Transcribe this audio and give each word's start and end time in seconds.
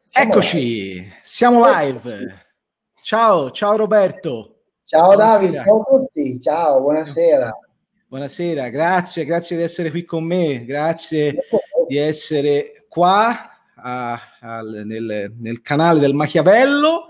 Siamo 0.00 0.32
Eccoci, 0.32 0.58
live. 0.58 1.18
siamo 1.22 1.66
live. 1.66 2.46
Ciao, 3.02 3.50
ciao 3.50 3.76
Roberto. 3.76 4.60
Ciao 4.84 5.16
Davide, 5.16 5.62
ciao 5.64 5.80
a 5.80 5.84
tutti. 5.84 6.40
Ciao, 6.40 6.80
buonasera. 6.80 7.58
Buonasera, 8.06 8.68
grazie, 8.70 9.24
grazie 9.24 9.56
di 9.56 9.62
essere 9.64 9.90
qui 9.90 10.04
con 10.04 10.24
me, 10.24 10.64
grazie 10.64 11.36
di 11.88 11.98
essere 11.98 12.86
qua 12.88 13.50
a, 13.74 14.20
a, 14.40 14.60
nel, 14.62 15.34
nel, 15.36 15.60
canale 15.60 15.98
del 15.98 16.14
Machiavello 16.14 17.08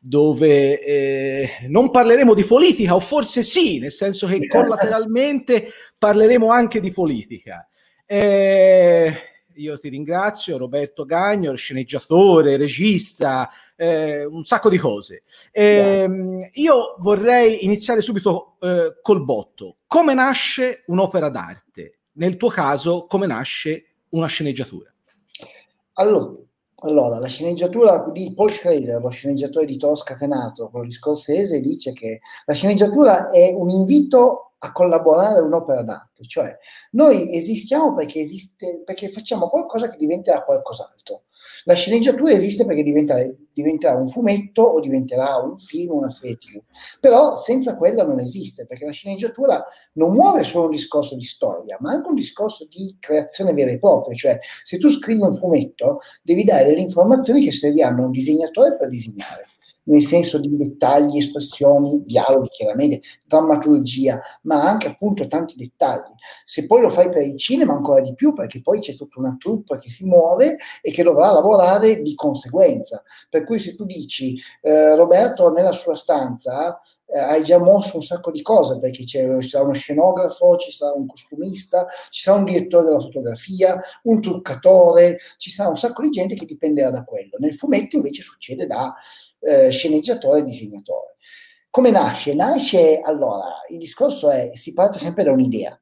dove 0.00 0.80
eh, 0.80 1.50
non 1.68 1.90
parleremo 1.90 2.34
di 2.34 2.44
politica 2.44 2.94
o 2.94 3.00
forse 3.00 3.42
sì, 3.42 3.78
nel 3.78 3.92
senso 3.92 4.26
che 4.26 4.46
collateralmente 4.48 5.68
parleremo 5.98 6.50
anche 6.50 6.80
di 6.80 6.90
politica. 6.90 7.68
Eh, 8.06 9.29
io 9.60 9.78
ti 9.78 9.88
ringrazio, 9.88 10.56
Roberto 10.56 11.04
Gagno, 11.04 11.54
sceneggiatore, 11.54 12.56
regista, 12.56 13.50
eh, 13.76 14.24
un 14.24 14.44
sacco 14.44 14.68
di 14.68 14.78
cose. 14.78 15.22
Eh, 15.52 16.50
io 16.54 16.96
vorrei 16.98 17.64
iniziare 17.64 18.00
subito 18.00 18.56
eh, 18.60 18.98
col 19.02 19.22
botto. 19.22 19.76
Come 19.86 20.14
nasce 20.14 20.84
un'opera 20.86 21.28
d'arte? 21.28 21.98
Nel 22.12 22.36
tuo 22.36 22.48
caso, 22.48 23.06
come 23.06 23.26
nasce 23.26 23.84
una 24.10 24.26
sceneggiatura? 24.26 24.92
Allora, 25.94 26.34
allora, 26.82 27.18
la 27.18 27.28
sceneggiatura 27.28 28.08
di 28.10 28.32
Paul 28.34 28.50
Schrader, 28.50 29.02
lo 29.02 29.10
sceneggiatore 29.10 29.66
di 29.66 29.76
Toro 29.76 29.94
Scatenato, 29.94 30.70
quello 30.70 30.86
di 30.86 30.92
Scorsese, 30.92 31.60
dice 31.60 31.92
che 31.92 32.20
la 32.46 32.54
sceneggiatura 32.54 33.28
è 33.28 33.52
un 33.52 33.68
invito 33.68 34.49
a 34.62 34.72
collaborare 34.72 35.40
un'opera 35.40 35.82
d'arte, 35.82 36.26
cioè 36.26 36.54
noi 36.92 37.34
esistiamo 37.34 37.94
perché, 37.94 38.20
esiste, 38.20 38.82
perché 38.84 39.08
facciamo 39.08 39.48
qualcosa 39.48 39.88
che 39.88 39.96
diventerà 39.96 40.42
qualcos'altro. 40.42 41.24
La 41.64 41.72
sceneggiatura 41.72 42.32
esiste 42.32 42.66
perché 42.66 42.82
diventerà, 42.82 43.26
diventerà 43.54 43.94
un 43.94 44.06
fumetto 44.06 44.62
o 44.62 44.80
diventerà 44.80 45.36
un 45.36 45.56
film, 45.56 45.92
una 45.92 46.10
serie 46.10 46.36
TV, 46.36 46.62
però 47.00 47.36
senza 47.36 47.78
quella 47.78 48.04
non 48.04 48.18
esiste, 48.18 48.66
perché 48.66 48.84
la 48.84 48.92
sceneggiatura 48.92 49.64
non 49.94 50.12
muove 50.12 50.42
solo 50.42 50.66
un 50.66 50.72
discorso 50.72 51.16
di 51.16 51.24
storia, 51.24 51.78
ma 51.80 51.92
anche 51.92 52.08
un 52.08 52.14
discorso 52.14 52.66
di 52.68 52.98
creazione 53.00 53.54
vera 53.54 53.70
e 53.70 53.78
propria, 53.78 54.14
cioè 54.14 54.38
se 54.62 54.76
tu 54.76 54.90
scrivi 54.90 55.22
un 55.22 55.34
fumetto 55.34 56.00
devi 56.22 56.44
dare 56.44 56.66
delle 56.66 56.82
informazioni 56.82 57.42
che 57.42 57.52
serviranno 57.52 58.02
a 58.02 58.06
un 58.06 58.10
disegnatore 58.10 58.76
per 58.76 58.88
disegnare 58.88 59.49
nel 59.90 60.06
senso 60.06 60.38
di 60.38 60.56
dettagli, 60.56 61.18
espressioni, 61.18 62.02
dialoghi 62.04 62.48
chiaramente, 62.48 63.00
drammaturgia, 63.24 64.20
ma 64.42 64.62
anche 64.62 64.88
appunto 64.88 65.26
tanti 65.26 65.56
dettagli. 65.56 66.12
Se 66.44 66.66
poi 66.66 66.80
lo 66.80 66.88
fai 66.88 67.10
per 67.10 67.22
il 67.22 67.36
cinema 67.36 67.74
ancora 67.74 68.00
di 68.00 68.14
più, 68.14 68.32
perché 68.32 68.60
poi 68.62 68.78
c'è 68.80 68.94
tutta 68.94 69.18
una 69.18 69.36
troupe 69.38 69.78
che 69.78 69.90
si 69.90 70.06
muove 70.06 70.56
e 70.80 70.90
che 70.92 71.02
dovrà 71.02 71.30
lavorare 71.32 72.02
di 72.02 72.14
conseguenza. 72.14 73.02
Per 73.28 73.44
cui 73.44 73.58
se 73.58 73.74
tu 73.74 73.84
dici 73.84 74.38
eh, 74.62 74.94
Roberto 74.94 75.50
nella 75.50 75.72
sua 75.72 75.96
stanza 75.96 76.80
eh, 77.12 77.18
hai 77.18 77.42
già 77.42 77.58
mosso 77.58 77.96
un 77.96 78.02
sacco 78.02 78.30
di 78.30 78.42
cose 78.42 78.78
perché 78.78 79.04
ci 79.04 79.18
sarà 79.40 79.64
uno 79.64 79.74
scenografo, 79.74 80.56
ci 80.56 80.70
sarà 80.70 80.92
un 80.92 81.06
costumista, 81.06 81.86
ci 82.10 82.20
sarà 82.20 82.38
un 82.38 82.44
direttore 82.44 82.84
della 82.84 83.00
fotografia, 83.00 83.80
un 84.04 84.20
truccatore, 84.20 85.18
ci 85.36 85.50
sarà 85.50 85.68
un 85.68 85.76
sacco 85.76 86.02
di 86.02 86.10
gente 86.10 86.34
che 86.34 86.46
dipenderà 86.46 86.90
da 86.90 87.04
quello. 87.04 87.36
Nel 87.38 87.54
fumetto 87.54 87.96
invece 87.96 88.22
succede 88.22 88.66
da 88.66 88.94
eh, 89.40 89.70
sceneggiatore 89.70 90.40
e 90.40 90.44
disegnatore. 90.44 91.16
Come 91.70 91.90
nasce? 91.90 92.34
Nasce, 92.34 93.00
allora, 93.00 93.62
il 93.68 93.78
discorso 93.78 94.30
è, 94.30 94.50
si 94.54 94.72
parte 94.72 94.98
sempre 94.98 95.22
da 95.22 95.30
un'idea, 95.30 95.78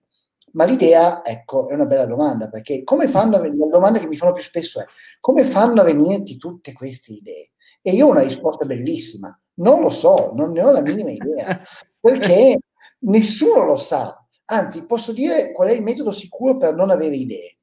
ma 0.53 0.65
l'idea, 0.65 1.25
ecco, 1.25 1.69
è 1.69 1.75
una 1.75 1.87
bella 1.87 2.05
domanda, 2.05 2.49
perché 2.49 2.85
come 2.85 3.09
fanno, 3.09 3.43
la 3.43 3.49
domanda 3.49 3.99
che 3.99 4.07
mi 4.07 4.17
fanno 4.17 4.33
più 4.33 4.43
spesso 4.43 4.81
è, 4.81 4.85
come 5.21 5.45
fanno 5.45 5.81
a 5.81 5.85
venirti 5.85 6.37
tutte 6.37 6.73
queste 6.73 7.13
idee? 7.13 7.51
E 7.83 7.93
io 7.93 8.07
ho 8.07 8.11
una 8.11 8.23
risposta 8.23 8.65
bellissima, 8.65 9.39
non 9.55 9.81
lo 9.81 9.91
so, 9.91 10.33
non 10.35 10.53
ne 10.53 10.63
ho 10.63 10.71
la 10.71 10.83
minima 10.83 11.11
idea, 11.11 11.61
perché 12.01 12.59
nessuno 13.01 13.65
lo 13.65 13.77
sa. 13.77 14.17
Anzi, 14.47 14.87
posso 14.87 15.13
dire 15.13 15.53
qual 15.53 15.69
è 15.69 15.73
il 15.73 15.83
metodo 15.83 16.11
sicuro 16.11 16.57
per 16.57 16.75
non 16.75 16.91
avere 16.91 17.17
idee 17.17 17.59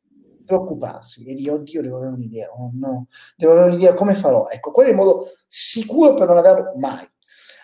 preoccuparsi 0.45 1.25
e 1.25 1.33
dire 1.33 1.51
oddio 1.51 1.81
devo 1.81 1.97
avere 1.97 2.13
un'idea, 2.13 2.49
oh 2.51 2.69
no, 2.73 3.07
devo 3.35 3.53
avere 3.53 3.71
un'idea, 3.71 3.93
come 3.93 4.15
farò? 4.15 4.47
Ecco, 4.47 4.71
quello 4.71 4.89
è 4.89 4.91
il 4.91 4.97
modo 4.97 5.27
sicuro 5.47 6.13
per 6.13 6.27
non 6.27 6.37
averlo 6.37 6.73
mai. 6.77 7.05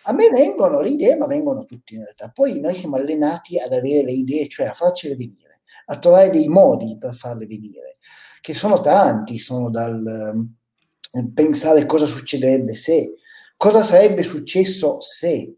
A 0.06 0.13
me 0.13 0.30
vengono 0.30 0.81
le 0.81 0.90
idee, 0.90 1.16
ma 1.16 1.28
vengono 1.28 1.63
tutti 1.66 1.94
in 1.94 2.01
realtà. 2.01 2.30
Poi 2.34 2.59
noi 2.59 2.74
siamo 2.74 2.96
allenati 2.96 3.59
ad 3.59 3.72
avere 3.72 4.03
le 4.03 4.12
idee, 4.13 4.47
cioè 4.47 4.66
a 4.66 4.74
farcele 4.74 5.16
venire, 5.16 5.62
a 5.85 6.00
trovare 6.00 6.31
dei 6.31 6.47
modi 6.47 6.97
per 6.97 7.16
farle 7.16 7.46
venire, 7.46 7.97
che 8.41 8.56
sono 8.56 8.81
tanti, 8.81 9.38
sono 9.38 9.69
dal 9.69 10.34
um, 11.12 11.34
pensare 11.34 11.86
cosa 11.86 12.06
succederebbe 12.06 12.76
se, 12.76 13.16
cosa 13.58 13.84
sarebbe 13.84 14.24
successo 14.24 15.00
se, 15.02 15.56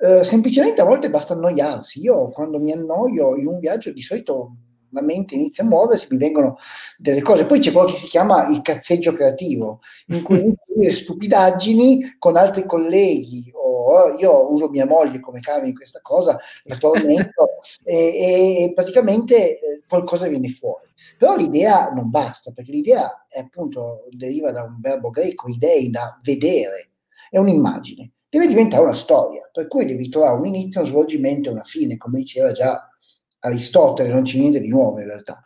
Uh, 0.00 0.22
semplicemente 0.22 0.80
a 0.80 0.84
volte 0.84 1.10
basta 1.10 1.34
annoiarsi. 1.34 2.00
Io 2.00 2.30
quando 2.30 2.58
mi 2.58 2.72
annoio 2.72 3.36
in 3.36 3.46
un 3.46 3.58
viaggio 3.58 3.92
di 3.92 4.00
solito 4.00 4.54
la 4.92 5.02
mente 5.02 5.34
inizia 5.34 5.64
a 5.64 5.66
muoversi, 5.66 6.06
mi 6.10 6.18
vengono 6.18 6.56
delle 6.96 7.22
cose. 7.22 7.46
Poi 7.46 7.58
c'è 7.58 7.72
quello 7.72 7.86
che 7.86 7.96
si 7.96 8.06
chiama 8.06 8.48
il 8.48 8.60
cazzeggio 8.62 9.12
creativo, 9.12 9.80
in 10.06 10.22
cui 10.22 10.54
stupidaggini 10.90 12.16
con 12.18 12.36
altri 12.36 12.64
colleghi, 12.66 13.52
o 13.90 14.16
io 14.18 14.52
uso 14.52 14.68
mia 14.68 14.86
moglie 14.86 15.20
come 15.20 15.40
cave 15.40 15.68
in 15.68 15.74
questa 15.74 16.00
cosa, 16.02 16.38
la 16.64 16.76
tormento 16.76 17.60
e, 17.84 18.64
e, 18.64 18.72
praticamente 18.74 19.58
eh, 19.60 19.82
qualcosa 19.88 20.28
viene 20.28 20.48
fuori. 20.48 20.88
Però 21.18 21.36
l'idea 21.36 21.90
non 21.90 22.10
basta, 22.10 22.52
perché 22.52 22.70
l'idea 22.70 23.24
è 23.28 23.40
appunto 23.40 24.06
deriva 24.10 24.52
da 24.52 24.62
un 24.62 24.78
verbo 24.80 25.10
greco, 25.10 25.48
idei, 25.48 25.90
da 25.90 26.18
vedere, 26.22 26.90
è 27.30 27.38
un'immagine. 27.38 28.12
Deve 28.28 28.46
diventare 28.46 28.82
una 28.82 28.94
storia, 28.94 29.48
per 29.52 29.66
cui 29.66 29.84
devi 29.84 30.08
trovare 30.08 30.36
un 30.36 30.46
inizio, 30.46 30.80
un 30.80 30.86
svolgimento 30.86 31.48
e 31.48 31.52
una 31.52 31.64
fine, 31.64 31.96
come 31.96 32.18
diceva 32.18 32.52
già 32.52 32.88
Aristotele, 33.40 34.12
non 34.12 34.22
c'è 34.22 34.38
niente 34.38 34.60
di 34.60 34.68
nuovo 34.68 35.00
in 35.00 35.06
realtà. 35.06 35.42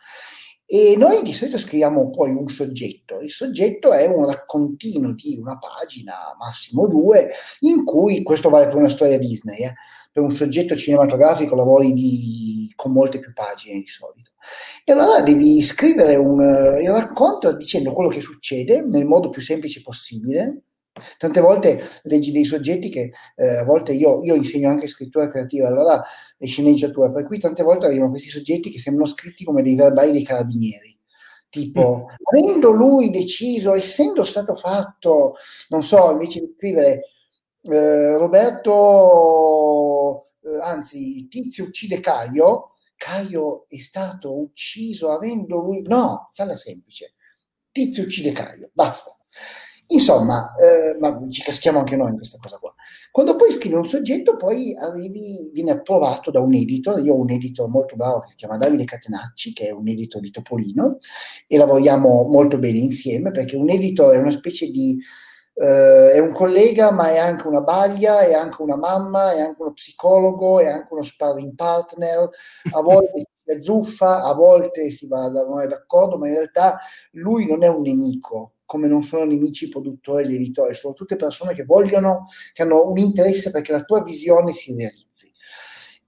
E 0.74 0.96
noi 0.96 1.22
di 1.22 1.32
solito 1.32 1.56
scriviamo 1.56 2.10
poi 2.10 2.32
un 2.32 2.48
soggetto. 2.48 3.20
Il 3.20 3.30
soggetto 3.30 3.92
è 3.92 4.06
un 4.06 4.26
raccontino 4.26 5.12
di 5.12 5.38
una 5.40 5.56
pagina, 5.56 6.34
massimo 6.36 6.88
due, 6.88 7.30
in 7.60 7.84
cui, 7.84 8.24
questo 8.24 8.48
vale 8.50 8.66
per 8.66 8.74
una 8.74 8.88
storia 8.88 9.16
Disney, 9.16 9.62
eh, 9.62 9.74
per 10.10 10.24
un 10.24 10.32
soggetto 10.32 10.74
cinematografico 10.74 11.54
lavori 11.54 11.92
di, 11.92 12.72
con 12.74 12.90
molte 12.90 13.20
più 13.20 13.32
pagine 13.32 13.78
di 13.78 13.86
solito. 13.86 14.32
E 14.84 14.90
allora 14.90 15.22
devi 15.22 15.62
scrivere 15.62 16.16
un, 16.16 16.40
uh, 16.40 16.80
il 16.80 16.90
racconto 16.90 17.56
dicendo 17.56 17.92
quello 17.92 18.10
che 18.10 18.20
succede 18.20 18.80
nel 18.80 19.06
modo 19.06 19.30
più 19.30 19.42
semplice 19.42 19.80
possibile, 19.80 20.62
Tante 21.18 21.40
volte 21.40 21.82
leggi 22.04 22.30
dei 22.30 22.44
soggetti 22.44 22.88
che 22.88 23.10
eh, 23.34 23.56
a 23.56 23.64
volte 23.64 23.92
io, 23.92 24.22
io, 24.22 24.36
insegno 24.36 24.68
anche 24.68 24.86
scrittura 24.86 25.26
creativa, 25.28 25.66
allora 25.66 26.00
e 26.38 26.46
sceneggiatura, 26.46 27.10
per 27.10 27.24
cui 27.24 27.40
tante 27.40 27.64
volte 27.64 27.86
arrivano 27.86 28.10
questi 28.10 28.28
soggetti 28.28 28.70
che 28.70 28.78
sembrano 28.78 29.08
scritti 29.10 29.44
come 29.44 29.62
dei 29.62 29.74
verbali 29.74 30.12
dei 30.12 30.22
carabinieri. 30.22 30.96
Tipo, 31.48 32.04
mm. 32.04 32.14
avendo 32.32 32.70
lui 32.70 33.10
deciso, 33.10 33.74
essendo 33.74 34.22
stato 34.24 34.54
fatto, 34.54 35.34
non 35.68 35.82
so, 35.82 36.12
invece 36.12 36.40
di 36.40 36.54
scrivere 36.56 37.02
eh, 37.62 38.16
Roberto, 38.16 38.72
eh, 40.42 40.60
anzi, 40.62 41.26
Tizio 41.28 41.64
uccide 41.64 41.98
Caio, 42.00 42.74
Caio 42.96 43.66
è 43.68 43.78
stato 43.78 44.38
ucciso 44.38 45.10
avendo 45.10 45.58
lui... 45.58 45.82
No, 45.82 46.26
falla 46.32 46.54
semplice. 46.54 47.14
Tizio 47.70 48.04
uccide 48.04 48.32
Caio, 48.32 48.70
basta. 48.72 49.16
Insomma, 49.88 50.54
eh, 50.54 50.96
ma 50.98 51.20
ci 51.28 51.42
caschiamo 51.42 51.78
anche 51.78 51.96
noi 51.96 52.10
in 52.10 52.16
questa 52.16 52.38
cosa 52.40 52.56
qua. 52.56 52.74
Quando 53.10 53.36
poi 53.36 53.52
scrivi 53.52 53.74
un 53.74 53.84
soggetto, 53.84 54.36
poi 54.36 54.74
arrivi, 54.74 55.50
viene 55.52 55.72
approvato 55.72 56.30
da 56.30 56.40
un 56.40 56.54
editor. 56.54 57.00
Io 57.00 57.14
ho 57.14 57.20
un 57.20 57.30
editor 57.30 57.68
molto 57.68 57.94
bravo 57.94 58.20
che 58.20 58.30
si 58.30 58.36
chiama 58.36 58.56
Davide 58.56 58.84
Catenacci, 58.84 59.52
che 59.52 59.68
è 59.68 59.70
un 59.70 59.86
editor 59.86 60.22
di 60.22 60.30
Topolino, 60.30 60.98
e 61.46 61.56
lavoriamo 61.58 62.22
molto 62.24 62.58
bene 62.58 62.78
insieme 62.78 63.30
perché 63.30 63.56
un 63.56 63.68
editor 63.70 64.14
è 64.14 64.18
una 64.18 64.30
specie 64.30 64.70
di. 64.70 64.98
Uh, 65.56 66.10
è 66.10 66.18
un 66.18 66.32
collega, 66.32 66.90
ma 66.90 67.10
è 67.12 67.18
anche 67.18 67.46
una 67.46 67.60
baglia, 67.60 68.20
è 68.20 68.34
anche 68.34 68.60
una 68.60 68.74
mamma, 68.76 69.32
è 69.34 69.40
anche 69.40 69.62
uno 69.62 69.72
psicologo, 69.72 70.58
è 70.58 70.66
anche 70.66 70.92
uno 70.92 71.02
sparring 71.02 71.54
partner. 71.54 72.28
A 72.72 72.80
volte 72.80 73.28
si 73.46 73.62
zuffa, 73.62 74.24
a 74.24 74.34
volte 74.34 74.90
si 74.90 75.06
va 75.06 75.28
non 75.28 75.60
è 75.60 75.68
d'accordo, 75.68 76.18
ma 76.18 76.26
in 76.26 76.34
realtà 76.34 76.78
lui 77.12 77.46
non 77.46 77.62
è 77.62 77.68
un 77.68 77.82
nemico, 77.82 78.53
come 78.64 78.88
non 78.88 79.02
sono 79.02 79.24
nemici 79.24 79.68
produttori 79.68 80.32
e 80.32 80.34
editori, 80.36 80.74
sono 80.74 80.94
tutte 80.94 81.16
persone 81.16 81.54
che 81.54 81.64
vogliono, 81.64 82.26
che 82.52 82.62
hanno 82.62 82.88
un 82.88 82.98
interesse 82.98 83.50
perché 83.50 83.72
la 83.72 83.82
tua 83.82 84.02
visione 84.02 84.52
si 84.52 84.74
realizzi. 84.74 85.32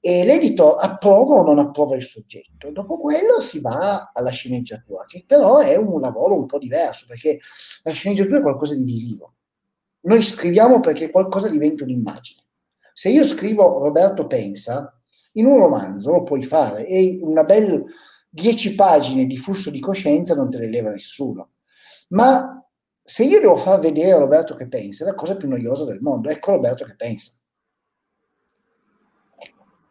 E 0.00 0.24
l'editor 0.24 0.76
approva 0.78 1.34
o 1.34 1.42
non 1.42 1.58
approva 1.58 1.96
il 1.96 2.02
soggetto. 2.02 2.70
Dopo 2.70 2.98
quello 2.98 3.40
si 3.40 3.60
va 3.60 4.12
alla 4.14 4.30
sceneggiatura, 4.30 5.04
che 5.04 5.24
però 5.26 5.58
è 5.58 5.76
un 5.76 6.00
lavoro 6.00 6.34
un 6.34 6.46
po' 6.46 6.58
diverso, 6.58 7.06
perché 7.08 7.40
la 7.82 7.92
sceneggiatura 7.92 8.38
è 8.38 8.42
qualcosa 8.42 8.74
di 8.74 8.84
visivo. 8.84 9.34
Noi 10.02 10.22
scriviamo 10.22 10.78
perché 10.80 11.10
qualcosa 11.10 11.48
diventa 11.48 11.82
un'immagine. 11.82 12.42
Se 12.92 13.08
io 13.10 13.24
scrivo 13.24 13.82
Roberto 13.82 14.26
pensa, 14.26 14.96
in 15.32 15.46
un 15.46 15.58
romanzo 15.58 16.12
lo 16.12 16.22
puoi 16.22 16.42
fare 16.42 16.86
e 16.86 17.18
una 17.22 17.42
bella 17.42 17.82
dieci 18.28 18.74
pagine 18.74 19.26
di 19.26 19.36
flusso 19.36 19.70
di 19.70 19.80
coscienza 19.80 20.34
non 20.34 20.50
te 20.50 20.58
le 20.58 20.68
leva 20.68 20.90
nessuno 20.90 21.50
ma 22.08 22.56
se 23.02 23.24
io 23.24 23.40
devo 23.40 23.56
far 23.56 23.78
vedere 23.78 24.12
a 24.12 24.18
Roberto 24.18 24.56
che 24.56 24.66
pensa, 24.66 25.04
è 25.04 25.06
la 25.06 25.14
cosa 25.14 25.36
più 25.36 25.48
noiosa 25.48 25.84
del 25.84 26.00
mondo. 26.00 26.28
Ecco 26.28 26.52
Roberto 26.52 26.84
che 26.84 26.96
pensa. 26.96 27.30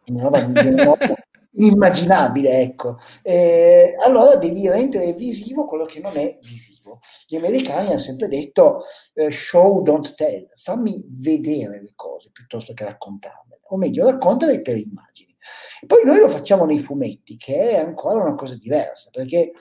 Una 0.06 0.22
roba 0.22 0.38
inimmaginabile, 1.56 2.60
ecco. 2.60 2.98
Eh, 3.22 3.96
allora 4.04 4.36
devi 4.36 4.68
rendere 4.68 5.14
visivo 5.14 5.64
quello 5.64 5.84
che 5.84 6.00
non 6.00 6.16
è 6.16 6.38
visivo. 6.42 7.00
Gli 7.26 7.36
americani 7.36 7.88
hanno 7.88 7.98
sempre 7.98 8.28
detto 8.28 8.82
eh, 9.14 9.30
show, 9.30 9.82
don't 9.82 10.14
tell, 10.14 10.48
fammi 10.54 11.04
vedere 11.08 11.80
le 11.80 11.92
cose 11.94 12.30
piuttosto 12.30 12.74
che 12.74 12.84
raccontarle, 12.84 13.60
o 13.62 13.76
meglio, 13.76 14.08
raccontale 14.10 14.60
per 14.60 14.76
immagini. 14.76 15.34
E 15.80 15.86
poi 15.86 16.04
noi 16.04 16.18
lo 16.18 16.28
facciamo 16.28 16.64
nei 16.64 16.78
fumetti, 16.78 17.36
che 17.36 17.70
è 17.70 17.76
ancora 17.78 18.22
una 18.22 18.34
cosa 18.34 18.56
diversa, 18.56 19.10
perché 19.10 19.52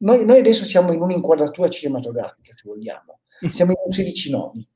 noi, 0.00 0.24
noi 0.24 0.38
adesso 0.38 0.64
siamo 0.64 0.92
in 0.92 1.00
un'inquadratura 1.00 1.68
cinematografica, 1.68 2.52
se 2.54 2.62
vogliamo, 2.64 3.20
siamo 3.50 3.72
in 3.72 3.78
un 3.84 3.92
16 3.92 4.30
noni. 4.30 4.68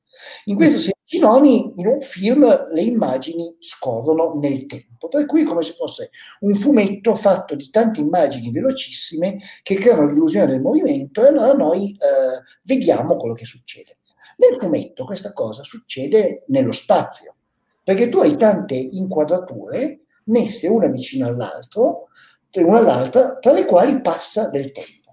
In 0.45 0.55
questo 0.55 0.79
16 0.79 1.19
noni, 1.19 1.73
in 1.75 1.87
un 1.87 2.01
film, 2.01 2.45
le 2.71 2.81
immagini 2.81 3.55
scorrono 3.59 4.39
nel 4.39 4.65
tempo, 4.65 5.07
per 5.07 5.25
cui 5.25 5.41
è 5.41 5.45
come 5.45 5.63
se 5.63 5.73
fosse 5.73 6.11
un 6.41 6.53
fumetto 6.53 7.15
fatto 7.15 7.55
di 7.55 7.69
tante 7.69 7.99
immagini 7.99 8.51
velocissime 8.51 9.37
che 9.61 9.75
creano 9.75 10.07
l'illusione 10.07 10.47
del 10.47 10.61
movimento 10.61 11.23
e 11.23 11.27
allora 11.27 11.53
noi 11.53 11.91
eh, 11.91 12.41
vediamo 12.63 13.17
quello 13.17 13.33
che 13.33 13.45
succede. 13.45 13.97
Nel 14.37 14.59
fumetto 14.59 15.05
questa 15.05 15.33
cosa 15.33 15.63
succede 15.63 16.43
nello 16.47 16.71
spazio, 16.71 17.35
perché 17.83 18.09
tu 18.09 18.19
hai 18.19 18.35
tante 18.35 18.75
inquadrature 18.75 20.01
messe 20.25 20.67
una 20.67 20.87
vicino 20.87 21.27
all'altro, 21.27 22.09
una 22.55 22.77
all'altra, 22.77 23.37
tra 23.37 23.51
le 23.51 23.65
quali 23.65 23.99
passa 23.99 24.49
del 24.49 24.71
tempo. 24.71 25.04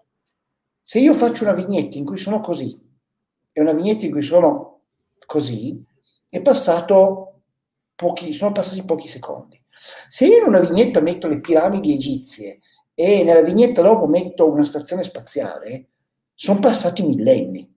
Se 0.93 0.99
io 0.99 1.15
faccio 1.15 1.45
una 1.45 1.55
vignetta 1.55 1.97
in 1.97 2.05
cui 2.05 2.19
sono 2.19 2.41
così 2.41 2.79
e 3.51 3.61
una 3.63 3.73
vignetta 3.73 4.05
in 4.05 4.11
cui 4.11 4.21
sono 4.21 4.81
così, 5.25 5.83
pochi, 7.95 8.35
sono 8.35 8.53
passati 8.53 8.85
pochi 8.85 9.09
secondi. 9.09 9.59
Se 10.11 10.27
io 10.27 10.41
in 10.41 10.49
una 10.49 10.61
vignetta 10.61 11.01
metto 11.01 11.29
le 11.29 11.41
piramidi 11.41 11.95
egizie 11.95 12.59
e 12.93 13.23
nella 13.25 13.41
vignetta 13.41 13.81
dopo 13.81 14.05
metto 14.07 14.51
una 14.51 14.67
stazione 14.67 15.03
spaziale, 15.03 15.93
sono 16.35 16.61
passati 16.61 17.03
millenni. 17.03 17.75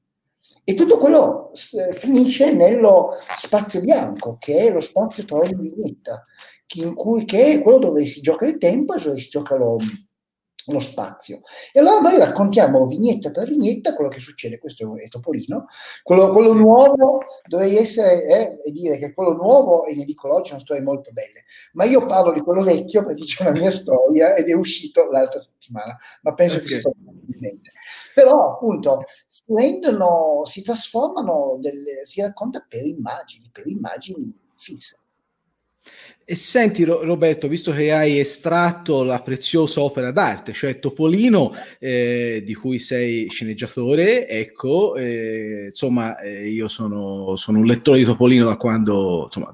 E 0.65 0.73
tutto 0.73 0.97
quello 0.97 1.51
finisce 1.91 2.51
nello 2.51 3.11
spazio 3.37 3.79
bianco, 3.79 4.35
che 4.37 4.57
è 4.57 4.73
lo 4.73 4.81
spazio 4.81 5.23
tra 5.23 5.37
ogni 5.37 5.55
vignetta, 5.55 6.25
in 6.75 6.93
cui, 6.93 7.23
che 7.23 7.53
è 7.53 7.61
quello 7.61 7.77
dove 7.77 8.05
si 8.07 8.19
gioca 8.19 8.45
il 8.45 8.57
tempo 8.57 8.93
e 8.93 9.01
dove 9.01 9.19
si 9.21 9.29
gioca 9.29 9.55
lo, 9.55 9.77
lo 10.67 10.79
spazio. 10.79 11.41
E 11.71 11.79
allora 11.79 11.99
noi 11.99 12.17
raccontiamo 12.17 12.85
vignetta 12.85 13.31
per 13.31 13.47
vignetta 13.47 13.93
quello 13.95 14.09
che 14.09 14.19
succede, 14.19 14.57
questo 14.57 14.95
è 14.97 15.07
Topolino, 15.07 15.67
quello, 16.03 16.29
quello 16.29 16.49
sì. 16.49 16.55
nuovo, 16.55 17.21
dovrei 17.47 17.75
essere 17.75 18.25
eh, 18.25 18.61
e 18.65 18.71
dire 18.71 18.97
che 18.97 19.13
quello 19.13 19.33
nuovo, 19.33 19.85
e 19.85 19.95
ne 19.95 20.05
dico 20.05 20.33
oggi, 20.33 20.49
sono 20.49 20.59
storie 20.59 20.83
molto 20.83 21.11
belle, 21.11 21.41
ma 21.73 21.85
io 21.85 22.05
parlo 22.05 22.31
di 22.31 22.41
quello 22.41 22.63
vecchio 22.63 23.05
perché 23.05 23.23
c'è 23.23 23.43
una 23.43 23.51
mia 23.51 23.71
storia 23.71 24.35
ed 24.35 24.49
è 24.49 24.53
uscito 24.53 25.09
l'altra 25.09 25.39
settimana, 25.39 25.95
ma 26.21 26.33
penso 26.33 26.57
okay. 26.57 26.67
che 26.67 26.79
sia 26.81 26.91
mente. 27.39 27.71
Però 28.13 28.53
appunto 28.53 29.03
si 29.27 29.43
rendono, 29.47 30.45
si 30.45 30.61
trasformano, 30.61 31.57
delle, 31.59 32.05
si 32.05 32.21
racconta 32.21 32.65
per 32.67 32.85
immagini, 32.85 33.49
per 33.51 33.67
immagini 33.67 34.37
fisse. 34.57 34.97
E 36.27 36.33
senti 36.33 36.83
Roberto, 36.83 37.47
visto 37.47 37.71
che 37.71 37.91
hai 37.91 38.17
estratto 38.17 39.03
la 39.03 39.21
preziosa 39.21 39.81
opera 39.81 40.09
d'arte, 40.09 40.53
cioè 40.53 40.79
Topolino, 40.79 41.51
eh, 41.77 42.41
di 42.43 42.55
cui 42.55 42.79
sei 42.79 43.29
sceneggiatore, 43.29 44.27
ecco, 44.27 44.95
eh, 44.95 45.65
insomma, 45.67 46.17
eh, 46.19 46.47
io 46.47 46.67
sono, 46.67 47.35
sono, 47.35 47.59
un 47.59 47.65
lettore 47.65 47.99
di 47.99 48.05
Topolino 48.05 48.45
da 48.45 48.57
quando, 48.57 49.25
insomma, 49.25 49.53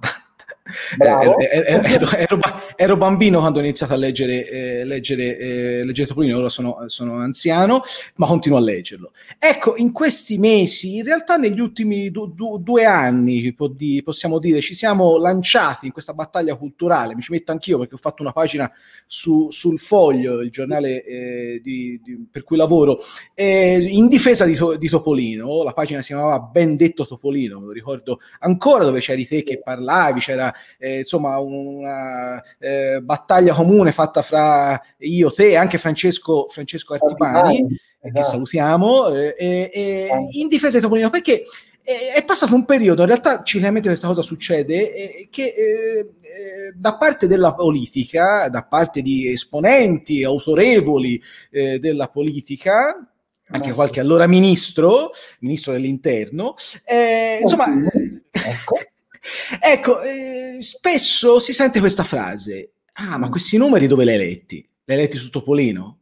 ero, 0.98 1.40
ero, 1.40 2.10
ero, 2.12 2.40
ero, 2.76 2.98
bambino 2.98 3.40
quando 3.40 3.60
ho 3.60 3.62
iniziato 3.64 3.94
a 3.94 3.98
leggere, 3.98 4.48
eh, 4.48 4.86
leggere, 4.86 5.38
eh, 5.38 5.86
leggere 5.86 6.08
Topolino, 6.08 6.38
ora 6.38 6.50
sono, 6.50 6.84
sono, 6.86 7.18
anziano, 7.18 7.82
ma 8.16 8.28
continuo 8.28 8.60
a 8.60 8.62
leggerlo. 8.62 9.12
Ecco, 9.40 9.76
in 9.78 9.92
questi 9.92 10.38
mesi, 10.38 10.98
in 10.98 11.04
realtà 11.04 11.38
negli 11.38 11.60
ultimi 11.60 12.12
du, 12.12 12.28
du, 12.28 12.60
due 12.60 12.86
anni, 12.86 13.56
possiamo 14.04 14.38
dire, 14.38 14.62
ci 14.62 14.76
siamo 14.76 15.18
lanciati 15.18 15.88
in 15.88 15.92
questa 15.92 16.14
battaglia 16.14 16.56
culturale, 16.56 17.16
mi 17.16 17.22
ci 17.22 17.32
metto 17.32 17.52
anch'io 17.52 17.80
perché 17.80 17.96
ho 17.96 18.00
fatto 18.00 18.22
una 18.22 18.32
pagina 18.32 18.72
su, 19.08 19.50
sul 19.50 19.80
Foglio, 19.80 20.42
il 20.42 20.52
giornale 20.52 21.04
eh, 21.04 21.60
di, 21.64 22.00
di, 22.04 22.28
per 22.30 22.44
cui 22.44 22.56
lavoro, 22.56 23.00
eh, 23.34 23.80
in 23.82 24.08
difesa 24.08 24.46
di, 24.46 24.58
di, 24.78 24.90
Topolino, 24.90 25.64
la 25.64 25.74
pagina 25.74 26.02
si 26.02 26.08
chiamava 26.08 26.40
Ben 26.40 26.76
detto 26.76 27.08
Topolino, 27.08 27.60
me 27.60 27.66
lo 27.66 27.72
ricordo 27.72 28.20
ancora 28.40 28.84
dove 28.84 29.00
c'eri 29.00 29.26
te 29.28 29.44
che 29.44 29.60
parlavi, 29.60 30.20
c'era 30.20 30.51
eh, 30.78 31.00
insomma 31.00 31.38
una 31.40 32.42
eh, 32.60 33.00
battaglia 33.02 33.54
comune 33.54 33.92
fatta 33.92 34.22
fra 34.22 34.82
io, 35.00 35.32
te 35.32 35.50
e 35.50 35.56
anche 35.56 35.78
Francesco, 35.78 36.48
Francesco 36.50 36.94
Artipani, 36.94 37.60
eh, 37.60 37.66
esatto. 38.02 38.14
che 38.14 38.24
salutiamo, 38.24 39.10
eh, 39.10 40.10
in 40.32 40.48
difesa 40.48 40.78
di 40.78 40.84
Topolino, 40.84 41.10
perché 41.10 41.44
è 41.84 42.24
passato 42.24 42.54
un 42.54 42.66
periodo, 42.66 43.02
in 43.02 43.08
realtà 43.08 43.42
ciclicamente 43.44 43.88
questa 43.88 44.08
cosa 44.08 44.22
succede, 44.22 44.94
eh, 44.94 45.28
che 45.32 45.46
eh, 45.46 46.14
da 46.76 46.96
parte 46.96 47.28
della 47.28 47.54
politica, 47.54 48.48
da 48.50 48.64
parte 48.64 49.02
di 49.02 49.32
esponenti 49.32 50.24
autorevoli 50.24 51.22
eh, 51.50 51.80
della 51.80 52.08
politica, 52.08 52.96
anche 53.54 53.74
qualche 53.74 54.00
allora 54.00 54.28
ministro, 54.28 55.12
ministro 55.40 55.74
dell'interno, 55.74 56.56
eh, 56.86 57.40
insomma, 57.42 57.66
ecco. 57.66 58.78
Ecco, 59.60 60.02
eh, 60.02 60.58
spesso 60.62 61.40
si 61.40 61.54
sente 61.54 61.80
questa 61.80 62.04
frase, 62.04 62.74
ah, 62.94 63.18
ma 63.18 63.28
mm. 63.28 63.32
questi 63.32 63.58
numeri 63.58 63.88
dove 63.88 64.04
li 64.04 64.12
hai 64.12 64.18
letti? 64.18 64.56
Li 64.58 64.94
hai 64.94 65.00
letti 65.00 65.18
su 65.18 65.30
Topolino? 65.30 66.00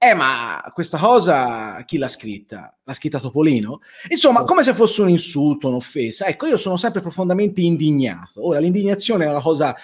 Eh, 0.00 0.14
ma 0.14 0.62
questa 0.72 0.96
cosa 0.96 1.82
chi 1.84 1.98
l'ha 1.98 2.06
scritta? 2.06 2.76
L'ha 2.84 2.94
scritta 2.94 3.18
Topolino? 3.18 3.80
Insomma, 4.10 4.44
come 4.44 4.62
se 4.62 4.72
fosse 4.72 5.02
un 5.02 5.08
insulto, 5.08 5.68
un'offesa. 5.68 6.26
Ecco, 6.26 6.46
io 6.46 6.56
sono 6.56 6.76
sempre 6.76 7.00
profondamente 7.00 7.62
indignato. 7.62 8.46
Ora, 8.46 8.60
l'indignazione 8.60 9.24
è 9.24 9.28
una 9.28 9.40
cosa 9.40 9.74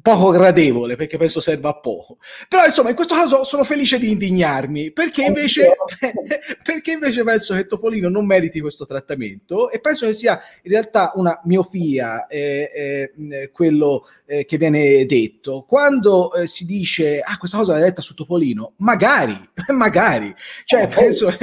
poco 0.00 0.30
gradevole 0.30 0.96
perché 0.96 1.16
penso 1.16 1.40
serva 1.40 1.70
a 1.70 1.78
poco. 1.78 2.18
Però 2.48 2.64
insomma 2.64 2.90
in 2.90 2.94
questo 2.94 3.14
caso 3.14 3.44
sono 3.44 3.64
felice 3.64 3.98
di 3.98 4.10
indignarmi 4.10 4.92
perché 4.92 5.24
invece, 5.24 5.74
perché 6.62 6.92
invece 6.92 7.24
penso 7.24 7.54
che 7.54 7.66
Topolino 7.66 8.08
non 8.08 8.26
meriti 8.26 8.60
questo 8.60 8.86
trattamento 8.86 9.70
e 9.70 9.80
penso 9.80 10.06
che 10.06 10.14
sia 10.14 10.40
in 10.62 10.70
realtà 10.70 11.12
una 11.14 11.40
miopia 11.44 12.26
eh, 12.26 13.10
eh, 13.14 13.50
quello 13.52 14.06
eh, 14.26 14.44
che 14.44 14.58
viene 14.58 15.04
detto. 15.06 15.64
Quando 15.66 16.32
eh, 16.34 16.46
si 16.46 16.64
dice 16.64 17.20
ah 17.20 17.36
questa 17.38 17.58
cosa 17.58 17.72
l'hai 17.72 17.82
letta 17.82 18.02
su 18.02 18.14
Topolino, 18.14 18.74
magari, 18.78 19.38
magari, 19.72 20.34
cioè 20.64 20.82
eh, 20.82 20.88
penso... 20.88 21.36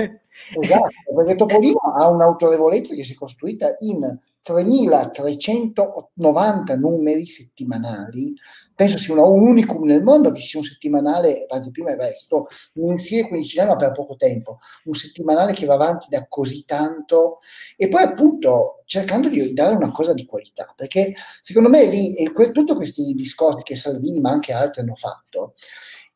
Esatto, 0.59 1.13
perché 1.15 1.35
Topolino 1.35 1.79
ha 1.97 2.09
un'autorevolezza 2.09 2.95
che 2.95 3.03
si 3.03 3.13
è 3.13 3.15
costruita 3.15 3.75
in 3.79 4.17
3.390 4.43 6.77
numeri 6.77 7.25
settimanali, 7.25 8.33
penso 8.73 8.97
sia 8.97 9.13
un 9.13 9.47
unicum 9.47 9.85
nel 9.85 10.03
mondo 10.03 10.31
che 10.31 10.39
ci 10.39 10.47
sia 10.47 10.59
un 10.59 10.65
settimanale, 10.65 11.45
anzi 11.47 11.71
prima 11.71 11.91
era 11.91 12.05
resto, 12.05 12.47
insieme 12.73 13.27
quindicinale 13.27 13.69
ma 13.69 13.75
per 13.75 13.91
poco 13.91 14.15
tempo, 14.15 14.59
un 14.85 14.93
settimanale 14.93 15.53
che 15.53 15.65
va 15.65 15.75
avanti 15.75 16.07
da 16.09 16.25
così 16.27 16.65
tanto 16.65 17.39
e 17.77 17.87
poi 17.87 18.03
appunto 18.03 18.81
cercando 18.85 19.29
di 19.29 19.53
dare 19.53 19.75
una 19.75 19.91
cosa 19.91 20.13
di 20.13 20.25
qualità, 20.25 20.73
perché 20.75 21.13
secondo 21.39 21.69
me 21.69 21.85
lì, 21.85 22.15
e 22.15 22.31
tutti 22.51 22.73
questi 22.73 23.13
discorsi 23.13 23.63
che 23.63 23.75
Salvini 23.75 24.19
ma 24.19 24.31
anche 24.31 24.53
altri 24.53 24.81
hanno 24.81 24.95
fatto, 24.95 25.53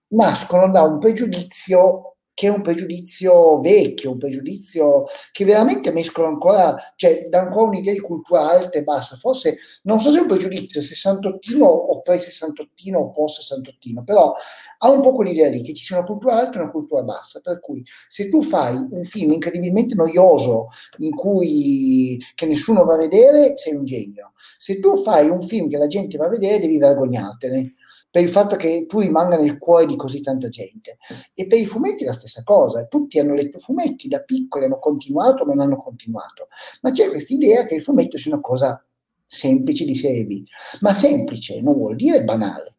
nascono 0.08 0.70
da 0.70 0.82
un 0.82 1.00
pregiudizio 1.00 2.15
che 2.36 2.48
è 2.48 2.50
un 2.50 2.62
pregiudizio 2.62 3.60
vecchio, 3.62 4.12
un 4.12 4.18
pregiudizio 4.18 5.06
che 5.32 5.46
veramente 5.46 5.92
mescola 5.92 6.28
ancora, 6.28 6.76
cioè 6.98 7.28
dà 7.30 7.40
ancora 7.40 7.70
un'idea 7.70 7.94
di 7.94 8.02
cultura 8.02 8.52
alta 8.52 8.78
e 8.78 8.84
bassa. 8.84 9.16
Forse 9.16 9.58
non 9.84 10.02
so 10.02 10.12
se 10.12 10.18
è 10.18 10.22
un 10.22 10.28
pregiudizio 10.28 10.82
sessantottino 10.82 11.66
o 11.66 12.02
pre-sessantottino 12.02 13.00
o 13.00 13.12
post-sessantottino, 13.12 14.04
però 14.04 14.34
ha 14.80 14.90
un 14.90 15.02
po' 15.02 15.14
quell'idea 15.14 15.48
lì 15.50 15.64
che 15.64 15.74
ci 15.74 15.86
sia 15.86 15.98
una 15.98 16.06
cultura 16.06 16.38
alta 16.38 16.58
e 16.58 16.62
una 16.62 16.72
cultura 16.72 17.04
bassa. 17.04 17.40
Per 17.40 17.62
cui 17.62 17.82
se 18.10 18.28
tu 18.28 18.42
fai 18.42 18.76
un 18.76 19.04
film 19.06 19.32
incredibilmente 19.32 19.96
noioso 19.96 20.68
in 20.98 21.12
cui 21.12 22.22
che 22.36 22.46
nessuno 22.46 22.84
va 22.84 22.96
a 22.96 22.98
vedere, 22.98 23.58
sei 23.58 23.76
un 23.76 23.86
genio. 23.86 24.34
Se 24.58 24.82
tu 24.82 24.98
fai 24.98 25.30
un 25.30 25.42
film 25.42 25.70
che 25.70 25.78
la 25.78 25.88
gente 25.88 26.18
va 26.18 26.26
a 26.26 26.30
vedere, 26.30 26.60
devi 26.60 26.78
vergognartene 26.78 27.76
per 28.16 28.24
il 28.24 28.30
fatto 28.30 28.56
che 28.56 28.86
tu 28.88 29.02
rimanga 29.02 29.36
nel 29.36 29.58
cuore 29.58 29.86
di 29.86 29.98
così 29.98 30.22
tanta 30.22 30.48
gente. 30.48 31.00
E 31.34 31.48
per 31.48 31.60
i 31.60 31.66
fumetti 31.66 32.06
la 32.06 32.14
stessa 32.14 32.44
cosa, 32.44 32.86
tutti 32.86 33.20
hanno 33.20 33.34
letto 33.34 33.60
fumetti 33.60 34.08
da 34.08 34.22
piccoli, 34.22 34.64
hanno 34.64 34.80
continuato 34.80 35.44
o 35.44 35.46
non 35.46 35.60
hanno 35.60 35.76
continuato, 35.76 36.48
ma 36.84 36.92
c'è 36.92 37.10
questa 37.10 37.34
idea 37.34 37.66
che 37.66 37.76
il 37.76 37.82
fumetto 37.82 38.18
sia 38.18 38.32
una 38.32 38.40
cosa 38.40 38.82
semplice 39.26 39.84
di 39.84 39.96
serie 39.96 40.24
B, 40.24 40.46
ma 40.80 40.94
semplice 40.94 41.60
non 41.60 41.74
vuol 41.74 41.98
dire 41.98 42.24
banale. 42.24 42.78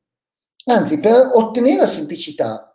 Anzi, 0.68 1.00
per 1.00 1.28
ottenere 1.34 1.80
la 1.80 1.86
semplicità 1.86 2.74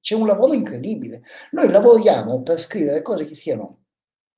c'è 0.00 0.14
un 0.14 0.26
lavoro 0.26 0.54
incredibile. 0.54 1.22
Noi 1.50 1.68
lavoriamo 1.68 2.40
per 2.40 2.58
scrivere 2.58 3.02
cose 3.02 3.26
che 3.26 3.34
siano 3.34 3.82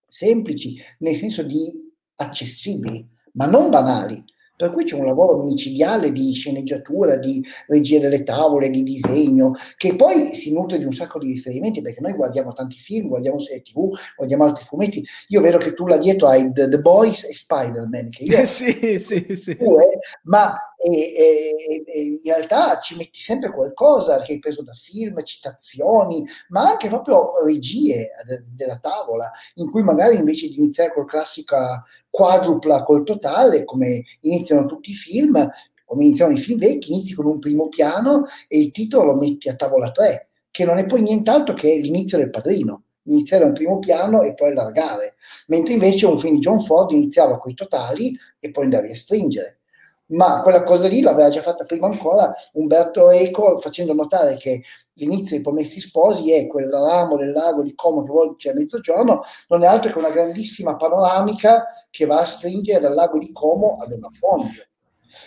semplici, 0.08 0.76
nel 0.98 1.14
senso 1.14 1.44
di 1.44 1.88
accessibili, 2.16 3.08
ma 3.34 3.46
non 3.46 3.70
banali. 3.70 4.24
Per 4.56 4.70
cui 4.70 4.84
c'è 4.84 4.96
un 4.96 5.06
lavoro 5.06 5.42
micidiale 5.42 6.12
di 6.12 6.32
sceneggiatura, 6.32 7.16
di 7.16 7.44
regia 7.66 7.98
delle 7.98 8.22
tavole, 8.22 8.70
di 8.70 8.82
disegno, 8.82 9.52
che 9.76 9.96
poi 9.96 10.34
si 10.34 10.52
nutre 10.52 10.78
di 10.78 10.84
un 10.84 10.92
sacco 10.92 11.18
di 11.18 11.32
riferimenti, 11.32 11.82
perché 11.82 12.00
noi 12.00 12.12
guardiamo 12.12 12.52
tanti 12.52 12.78
film, 12.78 13.08
guardiamo 13.08 13.38
serie 13.40 13.62
tv, 13.62 13.90
guardiamo 14.16 14.44
altri 14.44 14.64
fumetti. 14.64 15.04
Io 15.28 15.40
vedo 15.40 15.58
che 15.58 15.72
tu 15.74 15.86
là 15.86 15.98
dietro 15.98 16.28
hai 16.28 16.52
The, 16.52 16.68
The 16.68 16.80
Boys 16.80 17.24
e 17.24 17.34
Spider-Man, 17.34 18.10
che 18.10 18.24
io... 18.24 18.42
sì, 18.46 18.98
sì, 19.00 19.36
sì. 19.36 19.56
Due, 19.56 19.98
ma 20.22 20.56
e, 20.92 21.82
e, 21.86 22.20
in 22.22 22.32
realtà 22.34 22.78
ci 22.80 22.96
metti 22.96 23.18
sempre 23.18 23.50
qualcosa 23.50 24.20
che 24.22 24.34
hai 24.34 24.38
preso 24.38 24.62
da 24.62 24.74
film, 24.74 25.22
citazioni, 25.22 26.26
ma 26.48 26.68
anche 26.68 26.88
proprio 26.88 27.42
regie 27.42 28.10
de, 28.26 28.42
della 28.54 28.78
tavola, 28.78 29.30
in 29.54 29.70
cui 29.70 29.82
magari 29.82 30.16
invece 30.16 30.48
di 30.48 30.58
iniziare 30.58 30.92
col 30.92 31.06
classica 31.06 31.82
quadrupla 32.10 32.82
col 32.82 33.04
totale, 33.04 33.64
come 33.64 34.04
iniziano 34.20 34.66
tutti 34.66 34.90
i 34.90 34.94
film, 34.94 35.50
come 35.86 36.04
iniziano 36.04 36.32
i 36.32 36.38
film 36.38 36.58
vecchi, 36.58 36.92
inizi 36.92 37.14
con 37.14 37.26
un 37.26 37.38
primo 37.38 37.68
piano 37.68 38.24
e 38.46 38.58
il 38.58 38.70
titolo 38.70 39.12
lo 39.12 39.14
metti 39.14 39.48
a 39.48 39.56
tavola 39.56 39.90
3, 39.90 40.28
che 40.50 40.64
non 40.66 40.76
è 40.76 40.84
poi 40.84 41.00
nient'altro 41.00 41.54
che 41.54 41.74
l'inizio 41.76 42.18
del 42.18 42.30
padrino 42.30 42.82
iniziare 43.06 43.44
un 43.44 43.52
primo 43.52 43.78
piano 43.78 44.22
e 44.22 44.34
poi 44.34 44.50
allargare, 44.50 45.16
mentre 45.48 45.74
invece 45.74 46.06
un 46.06 46.18
film 46.18 46.34
di 46.34 46.40
John 46.40 46.60
Ford 46.60 46.90
iniziava 46.90 47.38
con 47.38 47.50
i 47.50 47.54
totali 47.54 48.18
e 48.38 48.50
poi 48.50 48.64
andavi 48.64 48.90
a 48.90 48.96
stringere 48.96 49.58
ma 50.06 50.42
quella 50.42 50.62
cosa 50.62 50.86
lì 50.88 51.00
l'aveva 51.00 51.30
già 51.30 51.40
fatta 51.40 51.64
prima 51.64 51.86
ancora 51.86 52.32
Umberto 52.52 53.10
Eco 53.10 53.56
facendo 53.58 53.94
notare 53.94 54.36
che 54.36 54.62
l'inizio 54.94 55.36
dei 55.36 55.40
Promessi 55.42 55.80
Sposi 55.80 56.32
è 56.32 56.46
quel 56.46 56.68
ramo 56.68 57.16
del 57.16 57.32
lago 57.32 57.62
di 57.62 57.74
Como 57.74 58.02
che 58.04 58.10
volge 58.10 58.50
a 58.50 58.54
mezzogiorno, 58.54 59.22
non 59.48 59.62
è 59.62 59.66
altro 59.66 59.90
che 59.90 59.98
una 59.98 60.10
grandissima 60.10 60.76
panoramica 60.76 61.64
che 61.90 62.06
va 62.06 62.20
a 62.20 62.26
stringere 62.26 62.80
dal 62.80 62.94
lago 62.94 63.18
di 63.18 63.32
Como 63.32 63.78
ad 63.80 63.92
una 63.92 64.10
fonte. 64.12 64.70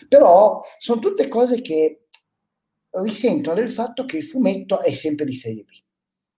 Però 0.07 0.61
sono 0.79 0.99
tutte 0.99 1.27
cose 1.27 1.61
che 1.61 2.07
risentono 2.91 3.55
del 3.55 3.71
fatto 3.71 4.05
che 4.05 4.17
il 4.17 4.25
fumetto 4.25 4.81
è 4.81 4.93
sempre 4.93 5.25
di 5.25 5.33
serie 5.33 5.63
B. 5.63 5.69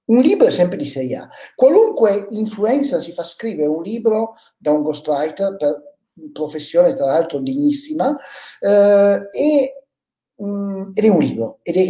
Un 0.06 0.22
libro 0.22 0.48
è 0.48 0.52
sempre 0.52 0.78
di 0.78 0.88
serie 0.88 1.18
A. 1.18 1.30
Qualunque 1.56 2.28
influencer 2.30 3.02
si 3.02 3.12
fa 3.12 3.24
scrivere 3.24 3.68
un 3.68 3.84
libro 3.84 4.36
da 4.58 4.72
un 4.72 4.82
ghostwriter 4.82 5.56
per 5.56 5.89
professione 6.32 6.96
tra 6.96 7.06
l'altro 7.06 7.40
dignissima, 7.40 8.16
eh, 8.60 9.30
e, 9.32 9.84
mh, 10.36 10.46
mm, 10.46 10.92
ed 10.94 11.04
è 11.06 11.08
un 11.10 11.20
libro, 11.20 11.60
ed 11.64 11.76
è 11.76 11.86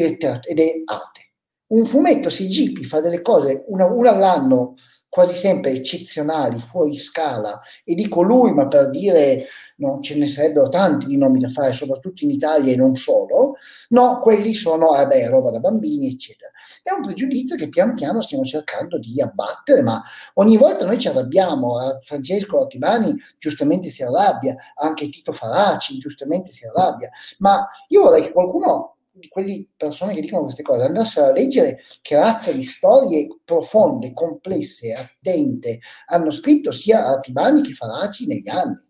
ed 0.47 0.59
è 0.59 0.81
arte. 0.85 1.28
Un 1.69 1.85
fumetto, 1.85 2.29
se 2.29 2.47
Gipi 2.47 2.83
fa 2.83 2.99
delle 2.99 3.21
cose 3.21 3.63
una, 3.67 3.85
una 3.85 4.09
all'anno 4.11 4.73
quasi 5.09 5.35
sempre 5.35 5.71
eccezionali, 5.71 6.59
fuori 6.59 6.95
scala, 6.95 7.59
e 7.83 7.95
dico 7.95 8.21
lui, 8.21 8.53
ma 8.53 8.67
per 8.67 8.91
dire 8.91 9.43
no, 9.77 9.99
ce 10.01 10.15
ne 10.15 10.27
sarebbero 10.27 10.69
tanti 10.69 11.07
di 11.07 11.17
nomi 11.17 11.39
da 11.39 11.49
fare, 11.49 11.73
soprattutto 11.73 12.23
in 12.23 12.29
Italia 12.29 12.73
e 12.73 12.75
non 12.75 12.95
solo, 12.95 13.55
no, 13.89 14.19
quelli 14.19 14.53
sono, 14.53 14.95
eh 14.99 15.07
beh, 15.07 15.27
roba 15.27 15.49
da 15.49 15.59
bambini, 15.59 16.11
eccetera. 16.11 16.51
È 16.83 16.91
un 16.91 17.01
pregiudizio 17.01 17.55
che 17.55 17.69
pian 17.69 17.95
piano 17.95 18.21
stiamo 18.21 18.43
cercando 18.43 18.99
di 18.99 19.19
abbattere, 19.19 19.81
ma 19.81 20.01
ogni 20.35 20.57
volta 20.57 20.85
noi 20.85 20.99
ci 20.99 21.07
arrabbiamo, 21.07 21.97
Francesco 22.01 22.59
Attibani 22.59 23.15
giustamente 23.39 23.89
si 23.89 24.03
arrabbia, 24.03 24.55
anche 24.75 25.09
Tito 25.09 25.33
Faraci 25.33 25.97
giustamente 25.97 26.51
si 26.51 26.65
arrabbia, 26.65 27.09
ma 27.39 27.67
io 27.87 28.01
vorrei 28.01 28.21
che 28.21 28.31
qualcuno 28.31 28.93
di 29.19 29.27
quelle 29.27 29.67
persone 29.75 30.13
che 30.13 30.21
dicono 30.21 30.43
queste 30.43 30.63
cose 30.63 30.83
andassero 30.83 31.27
a 31.27 31.31
leggere 31.31 31.81
che 32.01 32.15
razza 32.15 32.51
di 32.51 32.63
storie 32.63 33.27
profonde, 33.43 34.13
complesse, 34.13 34.93
attente 34.93 35.79
hanno 36.07 36.31
scritto 36.31 36.71
sia 36.71 37.05
Artibani 37.05 37.61
che 37.61 37.73
Faraci 37.73 38.25
negli 38.25 38.49
anni. 38.49 38.87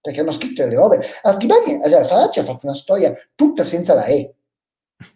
Perché 0.00 0.20
hanno 0.20 0.30
scritto 0.30 0.62
delle 0.62 0.76
robe. 0.76 1.04
Artibani, 1.22 1.80
Faraci 2.04 2.38
ha 2.38 2.44
fatto 2.44 2.66
una 2.66 2.74
storia 2.74 3.14
tutta 3.34 3.64
senza 3.64 3.94
la 3.94 4.04
E. 4.04 4.34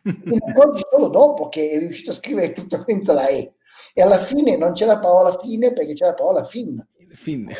Mi 0.02 0.38
accorgi 0.46 0.82
solo 0.90 1.08
dopo 1.08 1.48
che 1.48 1.70
è 1.70 1.78
riuscito 1.78 2.10
a 2.10 2.14
scrivere 2.14 2.52
tutto 2.52 2.82
senza 2.86 3.12
la 3.12 3.28
E. 3.28 3.54
E 3.92 4.02
alla 4.02 4.18
fine 4.18 4.56
non 4.56 4.72
c'è 4.72 4.86
la 4.86 4.98
parola 4.98 5.38
fine 5.38 5.72
perché 5.72 5.94
c'è 5.94 6.06
la 6.06 6.14
parola 6.14 6.44
fin. 6.44 6.84
fin. 7.12 7.50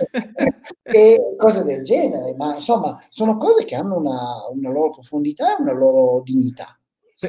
e 0.83 1.35
cose 1.37 1.65
del 1.65 1.83
genere, 1.83 2.35
ma 2.35 2.55
insomma 2.57 2.99
sono 3.11 3.37
cose 3.37 3.65
che 3.65 3.75
hanno 3.75 3.97
una, 3.97 4.49
una 4.51 4.71
loro 4.71 4.91
profondità 4.91 5.57
e 5.57 5.63
una 5.63 5.73
loro 5.73 6.21
dignità. 6.23 6.79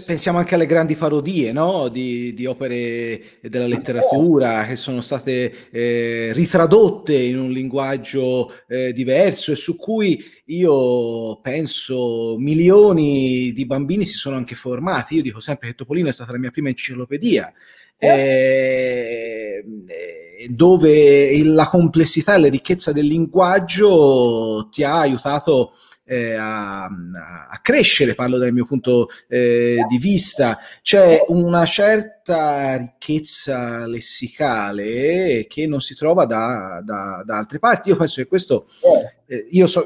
Pensiamo 0.04 0.40
anche 0.40 0.56
alle 0.56 0.66
grandi 0.66 0.96
parodie 0.96 1.52
no? 1.52 1.88
di, 1.88 2.34
di, 2.34 2.46
opere 2.46 3.40
della 3.42 3.68
letteratura 3.68 4.66
che 4.66 4.76
sono 4.76 5.02
state 5.02 5.70
eh, 5.70 6.32
ritradotte 6.34 7.16
in 7.16 7.40
un 7.40 7.52
linguaggio 7.52 8.52
eh, 8.68 8.92
diverso 8.94 9.52
e 9.52 9.56
su 9.56 9.76
cui 9.76 10.24
io 10.46 11.40
penso 11.42 12.36
milioni 12.38 13.54
di 13.54 13.66
bambini 13.66 14.06
si 14.06 14.16
sono 14.16 14.36
anche 14.36 14.56
formati. 14.56 15.16
Io 15.16 15.22
dico 15.22 15.40
sempre 15.40 15.70
che 15.70 15.76
Topolino 15.76 16.10
è 16.10 16.14
stata 16.14 16.32
la 16.32 16.40
mia 16.40 16.52
prima 16.52 16.70
enciclopedia. 16.70 17.54
Eh, 17.98 19.64
eh 19.88 20.26
dove 20.50 21.44
la 21.44 21.68
complessità 21.68 22.36
e 22.36 22.40
la 22.40 22.50
ricchezza 22.50 22.92
del 22.92 23.06
linguaggio 23.06 24.68
ti 24.70 24.84
ha 24.84 25.00
aiutato 25.00 25.74
eh, 26.06 26.36
a, 26.36 26.86
a, 26.86 27.60
crescere, 27.62 28.14
parlo 28.14 28.38
dal 28.38 28.54
mio 28.54 28.66
punto 28.66 29.10
eh, 29.28 29.78
di 29.90 29.98
vista, 29.98 30.60
c'è 30.82 31.26
una 31.30 31.66
certa 31.66 32.78
ricchezza 32.78 33.86
lessicale 33.88 35.46
che 35.50 35.68
non 35.68 35.82
si 35.82 35.96
trova 35.96 36.26
da, 36.26 36.82
da, 36.84 37.24
da 37.26 37.38
altre 37.38 37.60
parti. 37.60 37.90
Io 37.90 37.96
penso 37.96 38.22
che 38.22 38.28
questo, 38.28 38.68
eh, 39.26 39.48
io, 39.50 39.66
so, 39.66 39.84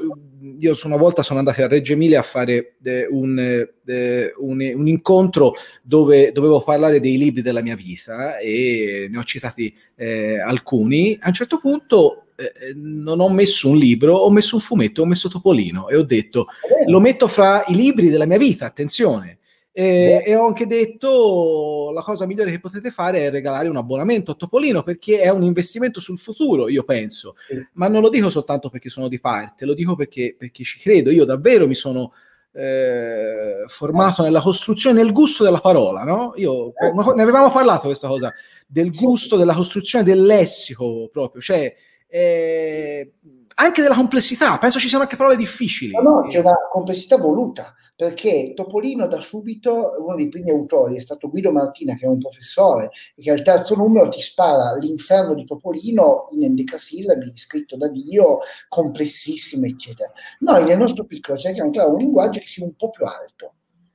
io 0.58 0.78
una 0.84 0.96
volta 0.96 1.22
sono 1.22 1.38
andato 1.38 1.62
a 1.62 1.68
Reggio 1.68 1.94
Emilia 1.94 2.20
a 2.20 2.24
fare 2.24 2.76
eh, 2.82 3.06
un, 3.10 3.38
eh, 3.38 4.34
un, 4.38 4.72
un, 4.74 4.86
incontro 4.86 5.54
dove 5.82 6.32
dovevo 6.32 6.62
parlare 6.62 7.00
dei 7.00 7.16
libri 7.16 7.40
della 7.40 7.62
mia 7.62 7.76
vita 7.76 8.36
e 8.36 9.08
ne 9.10 9.18
ho 9.18 9.24
citati 9.24 9.74
eh, 9.96 10.38
alcuni. 10.38 11.16
A 11.20 11.28
un 11.28 11.34
certo 11.34 11.58
punto 11.58 12.26
eh, 12.40 12.74
non 12.74 13.20
ho 13.20 13.28
messo 13.28 13.68
un 13.68 13.76
libro, 13.76 14.16
ho 14.16 14.30
messo 14.30 14.56
un 14.56 14.60
fumetto, 14.60 15.02
ho 15.02 15.06
messo 15.06 15.28
Topolino 15.28 15.88
e 15.88 15.96
ho 15.96 16.02
detto 16.02 16.46
lo 16.86 17.00
metto 17.00 17.28
fra 17.28 17.64
i 17.66 17.74
libri 17.74 18.08
della 18.08 18.26
mia 18.26 18.38
vita, 18.38 18.66
attenzione. 18.66 19.38
E, 19.72 20.24
e, 20.26 20.34
ho 20.34 20.46
anche 20.46 20.66
detto 20.66 21.90
la 21.94 22.02
cosa 22.02 22.26
migliore 22.26 22.50
che 22.50 22.58
potete 22.58 22.90
fare 22.90 23.20
è 23.20 23.30
regalare 23.30 23.68
un 23.68 23.76
abbonamento 23.76 24.32
a 24.32 24.34
Topolino 24.34 24.82
perché 24.82 25.20
è 25.20 25.30
un 25.30 25.44
investimento 25.44 26.00
sul 26.00 26.18
futuro, 26.18 26.68
io 26.68 26.82
penso. 26.82 27.36
Ma 27.74 27.86
non 27.88 28.02
lo 28.02 28.08
dico 28.08 28.30
soltanto 28.30 28.68
perché 28.68 28.88
sono 28.88 29.08
di 29.08 29.20
parte, 29.20 29.64
lo 29.64 29.74
dico 29.74 29.94
perché, 29.94 30.34
perché 30.36 30.64
ci 30.64 30.80
credo. 30.80 31.10
Io 31.10 31.24
davvero 31.24 31.68
mi 31.68 31.76
sono 31.76 32.12
eh, 32.52 33.64
formato 33.68 34.22
nella 34.22 34.40
costruzione, 34.40 35.02
nel 35.02 35.12
gusto 35.12 35.44
della 35.44 35.60
parola, 35.60 36.02
no? 36.02 36.32
Io, 36.36 36.72
ne 37.14 37.22
avevamo 37.22 37.50
parlato 37.52 37.86
questa 37.86 38.08
cosa, 38.08 38.32
del 38.66 38.90
gusto 38.90 39.36
della 39.36 39.54
costruzione 39.54 40.04
del 40.04 40.22
lessico 40.22 41.08
proprio, 41.12 41.40
cioè 41.40 41.74
eh, 42.10 43.12
anche 43.54 43.82
della 43.82 43.94
complessità. 43.94 44.58
Penso 44.58 44.78
ci 44.78 44.88
siano 44.88 45.04
anche 45.04 45.16
parole 45.16 45.36
difficili. 45.36 45.92
No, 45.92 46.00
no, 46.00 46.28
c'è 46.28 46.38
una 46.38 46.54
complessità 46.70 47.16
voluta, 47.16 47.74
perché 47.94 48.52
Topolino 48.54 49.06
da 49.06 49.20
subito, 49.20 49.96
uno 49.98 50.16
dei 50.16 50.28
primi 50.28 50.50
autori 50.50 50.96
è 50.96 51.00
stato 51.00 51.28
Guido 51.28 51.52
Martina, 51.52 51.94
che 51.94 52.06
è 52.06 52.08
un 52.08 52.18
professore, 52.18 52.90
e 53.14 53.22
che 53.22 53.30
al 53.30 53.42
terzo 53.42 53.76
numero 53.76 54.08
ti 54.08 54.20
spara 54.20 54.76
l'inferno 54.76 55.34
di 55.34 55.44
Topolino 55.44 56.24
in 56.32 56.44
endecasillabi, 56.44 57.32
scritto 57.36 57.76
da 57.76 57.88
Dio, 57.88 58.38
complessissimo, 58.68 59.66
eccetera. 59.66 60.10
Noi 60.40 60.64
nel 60.64 60.78
nostro 60.78 61.04
piccolo 61.04 61.38
cerchiamo 61.38 61.70
di 61.70 61.76
trovare 61.76 61.96
un 61.96 62.02
linguaggio 62.02 62.40
che 62.40 62.46
sia 62.46 62.64
un 62.64 62.74
po' 62.74 62.90
più 62.90 63.04
alto, 63.04 63.54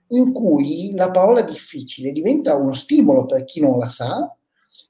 in 0.10 0.32
cui 0.32 0.94
la 0.94 1.10
parola 1.10 1.42
difficile 1.42 2.12
diventa 2.12 2.54
uno 2.54 2.74
stimolo 2.74 3.26
per 3.26 3.44
chi 3.44 3.60
non 3.60 3.80
la 3.80 3.90
sa, 3.90 4.32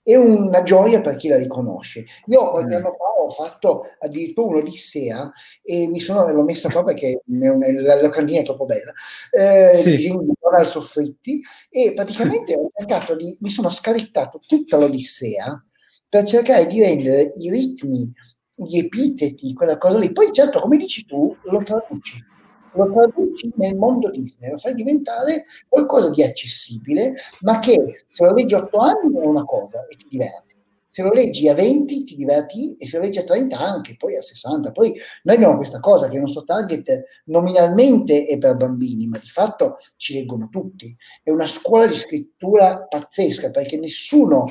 e 0.07 0.15
una 0.15 0.61
gioia 0.61 1.01
per 1.01 1.15
chi 1.15 1.29
la 1.29 1.37
riconosce. 1.37 2.05
Io 2.27 2.47
qualche 2.49 2.75
mm. 2.75 2.77
anno 2.77 2.95
fa 2.95 3.23
ho 3.23 3.29
fatto 3.31 3.81
addirittura 3.97 4.49
un'Odissea 4.49 5.31
e 5.63 5.87
mi 5.87 5.99
sono 5.99 6.31
l'ho 6.31 6.43
messa 6.43 6.69
qua 6.69 6.83
perché 6.83 7.23
la 7.25 7.99
locandina 7.99 8.41
è 8.41 8.43
troppo 8.43 8.65
bella. 8.65 8.93
Eh, 9.31 9.75
sì. 9.75 9.89
Disegno 9.89 10.21
di 10.21 10.33
Donald 10.39 10.67
Soffritti 10.67 11.41
e 11.71 11.93
praticamente 11.95 12.53
ho 12.55 12.69
cercato 12.71 13.15
di 13.15 13.35
mi 13.41 13.49
sono 13.49 13.71
scaricato 13.71 14.39
tutta 14.47 14.77
l'Odissea 14.77 15.59
per 16.07 16.23
cercare 16.23 16.67
di 16.67 16.79
rendere 16.79 17.33
i 17.37 17.49
ritmi, 17.49 18.13
gli 18.53 18.77
epiteti, 18.77 19.53
quella 19.55 19.79
cosa 19.79 19.97
lì. 19.97 20.11
Poi 20.11 20.31
certo, 20.31 20.59
come 20.59 20.77
dici 20.77 21.03
tu, 21.03 21.35
lo 21.45 21.63
traduci 21.63 22.33
lo 22.75 22.91
traduci 22.91 23.51
nel 23.55 23.75
mondo 23.75 24.09
Disney, 24.09 24.51
lo 24.51 24.57
fai 24.57 24.73
diventare 24.73 25.45
qualcosa 25.67 26.09
di 26.09 26.23
accessibile, 26.23 27.13
ma 27.41 27.59
che 27.59 28.05
se 28.07 28.25
lo 28.25 28.33
leggi 28.33 28.53
a 28.53 28.59
8 28.59 28.77
anni 28.77 29.19
è 29.19 29.25
una 29.25 29.45
cosa 29.45 29.85
e 29.87 29.95
ti 29.95 30.07
diverti. 30.09 30.53
Se 30.89 31.03
lo 31.03 31.11
leggi 31.11 31.49
a 31.49 31.53
20 31.53 32.03
ti 32.05 32.15
diverti 32.15 32.77
e 32.77 32.87
se 32.87 32.97
lo 32.97 33.03
leggi 33.03 33.19
a 33.19 33.25
30 33.25 33.59
anche, 33.59 33.97
poi 33.97 34.15
a 34.15 34.21
60. 34.21 34.71
Poi 34.71 34.95
noi 35.23 35.35
abbiamo 35.35 35.57
questa 35.57 35.81
cosa 35.81 36.07
che 36.07 36.15
il 36.15 36.21
nostro 36.21 36.45
target 36.45 37.03
nominalmente 37.25 38.25
è 38.25 38.37
per 38.37 38.55
bambini, 38.55 39.05
ma 39.05 39.17
di 39.17 39.27
fatto 39.27 39.75
ci 39.97 40.13
leggono 40.13 40.47
tutti. 40.49 40.95
È 41.21 41.31
una 41.31 41.47
scuola 41.47 41.87
di 41.87 41.95
scrittura 41.95 42.85
pazzesca 42.87 43.51
perché 43.51 43.77
nessuno, 43.77 44.45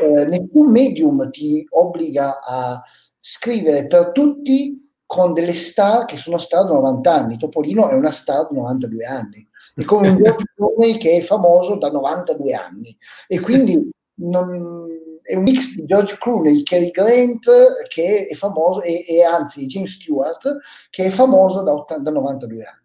eh, 0.00 0.26
nessun 0.26 0.70
medium 0.70 1.28
ti 1.28 1.66
obbliga 1.70 2.40
a 2.40 2.80
scrivere 3.18 3.88
per 3.88 4.12
tutti 4.12 4.89
con 5.10 5.32
delle 5.32 5.54
star 5.54 6.04
che 6.04 6.18
sono 6.18 6.38
star 6.38 6.64
da 6.66 6.72
90 6.74 7.12
anni. 7.12 7.36
Topolino 7.36 7.88
è 7.88 7.94
una 7.94 8.12
star 8.12 8.46
da 8.48 8.56
92 8.56 9.04
anni. 9.04 9.48
È 9.74 9.82
come 9.82 10.08
un 10.08 10.22
George 10.22 10.98
che 10.98 11.16
è 11.16 11.20
famoso 11.20 11.74
da 11.74 11.90
92 11.90 12.52
anni. 12.52 12.96
E 13.26 13.40
quindi 13.40 13.90
non, 14.20 14.86
è 15.20 15.34
un 15.34 15.42
mix 15.42 15.74
di 15.74 15.84
George 15.84 16.16
Clooney, 16.16 16.62
Cary 16.62 16.92
Grant, 16.92 17.50
che 17.88 18.28
è 18.28 18.34
famoso, 18.36 18.82
e, 18.82 19.04
e 19.04 19.24
anzi 19.24 19.66
James 19.66 19.94
Stewart, 19.94 20.58
che 20.90 21.06
è 21.06 21.10
famoso 21.10 21.62
da, 21.62 21.72
80, 21.72 22.02
da 22.02 22.10
92 22.12 22.64
anni. 22.64 22.78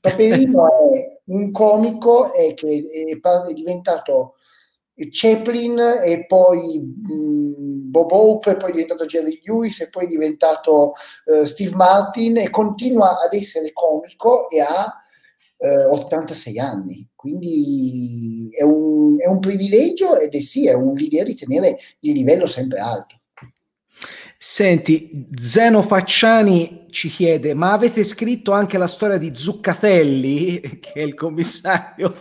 Paperino 0.00 0.66
è 0.94 1.20
un 1.24 1.50
comico 1.50 2.32
e 2.32 2.54
che 2.54 3.18
è, 3.20 3.20
è 3.20 3.52
diventato 3.52 4.36
Chaplin 5.10 5.78
e 6.02 6.24
poi 6.26 6.78
mh, 6.78 7.90
Bob 7.90 8.10
Hope 8.10 8.52
e 8.52 8.56
poi 8.56 8.70
è 8.70 8.72
diventato 8.72 9.06
Jerry 9.06 9.40
Lewis 9.44 9.80
e 9.80 9.90
poi 9.90 10.04
è 10.04 10.08
diventato 10.08 10.94
uh, 11.24 11.44
Steve 11.44 11.74
Martin 11.74 12.38
e 12.38 12.50
continua 12.50 13.20
ad 13.20 13.34
essere 13.34 13.72
comico 13.72 14.48
e 14.48 14.60
ha 14.60 14.94
uh, 15.58 15.92
86 15.92 16.58
anni 16.58 17.08
quindi 17.26 18.50
è 18.56 18.62
un, 18.62 19.20
è 19.20 19.26
un 19.26 19.40
privilegio 19.40 20.16
ed 20.16 20.32
è 20.32 20.40
sì, 20.40 20.68
è 20.68 20.74
un'idea 20.74 21.24
di 21.24 21.34
tenere 21.34 21.76
il 22.00 22.12
livello 22.12 22.46
sempre 22.46 22.78
alto. 22.78 23.20
Senti, 24.38 25.26
Zeno 25.34 25.82
Facciani 25.82 26.86
ci 26.90 27.08
chiede: 27.08 27.52
ma 27.52 27.72
avete 27.72 28.04
scritto 28.04 28.52
anche 28.52 28.78
la 28.78 28.86
storia 28.86 29.18
di 29.18 29.32
Zuccatelli, 29.34 30.60
che 30.78 30.92
è 30.92 31.00
il 31.00 31.14
commissario? 31.14 32.14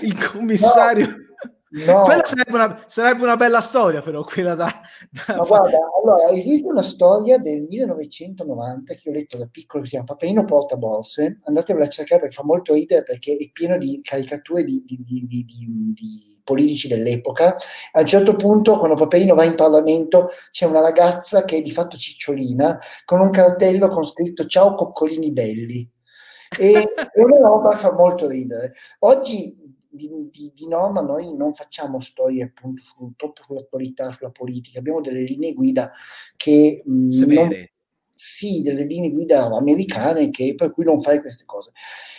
Il 0.00 0.32
commissario. 0.32 1.06
No 1.06 1.25
No. 1.68 2.02
Quella 2.02 2.24
sarebbe 2.24 2.54
una, 2.54 2.84
sarebbe 2.86 3.22
una, 3.24 3.36
bella 3.36 3.60
storia, 3.60 4.00
però, 4.00 4.22
quella 4.22 4.54
da, 4.54 4.72
da... 5.10 5.36
Ma 5.36 5.44
guarda, 5.44 5.78
allora, 6.00 6.30
esiste 6.30 6.64
una 6.64 6.84
storia 6.84 7.38
del 7.38 7.62
1990 7.62 8.94
che 8.94 9.10
ho 9.10 9.12
letto 9.12 9.36
da 9.36 9.48
piccolo, 9.50 9.82
che 9.82 9.88
si 9.88 9.94
chiama 9.94 10.06
Paperino 10.06 10.44
Portaborse, 10.44 11.40
andatevela 11.42 11.86
a 11.86 11.88
cercare 11.88 12.20
perché 12.20 12.36
fa 12.36 12.44
molto 12.44 12.72
ridere 12.72 13.02
perché 13.02 13.36
è 13.36 13.50
pieno 13.50 13.76
di 13.78 14.00
caricature 14.00 14.62
di, 14.62 14.84
di, 14.86 15.04
di, 15.04 15.26
di, 15.26 16.40
politici 16.44 16.86
dell'epoca. 16.86 17.56
A 17.92 18.00
un 18.00 18.06
certo 18.06 18.36
punto, 18.36 18.78
quando 18.78 18.94
Paperino 18.94 19.34
va 19.34 19.42
in 19.42 19.56
Parlamento, 19.56 20.28
c'è 20.52 20.66
una 20.66 20.80
ragazza 20.80 21.44
che 21.44 21.56
è 21.56 21.62
di 21.62 21.72
fatto 21.72 21.96
cicciolina, 21.96 22.78
con 23.04 23.18
un 23.18 23.30
cartello 23.30 23.88
con 23.88 24.04
scritto 24.04 24.46
Ciao 24.46 24.76
coccolini 24.76 25.32
belli. 25.32 25.90
E 26.56 26.72
è 27.12 27.20
una 27.20 27.38
roba 27.38 27.70
che 27.70 27.78
fa 27.78 27.92
molto 27.92 28.28
ridere. 28.28 28.72
Oggi 29.00 29.65
di, 29.96 30.08
di, 30.30 30.52
di, 30.54 30.68
norma 30.68 31.00
noi 31.00 31.34
non 31.36 31.52
facciamo 31.52 31.98
storie 32.00 32.44
appunto 32.44 32.82
su, 32.82 33.12
troppo 33.16 33.42
sull'attualità, 33.42 34.12
sulla 34.12 34.30
politica, 34.30 34.78
abbiamo 34.78 35.00
delle 35.00 35.22
linee 35.22 35.54
guida 35.54 35.90
che... 36.36 36.82
Non, 36.84 37.66
sì, 38.18 38.62
delle 38.62 38.84
linee 38.84 39.10
guida 39.10 39.44
americane 39.44 40.30
che, 40.30 40.54
per 40.56 40.72
cui 40.72 40.84
non 40.84 41.02
fai 41.02 41.20
queste 41.20 41.44
cose. 41.44 41.72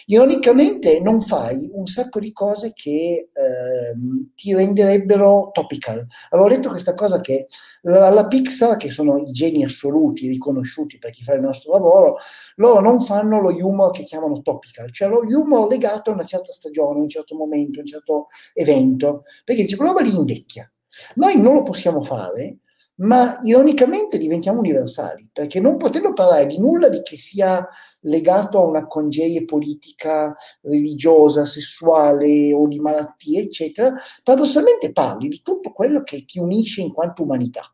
Ironicamente 0.06 1.00
non 1.02 1.22
fai 1.22 1.72
un 1.74 1.88
sacco 1.88 2.20
di 2.20 2.32
cose 2.32 2.72
che 2.76 3.30
eh, 3.34 4.30
ti 4.36 4.54
renderebbero 4.54 5.50
topical. 5.52 6.06
Avevo 6.30 6.50
letto 6.50 6.70
questa 6.70 6.94
cosa 6.94 7.20
che 7.20 7.48
la, 7.82 8.12
la, 8.12 8.28
Pixar, 8.28 8.78
che 8.78 8.92
sono 8.92 9.18
i 9.18 9.32
geni 9.32 9.64
assoluti, 9.64 10.28
riconosciuti 10.28 11.00
per 11.00 11.10
chi 11.10 11.24
fa 11.24 11.34
il 11.34 11.42
nostro 11.42 11.74
lavoro, 11.74 12.18
loro 12.58 12.80
non 12.80 13.02
fanno 13.02 13.42
lo 13.42 13.50
humor 13.50 13.90
che 13.90 14.04
chiamano 14.04 14.44
topical, 14.44 14.92
cioè 14.92 15.10
lo 15.10 15.22
humor 15.22 15.68
legato 15.68 16.12
a 16.12 16.14
una 16.14 16.26
certa 16.26 16.54
stagione, 16.54 17.00
un 17.00 17.10
certo 17.10 17.36
momento, 17.36 17.80
un 17.80 17.88
certo 17.88 18.28
evento, 18.54 19.24
perché 19.44 19.64
dice 19.64 19.76
quella 19.76 19.94
roba 19.94 20.04
lì 20.04 20.14
invecchia. 20.16 20.72
Noi 21.16 21.42
non 21.42 21.56
lo 21.56 21.64
possiamo 21.64 22.04
fare 22.04 22.60
ma 22.98 23.38
ironicamente 23.42 24.18
diventiamo 24.18 24.60
universali, 24.60 25.30
perché 25.32 25.60
non 25.60 25.78
potendo 25.78 26.14
parlare 26.14 26.48
di 26.48 26.60
nulla 26.60 26.90
di 26.90 27.02
che 27.04 27.18
sia 27.18 27.66
legato 28.02 28.60
a 28.60 28.66
una 28.66 28.88
congerie 28.88 29.46
politica, 29.46 30.36
religiosa, 30.62 31.46
sessuale 31.46 32.54
o 32.54 32.68
di 32.68 32.80
malattie, 32.80 33.42
eccetera, 33.42 33.94
paradossalmente 34.24 34.92
parli 34.92 35.28
di 35.28 35.42
tutto 35.44 35.72
quello 35.72 36.02
che 36.04 36.26
ti 36.26 36.40
unisce 36.40 36.82
in 36.82 36.92
quanto 36.92 37.24
umanità. 37.24 37.72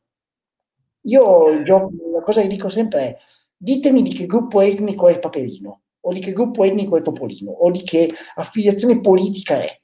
Io, 1.06 1.50
io 1.52 1.92
la 2.14 2.22
cosa 2.22 2.42
che 2.42 2.48
dico 2.48 2.70
sempre 2.70 3.00
è, 3.00 3.18
ditemi 3.56 4.02
di 4.02 4.14
che 4.14 4.26
gruppo 4.26 4.62
etnico 4.62 5.08
è 5.08 5.20
Paperino, 5.20 5.82
o 6.02 6.14
di 6.14 6.20
che 6.20 6.34
gruppo 6.34 6.64
etnico 6.64 6.98
è 6.98 7.02
Topolino, 7.02 7.52
o 7.52 7.72
di 7.72 7.84
che 7.84 8.14
affiliazione 8.36 9.00
politica 9.00 9.56
è. 9.62 9.82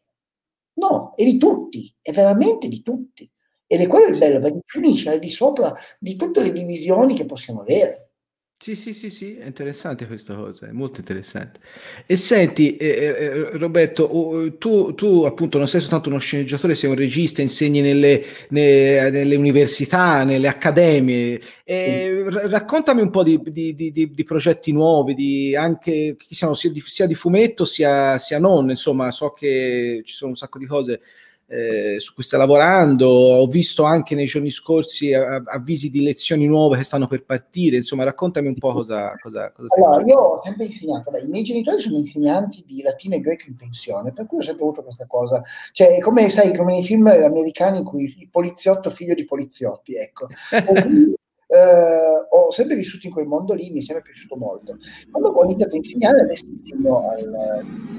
No, 0.74 1.14
è 1.16 1.24
di 1.24 1.38
tutti, 1.38 1.94
è 2.02 2.12
veramente 2.12 2.68
di 2.68 2.82
tutti. 2.82 3.30
Ed 3.72 3.82
è 3.82 3.86
quello 3.86 4.08
il 4.08 4.18
bello, 4.18 4.40
perché 4.40 4.62
finisce 4.66 5.12
al 5.12 5.20
di 5.20 5.30
sopra 5.30 5.72
di 6.00 6.16
tutte 6.16 6.42
le 6.42 6.52
divisioni 6.52 7.16
che 7.16 7.26
possiamo 7.26 7.62
avere. 7.62 8.10
Sì, 8.58 8.76
sì, 8.76 8.96
sì, 8.96 9.12
sì, 9.12 9.38
è 9.38 9.46
interessante 9.46 10.08
questa 10.08 10.34
cosa, 10.34 10.68
è 10.68 10.72
molto 10.72 11.02
interessante. 11.02 11.60
E 12.08 12.16
senti, 12.16 12.78
eh, 12.78 12.88
eh, 12.88 13.08
eh 13.08 13.58
Roberto, 13.58 14.56
tu, 14.58 14.96
tu, 14.96 15.24
appunto 15.24 15.60
non 15.60 15.68
sei 15.68 15.82
soltanto 15.82 16.10
uno 16.10 16.18
sceneggiatore, 16.18 16.74
sei 16.74 16.90
un 16.90 16.96
regista, 16.96 17.44
insegni 17.44 17.80
nelle, 17.80 18.26
nelle, 18.50 19.12
nelle 19.12 19.36
università, 19.36 20.24
nelle 20.24 20.48
accademie. 20.48 21.40
Eh, 21.64 22.26
sì. 22.28 22.48
Raccontami 22.48 23.02
un 23.02 23.12
po' 23.12 23.22
di, 23.22 23.40
di, 23.46 23.76
di, 23.76 23.92
di 23.94 24.24
progetti 24.24 24.72
nuovi, 24.72 25.56
anche 25.56 26.18
siano, 26.28 26.56
sia, 26.56 26.72
sia, 26.76 27.06
di, 27.06 27.14
fumetto 27.14 27.66
sia, 27.66 28.18
sia 28.18 28.40
non, 28.40 28.72
insomma, 28.72 29.12
so 29.12 29.32
che 29.32 30.02
ci 30.04 30.16
sono 30.16 30.32
un 30.32 30.38
sacco 30.38 30.58
di 30.58 30.66
cose 30.66 31.02
eh, 31.50 32.00
su 32.00 32.14
cui 32.14 32.24
sta 32.24 32.38
lavorando. 32.38 33.08
Ho 33.08 33.48
visto 33.48 33.84
anche 33.84 34.14
nei 34.14 34.26
giorni 34.26 34.52
scorsi 34.52 35.14
avvisi 35.14 35.90
di 35.90 36.04
lezioni 36.04 36.46
nuove 36.46 36.78
che 36.78 36.84
stanno 36.84 37.08
per 37.08 37.26
partire. 37.26 37.78
Insomma, 37.78 38.04
raccontami 38.04 38.48
un 38.48 38.56
po' 38.56 38.72
cosa, 38.74 39.16
cosa, 39.20 39.52
cosa 39.52 39.68
stai 39.68 39.84
allora, 39.84 40.06
Io 40.06 40.18
ho 40.18 40.42
sempre 40.44 40.66
insegnato, 40.66 41.10
beh, 41.12 41.22
i 41.22 41.28
miei 41.28 41.44
genitori 41.44 41.82
sono 41.82 41.98
insegnanti 41.98 42.64
di 42.66 42.82
latino 42.82 43.16
e 43.16 43.20
greco 43.20 43.46
in 43.48 43.56
pensione, 43.56 44.14
per 44.14 44.28
cui 44.28 44.40
ho 44.40 44.44
sempre 44.44 44.64
avuto 44.64 44.84
questa 44.84 45.08
cosa. 45.08 45.42
Cioè, 45.72 46.00
come 46.00 46.30
sai, 46.30 46.56
come 46.56 46.74
nei 46.74 46.84
film 46.84 47.08
americani 47.08 47.80
in 47.80 47.84
cui 47.84 48.04
il 48.04 48.30
poliziotto 48.30 48.90
figlio 48.90 49.16
di 49.16 49.26
poliziotti, 49.26 49.96
ecco. 49.96 50.28
Uh, 51.50 52.28
ho 52.30 52.52
sempre 52.52 52.76
vissuto 52.76 53.08
in 53.08 53.12
quel 53.12 53.26
mondo 53.26 53.56
lì, 53.56 53.72
mi 53.72 53.80
è 53.80 53.82
sempre 53.82 54.04
piaciuto 54.04 54.36
molto. 54.36 54.78
Quando 55.10 55.30
ho 55.30 55.44
iniziato 55.46 55.74
a 55.74 55.78
insegnare, 55.78 56.22
adesso 56.22 56.46
insegno 56.46 57.10
al, 57.10 57.34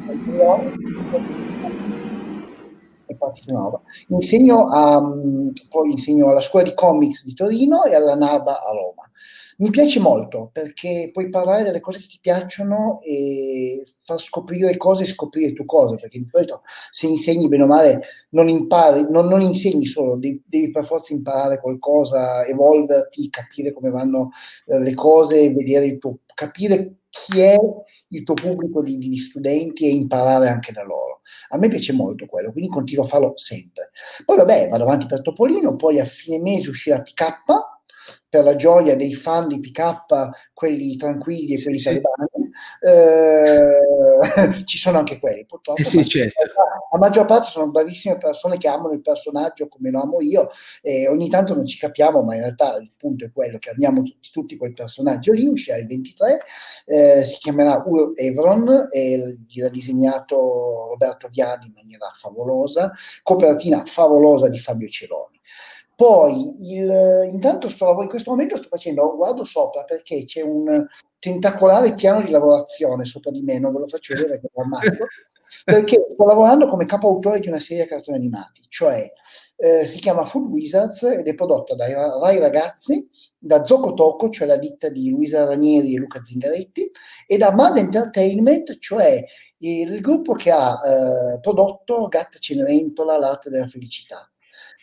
al 0.06 0.18
e 3.10 3.16
partita 3.16 3.52
nuova. 3.52 3.80
Insegno 4.08 4.68
a, 4.68 5.02
poi 5.68 5.90
insegno 5.90 6.30
alla 6.30 6.40
scuola 6.40 6.64
di 6.64 6.74
comics 6.74 7.24
di 7.24 7.34
Torino 7.34 7.82
e 7.84 7.94
alla 7.94 8.14
NABA 8.14 8.62
a 8.62 8.72
Roma. 8.72 9.10
Mi 9.58 9.68
piace 9.68 10.00
molto 10.00 10.48
perché 10.50 11.10
puoi 11.12 11.28
parlare 11.28 11.64
delle 11.64 11.80
cose 11.80 11.98
che 11.98 12.06
ti 12.06 12.18
piacciono 12.18 13.00
e 13.02 13.84
far 14.02 14.18
scoprire 14.18 14.74
cose 14.78 15.02
e 15.02 15.06
scoprire 15.06 15.52
tu 15.52 15.66
cose, 15.66 15.96
perché 15.96 16.18
di 16.18 16.28
solito 16.30 16.62
se 16.90 17.06
insegni 17.06 17.46
bene 17.48 17.64
o 17.64 17.66
male 17.66 18.00
non 18.30 18.48
impari, 18.48 19.06
non, 19.10 19.26
non 19.26 19.42
insegni 19.42 19.84
solo, 19.84 20.16
devi, 20.16 20.42
devi, 20.46 20.70
per 20.70 20.86
forza 20.86 21.12
imparare 21.12 21.60
qualcosa, 21.60 22.46
evolverti, 22.46 23.28
capire 23.28 23.72
come 23.72 23.90
vanno 23.90 24.30
eh, 24.66 24.78
le 24.78 24.94
cose, 24.94 25.52
vedere 25.52 25.86
il 25.86 25.98
tuo, 25.98 26.20
capire 26.34 27.00
chi 27.10 27.40
è 27.40 27.58
il 28.10 28.22
tuo 28.22 28.34
pubblico 28.34 28.82
di, 28.82 28.98
di, 28.98 29.16
studenti 29.16 29.86
e 29.86 29.90
imparare 29.90 30.48
anche 30.48 30.72
da 30.72 30.82
loro. 30.82 31.20
A 31.50 31.58
me 31.58 31.68
piace 31.68 31.92
molto 31.92 32.26
quello, 32.26 32.52
quindi 32.52 32.70
continuo 32.70 33.04
a 33.04 33.08
farlo 33.08 33.32
sempre. 33.36 33.90
Poi 34.24 34.36
vabbè, 34.36 34.68
vado 34.68 34.84
avanti 34.84 35.06
per 35.06 35.22
Topolino, 35.22 35.76
poi 35.76 36.00
a 36.00 36.04
fine 36.04 36.38
mese 36.38 36.70
uscirà 36.70 37.00
PK, 37.00 37.34
per 38.28 38.44
la 38.44 38.56
gioia 38.56 38.96
dei 38.96 39.14
fan 39.14 39.48
di 39.48 39.60
PK, 39.60 40.52
quelli 40.52 40.96
tranquilli 40.96 41.54
e 41.54 41.62
quelli 41.62 41.78
sì, 41.78 41.84
talebani, 41.84 42.39
eh, 42.80 43.80
ci 44.64 44.78
sono 44.78 44.98
anche 44.98 45.18
quelli 45.18 45.44
purtroppo. 45.44 45.80
Eh 45.80 45.84
sì, 45.84 46.04
certo. 46.06 46.42
La 46.92 46.98
maggior 46.98 47.24
parte 47.24 47.48
sono 47.48 47.68
bravissime 47.68 48.16
persone 48.16 48.58
che 48.58 48.68
amano 48.68 48.92
il 48.92 49.00
personaggio 49.00 49.68
come 49.68 49.90
lo 49.90 50.00
amo 50.00 50.20
io 50.20 50.48
e 50.82 51.08
ogni 51.08 51.28
tanto 51.28 51.54
non 51.54 51.66
ci 51.66 51.78
capiamo, 51.78 52.22
ma 52.22 52.34
in 52.34 52.40
realtà 52.40 52.76
il 52.76 52.90
punto 52.96 53.24
è 53.24 53.32
quello 53.32 53.58
che 53.58 53.70
amiamo 53.70 54.02
tutti, 54.02 54.30
tutti 54.32 54.56
quel 54.56 54.72
personaggio 54.72 55.32
lì, 55.32 55.46
uscirà 55.46 55.76
il 55.76 55.86
23, 55.86 56.40
eh, 56.86 57.24
si 57.24 57.38
chiamerà 57.38 57.82
Ur 57.84 58.12
Evron 58.16 58.88
e 58.90 59.38
l'ha 59.54 59.68
disegnato 59.68 60.86
Roberto 60.88 61.28
Viani 61.28 61.66
in 61.66 61.72
maniera 61.74 62.10
favolosa, 62.12 62.92
copertina 63.22 63.84
favolosa 63.84 64.48
di 64.48 64.58
Fabio 64.58 64.88
Ceroni. 64.88 65.38
Poi, 66.00 66.72
il, 66.72 67.28
intanto 67.30 67.68
sto, 67.68 67.94
in 68.00 68.08
questo 68.08 68.30
momento 68.30 68.56
sto 68.56 68.68
facendo, 68.68 69.14
guardo 69.16 69.44
sopra 69.44 69.84
perché 69.84 70.24
c'è 70.24 70.40
un 70.40 70.86
tentacolare 71.18 71.92
piano 71.92 72.22
di 72.22 72.30
lavorazione 72.30 73.04
sopra 73.04 73.30
di 73.30 73.42
me, 73.42 73.58
non 73.58 73.70
ve 73.74 73.80
lo 73.80 73.86
faccio 73.86 74.14
vedere 74.14 74.40
perché 74.40 74.46
è 74.46 74.50
drammatico, 74.54 75.06
perché 75.62 76.06
sto 76.08 76.24
lavorando 76.24 76.64
come 76.64 76.86
capo 76.86 77.08
autore 77.08 77.40
di 77.40 77.48
una 77.48 77.58
serie 77.58 77.82
di 77.82 77.88
cartoni 77.90 78.16
animati, 78.16 78.62
cioè 78.70 79.12
eh, 79.56 79.84
si 79.84 79.98
chiama 79.98 80.24
Food 80.24 80.46
Wizards 80.46 81.02
ed 81.02 81.28
è 81.28 81.34
prodotta 81.34 81.74
dai 81.74 81.92
Rai 81.92 82.38
Ragazzi, 82.38 83.06
da 83.36 83.62
Zocotoco, 83.62 84.30
cioè 84.30 84.46
la 84.46 84.56
ditta 84.56 84.88
di 84.88 85.10
Luisa 85.10 85.44
Ranieri 85.44 85.94
e 85.94 85.98
Luca 85.98 86.22
Zingaretti, 86.22 86.90
e 87.26 87.36
da 87.36 87.52
Mad 87.52 87.76
Entertainment, 87.76 88.78
cioè 88.78 89.22
il 89.58 90.00
gruppo 90.00 90.32
che 90.32 90.50
ha 90.50 90.80
eh, 90.82 91.40
prodotto 91.40 92.08
Gatta 92.08 92.38
Cenerentola, 92.38 93.18
l'arte 93.18 93.50
della 93.50 93.66
felicità. 93.66 94.26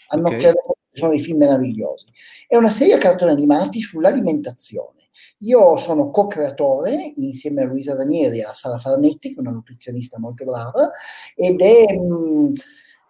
Hanno 0.10 0.28
okay. 0.28 0.40
creato 0.40 0.78
sono 0.98 1.12
dei 1.12 1.20
film 1.20 1.38
meravigliosi. 1.38 2.08
È 2.48 2.56
una 2.56 2.70
serie 2.70 2.96
a 2.96 2.98
cartoni 2.98 3.32
animati 3.32 3.82
sull'alimentazione. 3.82 4.98
Io 5.40 5.78
sono 5.78 6.10
co-creatore 6.10 7.12
insieme 7.16 7.64
a 7.64 7.66
Luisa 7.66 7.96
Ranieri 7.96 8.40
e 8.40 8.44
a 8.44 8.54
Sara 8.54 8.78
Farnetti, 8.78 9.30
che 9.30 9.36
è 9.36 9.40
una 9.40 9.52
nutrizionista 9.52 10.20
molto 10.20 10.46
brava, 10.46 10.92
ed 11.36 11.62
è, 11.62 11.98
mh, 11.98 12.52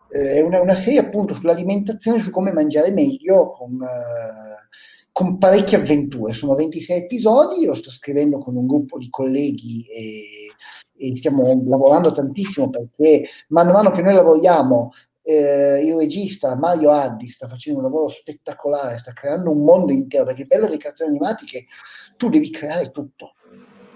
eh, 0.09 0.33
è 0.35 0.41
una, 0.41 0.61
una, 0.61 0.75
serie 0.75 0.99
appunto 0.99 1.33
sull'alimentazione, 1.33 2.21
su 2.21 2.31
come 2.31 2.51
mangiare 2.51 2.91
meglio 2.91 3.51
con, 3.51 3.73
uh, 3.73 4.67
con 5.11 5.37
parecchie 5.37 5.77
avventure. 5.77 6.33
Sono 6.33 6.55
26 6.55 6.97
episodi, 6.97 7.65
lo 7.65 7.75
sto 7.75 7.89
scrivendo 7.89 8.39
con 8.39 8.55
un 8.55 8.67
gruppo 8.67 8.97
di 8.97 9.09
colleghi 9.09 9.85
e, 9.87 10.21
e 10.97 11.15
stiamo 11.15 11.61
lavorando 11.65 12.11
tantissimo 12.11 12.69
perché 12.69 13.27
mano 13.49 13.71
a 13.71 13.73
mano 13.73 13.91
che 13.91 14.01
noi 14.01 14.13
lavoriamo 14.13 14.91
eh, 15.29 15.83
il 15.83 15.93
regista 15.95 16.55
Mario 16.55 16.89
Addi 16.91 17.27
sta 17.27 17.49
facendo 17.49 17.79
un 17.79 17.85
lavoro 17.85 18.07
spettacolare, 18.07 18.97
sta 18.97 19.11
creando 19.11 19.51
un 19.51 19.61
mondo 19.61 19.91
intero, 19.91 20.23
perché 20.23 20.43
il 20.43 20.47
bello 20.47 20.69
dei 20.69 20.77
cartoni 20.77 21.09
animati 21.09 21.45
tu 22.15 22.29
devi 22.29 22.49
creare 22.49 22.91
tutto. 22.91 23.33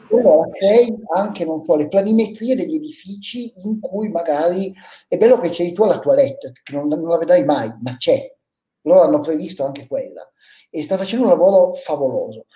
Allora 0.09 0.49
crei 0.49 0.93
anche, 1.15 1.45
non 1.45 1.63
so, 1.63 1.77
le 1.77 1.87
planimetrie 1.87 2.57
degli 2.57 2.75
edifici 2.75 3.53
in 3.63 3.79
cui 3.79 4.09
magari 4.09 4.73
è 5.07 5.15
bello 5.15 5.39
che 5.39 5.47
c'è 5.47 5.71
tu 5.71 5.85
la 5.85 5.99
toilette, 5.99 6.51
che 6.61 6.73
non, 6.73 6.89
non 6.89 7.07
la 7.07 7.17
vedrai 7.17 7.45
mai, 7.45 7.73
ma 7.81 7.95
c'è. 7.95 8.35
Loro 8.81 9.03
hanno 9.03 9.21
previsto 9.21 9.63
anche 9.63 9.87
quella 9.87 10.29
e 10.69 10.83
sta 10.83 10.97
facendo 10.97 11.23
un 11.23 11.29
lavoro 11.29 11.71
favoloso. 11.71 12.47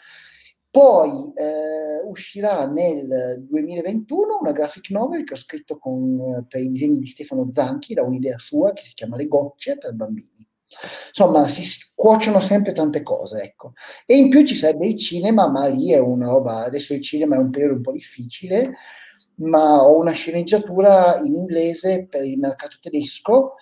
Poi 0.75 1.31
eh, 1.35 2.05
uscirà 2.05 2.67
nel 2.67 3.45
2021 3.47 4.39
una 4.41 4.51
graphic 4.51 4.89
novel 4.89 5.23
che 5.23 5.31
ho 5.31 5.37
scritto 5.37 5.77
con, 5.77 6.45
per 6.49 6.59
i 6.59 6.69
disegni 6.69 6.99
di 6.99 7.05
Stefano 7.05 7.47
Zanchi, 7.49 7.93
da 7.93 8.03
un'idea 8.03 8.37
sua, 8.39 8.73
che 8.73 8.83
si 8.83 8.93
chiama 8.93 9.15
Le 9.15 9.25
gocce 9.25 9.77
per 9.77 9.93
bambini. 9.93 10.45
Insomma, 11.07 11.47
si 11.47 11.63
cuociono 11.95 12.41
sempre 12.41 12.73
tante 12.73 13.03
cose, 13.03 13.41
ecco. 13.41 13.71
E 14.05 14.17
in 14.17 14.27
più 14.27 14.45
ci 14.45 14.53
sarebbe 14.53 14.89
il 14.89 14.97
cinema, 14.97 15.47
ma 15.47 15.65
lì 15.67 15.93
è 15.93 15.97
una 15.99 16.27
roba, 16.27 16.65
adesso 16.65 16.93
il 16.93 17.01
cinema 17.01 17.37
è 17.37 17.39
un 17.39 17.51
periodo 17.51 17.75
un 17.75 17.81
po' 17.81 17.93
difficile, 17.93 18.73
ma 19.35 19.81
ho 19.81 19.97
una 19.97 20.11
sceneggiatura 20.11 21.19
in 21.19 21.35
inglese 21.35 22.05
per 22.05 22.25
il 22.25 22.37
mercato 22.37 22.79
tedesco 22.81 23.53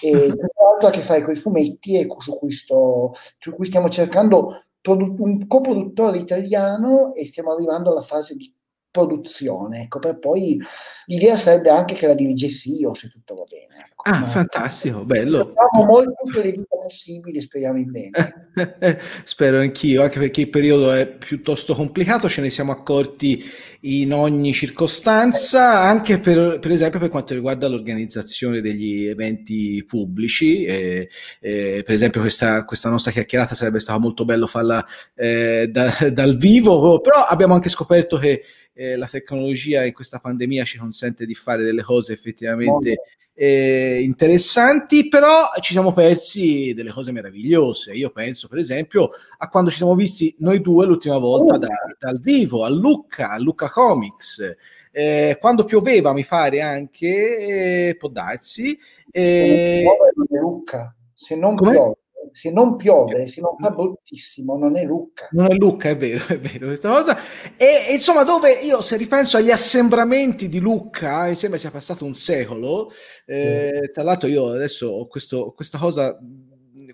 e 0.00 0.10
tra 0.10 0.64
l'altro 0.64 0.86
ha 0.86 0.88
a 0.88 0.90
che 0.90 1.02
fare 1.02 1.20
con 1.20 1.34
i 1.34 1.36
fumetti 1.36 1.98
e 1.98 2.06
su 2.18 2.38
cui, 2.38 2.50
sto, 2.50 3.12
su 3.36 3.52
cui 3.52 3.66
stiamo 3.66 3.90
cercando 3.90 4.56
un 4.84 5.46
coproduttore 5.46 6.18
italiano 6.18 7.14
e 7.14 7.26
stiamo 7.26 7.52
arrivando 7.52 7.90
alla 7.90 8.02
fase 8.02 8.34
di 8.34 8.52
produzione. 8.92 9.82
Ecco, 9.82 9.98
per 9.98 10.18
poi 10.18 10.60
l'idea 11.06 11.36
sarebbe 11.36 11.70
anche 11.70 11.94
che 11.94 12.06
la 12.06 12.14
dirigessi 12.14 12.78
io, 12.78 12.94
se 12.94 13.08
tutto 13.08 13.34
va 13.34 13.44
bene. 13.48 13.84
Ecco. 13.88 14.02
Ah, 14.04 14.18
Ma 14.20 14.26
fantastico, 14.26 15.04
bello. 15.04 15.52
Facciamo 15.54 15.84
molto 15.84 16.40
le 16.40 16.52
possibili, 16.82 17.40
speriamo 17.40 17.78
in 17.78 17.90
bene. 17.90 18.50
Spero 19.24 19.58
anch'io, 19.60 20.02
anche 20.02 20.18
perché 20.18 20.42
il 20.42 20.50
periodo 20.50 20.92
è 20.92 21.06
piuttosto 21.06 21.74
complicato, 21.74 22.28
ce 22.28 22.40
ne 22.40 22.50
siamo 22.50 22.72
accorti 22.72 23.42
in 23.82 24.12
ogni 24.12 24.52
circostanza, 24.52 25.80
anche 25.80 26.18
per, 26.18 26.58
per 26.58 26.70
esempio 26.70 26.98
per 26.98 27.08
quanto 27.08 27.34
riguarda 27.34 27.68
l'organizzazione 27.68 28.60
degli 28.60 29.06
eventi 29.06 29.82
pubblici. 29.86 30.64
Eh, 30.64 31.08
eh, 31.40 31.82
per 31.84 31.94
esempio 31.94 32.20
questa, 32.20 32.64
questa, 32.64 32.90
nostra 32.90 33.12
chiacchierata 33.12 33.54
sarebbe 33.54 33.78
stato 33.78 34.00
molto 34.00 34.24
bello 34.24 34.46
farla 34.46 34.84
eh, 35.14 35.68
da, 35.70 35.96
dal 36.12 36.36
vivo, 36.36 37.00
però 37.00 37.24
abbiamo 37.24 37.54
anche 37.54 37.68
scoperto 37.68 38.18
che 38.18 38.42
eh, 38.74 38.96
la 38.96 39.06
tecnologia 39.06 39.84
in 39.84 39.92
questa 39.92 40.18
pandemia 40.18 40.64
ci 40.64 40.78
consente 40.78 41.26
di 41.26 41.34
fare 41.34 41.62
delle 41.62 41.82
cose 41.82 42.12
effettivamente 42.12 43.02
eh, 43.34 44.00
interessanti, 44.02 45.08
però 45.08 45.50
ci 45.60 45.72
siamo 45.72 45.92
persi 45.92 46.72
delle 46.74 46.90
cose 46.90 47.12
meravigliose. 47.12 47.92
Io 47.92 48.10
penso, 48.10 48.48
per 48.48 48.58
esempio, 48.58 49.10
a 49.38 49.48
quando 49.48 49.70
ci 49.70 49.76
siamo 49.76 49.94
visti 49.94 50.34
noi 50.38 50.60
due 50.60 50.86
l'ultima 50.86 51.18
volta 51.18 51.58
da, 51.58 51.68
dal 51.98 52.20
vivo 52.20 52.64
a 52.64 52.68
Lucca, 52.68 53.30
a 53.30 53.38
Lucca 53.38 53.68
Comics. 53.70 54.54
Eh, 54.90 55.38
quando 55.40 55.64
pioveva, 55.64 56.12
mi 56.12 56.24
pare 56.24 56.60
anche, 56.60 57.88
eh, 57.88 57.96
può 57.96 58.08
darsi. 58.08 58.78
Eh, 59.10 59.84
Lucca, 60.28 60.94
se 61.12 61.36
non 61.36 61.56
Come? 61.56 61.72
piove 61.72 61.96
se 62.32 62.50
non 62.50 62.76
piove, 62.76 63.26
se 63.26 63.40
non 63.40 63.56
fa 63.58 63.70
bruttissimo, 63.70 64.56
non 64.56 64.76
è 64.76 64.84
Lucca. 64.84 65.28
Non 65.32 65.50
è 65.50 65.54
Lucca, 65.54 65.90
è 65.90 65.96
vero, 65.96 66.24
è 66.32 66.38
vero 66.38 66.66
questa 66.66 66.90
cosa. 66.90 67.18
E, 67.56 67.92
insomma, 67.92 68.24
dove 68.24 68.52
io 68.52 68.80
se 68.80 68.96
ripenso 68.96 69.36
agli 69.36 69.50
assembramenti 69.50 70.48
di 70.48 70.58
Lucca, 70.58 71.26
mi 71.26 71.34
sembra 71.36 71.58
sia 71.58 71.70
passato 71.70 72.04
un 72.04 72.14
secolo. 72.14 72.90
Eh, 73.26 73.90
tra 73.92 74.02
l'altro, 74.02 74.28
io 74.28 74.50
adesso 74.50 74.88
ho 74.88 75.06
questo, 75.06 75.52
questa 75.54 75.78
cosa 75.78 76.18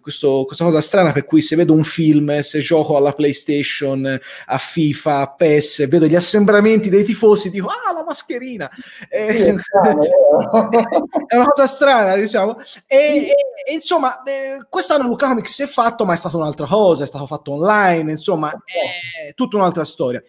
questo, 0.01 0.45
questa 0.47 0.65
cosa 0.65 0.81
strana 0.81 1.13
per 1.13 1.25
cui 1.25 1.43
se 1.43 1.57
vedo 1.57 1.73
un 1.73 1.85
film, 1.85 2.41
se 2.41 2.61
gioco 2.61 2.97
alla 2.97 3.13
PlayStation, 3.13 4.19
a 4.47 4.59
FIFA, 4.59 5.21
a 5.21 5.31
PES, 5.31 5.89
vedo 5.89 6.07
gli 6.07 6.15
assembramenti 6.15 6.89
dei 6.89 7.05
tifosi, 7.05 7.51
dico 7.51 7.69
ah 7.69 7.93
la 7.93 8.05
mascherina! 8.05 8.71
Eh, 9.09 9.55
è 11.27 11.37
una 11.37 11.47
cosa 11.47 11.67
strana, 11.67 12.17
diciamo. 12.17 12.59
E, 12.87 12.97
e, 12.97 13.35
e 13.69 13.73
insomma, 13.73 14.23
eh, 14.23 14.67
quest'anno 14.69 15.09
Luca 15.09 15.29
Comics 15.29 15.53
si 15.53 15.63
è 15.63 15.67
fatto, 15.67 16.05
ma 16.05 16.15
è 16.15 16.17
stata 16.17 16.37
un'altra 16.37 16.67
cosa, 16.67 17.05
è 17.05 17.07
stato 17.07 17.27
fatto 17.27 17.53
online, 17.53 18.11
insomma, 18.11 18.51
è 18.65 19.35
tutta 19.35 19.57
un'altra 19.57 19.85
storia. 19.85 20.23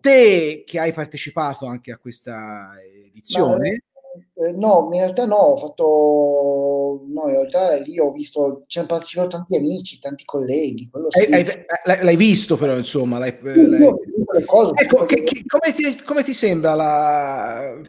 Te 0.00 0.62
che 0.64 0.78
hai 0.78 0.92
partecipato 0.92 1.66
anche 1.66 1.90
a 1.90 1.98
questa 1.98 2.70
edizione, 3.08 3.82
eh, 4.34 4.52
no, 4.52 4.88
in 4.92 5.00
realtà 5.00 5.26
no, 5.26 5.36
ho 5.36 5.56
fatto, 5.56 7.04
no, 7.08 7.28
in 7.28 7.34
realtà 7.34 7.76
lì 7.76 7.98
ho 7.98 8.12
visto, 8.12 8.64
ci 8.66 8.78
hanno 8.78 8.86
partecipato 8.86 9.28
tanti 9.28 9.56
amici, 9.56 9.98
tanti 9.98 10.24
colleghi. 10.24 10.90
Sì. 11.08 11.32
Hai, 11.32 11.46
hai, 11.84 12.04
l'hai 12.04 12.16
visto 12.16 12.56
però, 12.56 12.76
insomma. 12.76 13.18
L'hai, 13.18 13.36
sì, 13.42 13.66
l'hai... 13.66 13.94
Cose, 14.44 14.72
ecco, 14.76 15.04
che, 15.04 15.22
che, 15.22 15.42
come, 15.46 15.74
ti, 15.74 16.02
come, 16.04 16.22
ti, 16.22 16.32
sembra 16.32 16.74
la... 16.74 17.80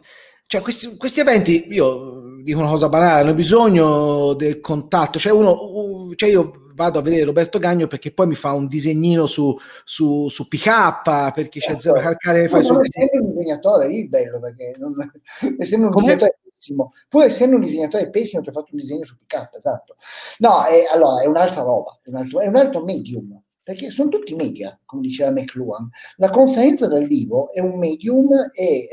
Cioè, 0.46 0.60
questi, 0.60 0.96
questi, 0.96 1.20
eventi, 1.20 1.68
io 1.70 2.38
dico 2.42 2.58
una 2.58 2.70
cosa 2.70 2.88
banale, 2.88 3.22
hanno 3.22 3.34
bisogno 3.34 4.34
del 4.34 4.58
contatto, 4.60 5.18
cioè 5.18 5.32
uno, 5.32 6.10
cioè 6.16 6.30
io 6.30 6.59
vado 6.80 6.98
a 6.98 7.02
vedere 7.02 7.24
Roberto 7.24 7.58
Gagno 7.58 7.86
perché 7.86 8.10
poi 8.10 8.28
mi 8.28 8.34
fa 8.34 8.52
un 8.52 8.66
disegnino 8.66 9.26
su, 9.26 9.54
su, 9.84 10.28
su 10.28 10.48
PK, 10.48 11.32
perché 11.32 11.60
c'è 11.60 11.78
zero 11.78 12.00
calcare. 12.00 12.48
Fai 12.48 12.66
non 12.66 12.84
essendo 12.84 13.22
un 13.22 13.34
disegnatore, 13.34 13.88
lì 13.88 14.08
bello, 14.08 14.40
perché 14.40 14.72
non, 14.78 14.94
essendo 15.58 15.88
un 15.88 15.94
disegnatore 15.94 16.38
pessimo, 16.54 16.92
pur 17.08 17.24
essendo 17.24 17.56
un 17.56 17.62
disegnatore 17.62 18.08
pessimo, 18.08 18.42
ti 18.42 18.48
ho 18.48 18.52
fatto 18.52 18.68
un 18.72 18.80
disegno 18.80 19.04
su 19.04 19.18
PK, 19.18 19.50
esatto. 19.56 19.96
No, 20.38 20.64
è, 20.64 20.86
allora, 20.90 21.22
è 21.22 21.26
un'altra 21.26 21.62
roba, 21.62 21.98
è 22.02 22.08
un 22.08 22.16
altro, 22.16 22.40
è 22.40 22.46
un 22.46 22.56
altro 22.56 22.82
medium 22.82 23.42
perché 23.62 23.90
sono 23.90 24.08
tutti 24.08 24.34
media, 24.34 24.76
come 24.84 25.02
diceva 25.02 25.30
McLuhan. 25.30 25.88
La 26.16 26.30
conferenza 26.30 26.88
dal 26.88 27.06
vivo 27.06 27.52
è 27.52 27.60
un 27.60 27.78
medium 27.78 28.28
e 28.52 28.64
eh, 28.64 28.88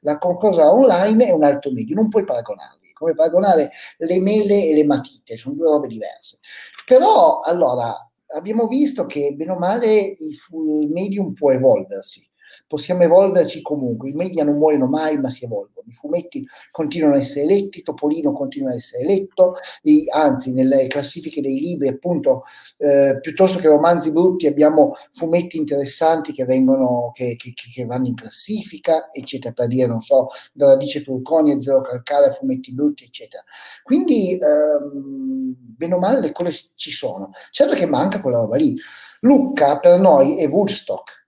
la 0.00 0.18
cosa 0.18 0.72
online 0.72 1.26
è 1.26 1.30
un 1.30 1.42
altro 1.42 1.72
medium, 1.72 1.98
non 1.98 2.10
puoi 2.10 2.22
paragonarli 2.22 2.83
come 3.04 3.14
paragonare 3.14 3.70
le 3.98 4.20
mele 4.20 4.68
e 4.68 4.74
le 4.74 4.84
matite, 4.84 5.36
sono 5.36 5.54
due 5.54 5.68
robe 5.68 5.86
diverse. 5.86 6.38
Però, 6.86 7.40
allora, 7.40 7.94
abbiamo 8.34 8.66
visto 8.66 9.04
che, 9.06 9.34
bene 9.34 9.52
o 9.52 9.58
male, 9.58 10.14
il, 10.18 10.36
il 10.80 10.90
medium 10.90 11.34
può 11.34 11.52
evolversi 11.52 12.26
possiamo 12.66 13.02
evolverci 13.02 13.62
comunque. 13.62 14.10
I 14.10 14.14
media 14.14 14.44
non 14.44 14.56
muoiono 14.56 14.86
mai, 14.86 15.18
ma 15.18 15.30
si 15.30 15.44
evolvono. 15.44 15.86
I 15.86 15.92
fumetti 15.92 16.44
continuano 16.70 17.14
a 17.14 17.18
essere 17.18 17.46
letti, 17.46 17.82
Topolino 17.82 18.32
continua 18.32 18.70
a 18.70 18.74
essere 18.74 19.04
letto, 19.04 19.54
e, 19.82 20.04
anzi, 20.10 20.52
nelle 20.52 20.86
classifiche 20.86 21.40
dei 21.40 21.58
libri, 21.58 21.88
appunto, 21.88 22.42
eh, 22.78 23.18
piuttosto 23.20 23.58
che 23.58 23.68
romanzi 23.68 24.12
brutti, 24.12 24.46
abbiamo 24.46 24.94
fumetti 25.10 25.56
interessanti 25.56 26.32
che 26.32 26.44
vengono, 26.44 27.10
che, 27.14 27.36
che, 27.36 27.52
che 27.54 27.84
vanno 27.84 28.06
in 28.06 28.14
classifica, 28.14 29.10
eccetera, 29.12 29.52
per 29.52 29.68
dire, 29.68 29.86
non 29.86 30.02
so, 30.02 30.28
da 30.52 30.68
Radice 30.68 31.02
Turconi 31.02 31.52
e 31.52 31.60
Zero 31.60 31.80
Calcare, 31.80 32.30
fumetti 32.30 32.72
brutti, 32.72 33.04
eccetera. 33.04 33.42
Quindi, 33.82 34.38
ehm, 34.38 35.54
bene 35.56 35.94
o 35.94 35.98
male, 35.98 36.20
le 36.20 36.32
cose 36.32 36.70
ci 36.74 36.92
sono. 36.92 37.30
Certo 37.50 37.74
che 37.74 37.86
manca 37.86 38.20
quella 38.20 38.38
roba 38.38 38.56
lì. 38.56 38.76
Lucca 39.20 39.78
per 39.78 39.98
noi 39.98 40.38
è 40.38 40.48
Woodstock 40.48 41.23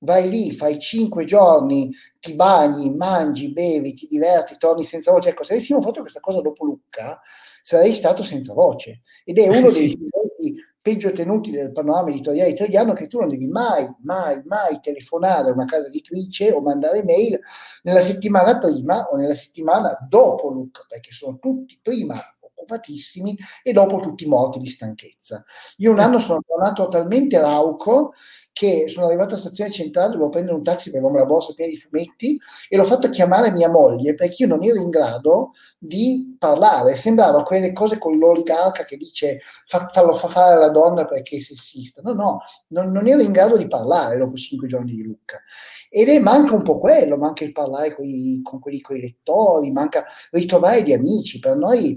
vai 0.00 0.28
lì, 0.28 0.52
fai 0.52 0.78
cinque 0.78 1.24
giorni, 1.24 1.90
ti 2.20 2.34
bagni, 2.34 2.94
mangi, 2.94 3.52
bevi, 3.52 3.94
ti 3.94 4.06
diverti, 4.06 4.56
torni 4.58 4.84
senza 4.84 5.12
voce. 5.12 5.30
Ecco, 5.30 5.44
se 5.44 5.54
avessimo 5.54 5.80
fatto 5.80 6.00
questa 6.00 6.20
cosa 6.20 6.40
dopo 6.40 6.64
Lucca, 6.64 7.20
sarei 7.62 7.94
stato 7.94 8.22
senza 8.22 8.52
voce. 8.52 9.02
Ed 9.24 9.38
è 9.38 9.48
uno 9.48 9.68
sì. 9.68 9.96
dei 9.96 10.56
peggio 10.88 11.12
tenuti 11.12 11.50
del 11.50 11.70
panorama 11.70 12.08
editoriale 12.08 12.48
italiano 12.48 12.94
che 12.94 13.08
tu 13.08 13.18
non 13.18 13.28
devi 13.28 13.46
mai, 13.46 13.86
mai, 14.04 14.40
mai 14.46 14.80
telefonare 14.80 15.50
a 15.50 15.52
una 15.52 15.66
casa 15.66 15.88
editrice 15.88 16.50
o 16.50 16.62
mandare 16.62 17.04
mail 17.04 17.38
nella 17.82 18.00
settimana 18.00 18.56
prima 18.56 19.06
o 19.10 19.16
nella 19.16 19.34
settimana 19.34 19.98
dopo 20.08 20.48
Lucca, 20.48 20.86
perché 20.88 21.12
sono 21.12 21.38
tutti 21.38 21.78
prima 21.82 22.14
occupatissimi 22.40 23.36
e 23.62 23.72
dopo 23.72 24.00
tutti 24.00 24.26
morti 24.26 24.58
di 24.58 24.66
stanchezza. 24.66 25.44
Io 25.76 25.92
un 25.92 25.98
anno 25.98 26.18
sono 26.18 26.40
tornato 26.46 26.88
talmente 26.88 27.38
rauco 27.38 28.14
che 28.58 28.88
sono 28.88 29.06
arrivato 29.06 29.34
a 29.34 29.38
stazione 29.38 29.70
centrale, 29.70 30.08
dovevo 30.08 30.30
prendere 30.30 30.56
un 30.56 30.64
taxi 30.64 30.90
per 30.90 30.98
avere 31.00 31.20
la 31.20 31.26
borsa 31.26 31.52
piena 31.54 31.70
di 31.70 31.78
fumetti 31.78 32.36
e 32.68 32.76
l'ho 32.76 32.82
fatto 32.82 33.08
chiamare 33.08 33.52
mia 33.52 33.70
moglie 33.70 34.14
perché 34.14 34.42
io 34.42 34.48
non 34.48 34.64
ero 34.64 34.80
in 34.80 34.90
grado 34.90 35.52
di 35.78 36.34
parlare. 36.36 36.96
Sembrava 36.96 37.44
quelle 37.44 37.72
cose 37.72 37.98
con 37.98 38.18
l'oligarca 38.18 38.84
che 38.84 38.96
dice 38.96 39.38
fa, 39.64 39.88
lo 40.02 40.12
fa 40.12 40.26
fare 40.26 40.54
alla 40.54 40.70
donna 40.70 41.04
perché 41.04 41.36
è 41.36 41.40
sessista. 41.40 42.02
No, 42.02 42.14
no, 42.14 42.40
non, 42.68 42.90
non 42.90 43.06
ero 43.06 43.22
in 43.22 43.30
grado 43.30 43.56
di 43.56 43.68
parlare 43.68 44.16
dopo 44.16 44.34
cinque 44.34 44.66
giorni 44.66 44.92
di 44.92 45.04
Lucca. 45.04 45.40
Ed 45.88 46.08
è 46.08 46.18
manca 46.18 46.54
un 46.54 46.62
po' 46.62 46.80
quello, 46.80 47.16
manca 47.16 47.44
il 47.44 47.52
parlare 47.52 47.94
coi, 47.94 48.40
con 48.42 48.58
quelli 48.58 48.80
con 48.80 48.96
i 48.96 49.00
lettori, 49.00 49.70
manca 49.70 50.04
ritrovare 50.32 50.82
gli 50.82 50.92
amici. 50.92 51.38
Per 51.38 51.54
noi 51.54 51.96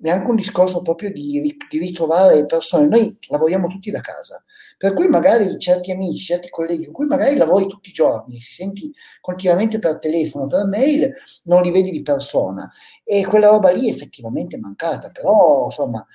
è 0.00 0.10
anche 0.10 0.28
un 0.28 0.36
discorso 0.36 0.82
proprio 0.82 1.10
di, 1.10 1.56
di, 1.68 1.78
ritrovare 1.78 2.44
persone. 2.46 2.86
Noi 2.86 3.16
lavoriamo 3.28 3.68
tutti 3.68 3.90
da 3.90 4.00
casa, 4.00 4.42
per 4.76 4.92
cui 4.92 5.08
magari 5.08 5.58
certi 5.58 5.90
amici, 5.90 5.95
certi 6.16 6.48
colleghi 6.48 6.84
con 6.84 6.92
cui 6.92 7.06
magari 7.06 7.36
lavori 7.36 7.66
tutti 7.66 7.90
i 7.90 7.92
giorni, 7.92 8.40
si 8.40 8.52
senti 8.52 8.92
continuamente 9.20 9.78
per 9.78 9.98
telefono, 9.98 10.46
per 10.46 10.66
mail, 10.66 11.12
non 11.44 11.62
li 11.62 11.70
vedi 11.70 11.90
di 11.90 12.02
persona. 12.02 12.70
E 13.04 13.24
quella 13.24 13.48
roba 13.48 13.70
lì 13.70 13.88
effettivamente 13.88 14.56
è 14.56 14.58
mancata, 14.58 15.10
però 15.10 15.64
insomma, 15.64 16.06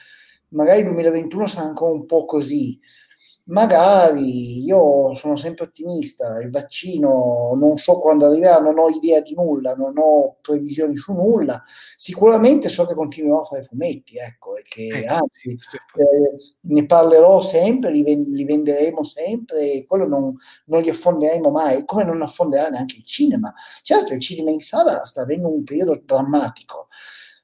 magari 0.49 0.79
il 0.79 0.85
2021 0.85 1.47
sarà 1.47 1.67
ancora 1.67 1.93
un 1.93 2.05
po' 2.05 2.25
così 2.25 2.79
magari 3.45 4.63
io 4.63 5.13
sono 5.15 5.35
sempre 5.35 5.65
ottimista, 5.65 6.39
il 6.41 6.49
vaccino 6.49 7.53
non 7.57 7.77
so 7.77 7.99
quando 7.99 8.27
arriverà, 8.27 8.59
non 8.59 8.77
ho 8.77 8.89
idea 8.89 9.21
di 9.21 9.33
nulla, 9.33 9.73
non 9.73 9.97
ho 9.97 10.37
previsioni 10.41 10.97
su 10.97 11.13
nulla, 11.13 11.61
sicuramente 11.97 12.69
so 12.69 12.85
che 12.85 12.93
continuerò 12.93 13.41
a 13.41 13.45
fare 13.45 13.63
fumetti, 13.63 14.17
ecco, 14.17 14.55
e 14.55 14.63
che 14.67 14.87
eh, 14.87 15.05
anzi 15.07 15.49
eh, 15.49 16.37
ne 16.61 16.85
parlerò 16.85 17.41
sempre, 17.41 17.91
li, 17.91 18.03
li, 18.03 18.45
venderemo 18.45 19.03
sempre, 19.03 19.85
quello 19.85 20.07
non, 20.07 20.35
non 20.65 20.81
li 20.81 20.89
affonderemo 20.89 21.49
mai, 21.49 21.83
come 21.85 22.03
non 22.03 22.21
affonderà 22.21 22.69
neanche 22.69 22.97
il 22.97 23.05
cinema. 23.05 23.53
Certo, 23.81 24.13
il 24.13 24.21
cinema 24.21 24.51
in 24.51 24.61
sala 24.61 25.03
sta 25.05 25.21
avendo 25.21 25.51
un 25.51 25.63
periodo 25.63 26.01
drammatico, 26.03 26.87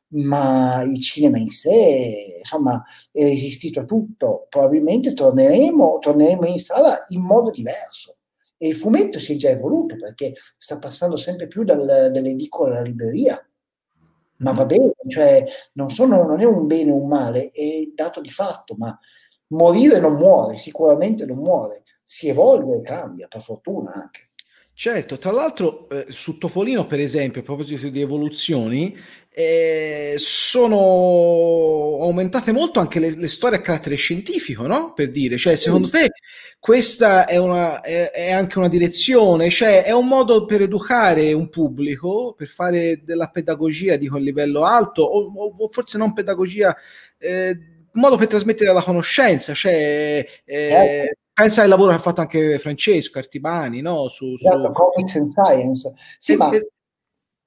ma 0.10 0.82
il 0.84 1.02
cinema 1.02 1.38
in 1.38 1.50
sé, 1.50 2.38
insomma, 2.40 2.84
è 3.12 3.24
resistito 3.24 3.82
a 3.82 3.86
tutto. 3.86 4.48
Probabilmente 4.50 5.14
torneremo, 5.14 6.00
torneremo 6.00 6.46
in 6.46 6.60
sala 6.60 7.06
in 7.10 7.22
modo 7.22 7.50
diverso. 7.50 8.18
E 8.58 8.70
il 8.70 8.76
fumetto 8.76 9.20
si 9.20 9.34
è 9.34 9.36
già 9.36 9.50
evoluto 9.50 9.96
perché 9.98 10.34
sta 10.58 10.80
passando 10.80 11.16
sempre 11.18 11.48
più 11.48 11.64
dal, 11.64 11.86
dall'edicolo 11.86 12.72
alla 12.72 12.82
libreria. 12.82 13.42
Ma 14.38 14.52
va 14.52 14.66
bene, 14.66 14.94
cioè 15.08 15.44
non, 15.74 15.90
sono, 15.90 16.24
non 16.24 16.42
è 16.42 16.46
un 16.46 16.68
bene 16.68 16.92
o 16.92 16.96
un 16.96 17.08
male, 17.08 17.50
è 17.52 17.90
dato 17.94 18.22
di 18.22 18.30
fatto, 18.30 18.76
ma 18.78 18.98
morire 19.48 20.00
non 20.00 20.16
muore, 20.16 20.60
sicuramente 20.60 21.26
non 21.26 21.38
muore, 21.38 21.84
si 22.04 22.28
evolve 22.28 22.78
e 22.78 22.82
cambia, 22.82 23.28
per 23.28 23.42
fortuna 23.42 23.94
anche. 23.94 24.30
Certo, 24.74 25.18
tra 25.18 25.32
l'altro 25.32 25.90
eh, 25.90 26.06
su 26.10 26.38
Topolino, 26.38 26.86
per 26.86 27.00
esempio, 27.00 27.42
a 27.42 27.44
proposito 27.44 27.90
di 27.90 28.00
evoluzioni, 28.00 28.96
eh, 29.40 30.16
sono 30.18 32.00
aumentate 32.02 32.52
molto 32.52 32.80
anche 32.80 33.00
le, 33.00 33.16
le, 33.16 33.28
storie 33.28 33.60
a 33.60 33.62
carattere 33.62 33.94
scientifico, 33.94 34.66
no? 34.66 34.94
Per 34.94 35.12
dire, 35.12 35.38
cioè, 35.38 35.56
secondo 35.56 35.88
te 35.90 36.10
questa 36.58 37.28
è, 37.28 37.38
una, 37.38 37.82
è, 37.82 38.10
è, 38.10 38.32
anche 38.32 38.58
una 38.58 38.68
direzione, 38.68 39.52
cioè 39.52 39.84
è 39.84 39.92
un 39.92 40.08
modo 40.08 40.46
per 40.46 40.62
educare 40.62 41.34
un 41.34 41.50
pubblico, 41.50 42.34
per 42.36 42.48
fare 42.48 43.04
della 43.04 43.28
pedagogia 43.28 43.96
di 43.96 44.08
quel 44.08 44.24
livello 44.24 44.64
alto, 44.64 45.04
o, 45.04 45.32
o 45.56 45.68
forse 45.68 46.00
non 46.00 46.14
pedagogia, 46.14 46.76
eh, 47.20 47.50
un 47.50 48.02
modo 48.02 48.18
per 48.18 48.26
trasmettere 48.26 48.74
la 48.74 48.82
conoscenza, 48.82 49.54
cioè... 49.54 50.28
Eh, 50.46 50.70
certo 50.70 51.22
pensa 51.38 51.62
al 51.62 51.70
lavoro 51.70 51.92
che 51.92 51.98
ha 51.98 52.02
fatto 52.02 52.22
anche 52.22 52.58
Francesco 52.58 53.20
Artibani, 53.20 53.82
no? 53.82 54.08
Su, 54.08 54.36
su... 54.38 54.48
Esatto, 54.48 54.72
Comics 54.72 55.16
and 55.18 55.30
Science. 55.30 55.94
Sì, 56.18 56.34
è, 56.34 56.36
ma 56.36 56.50
è, 56.50 56.60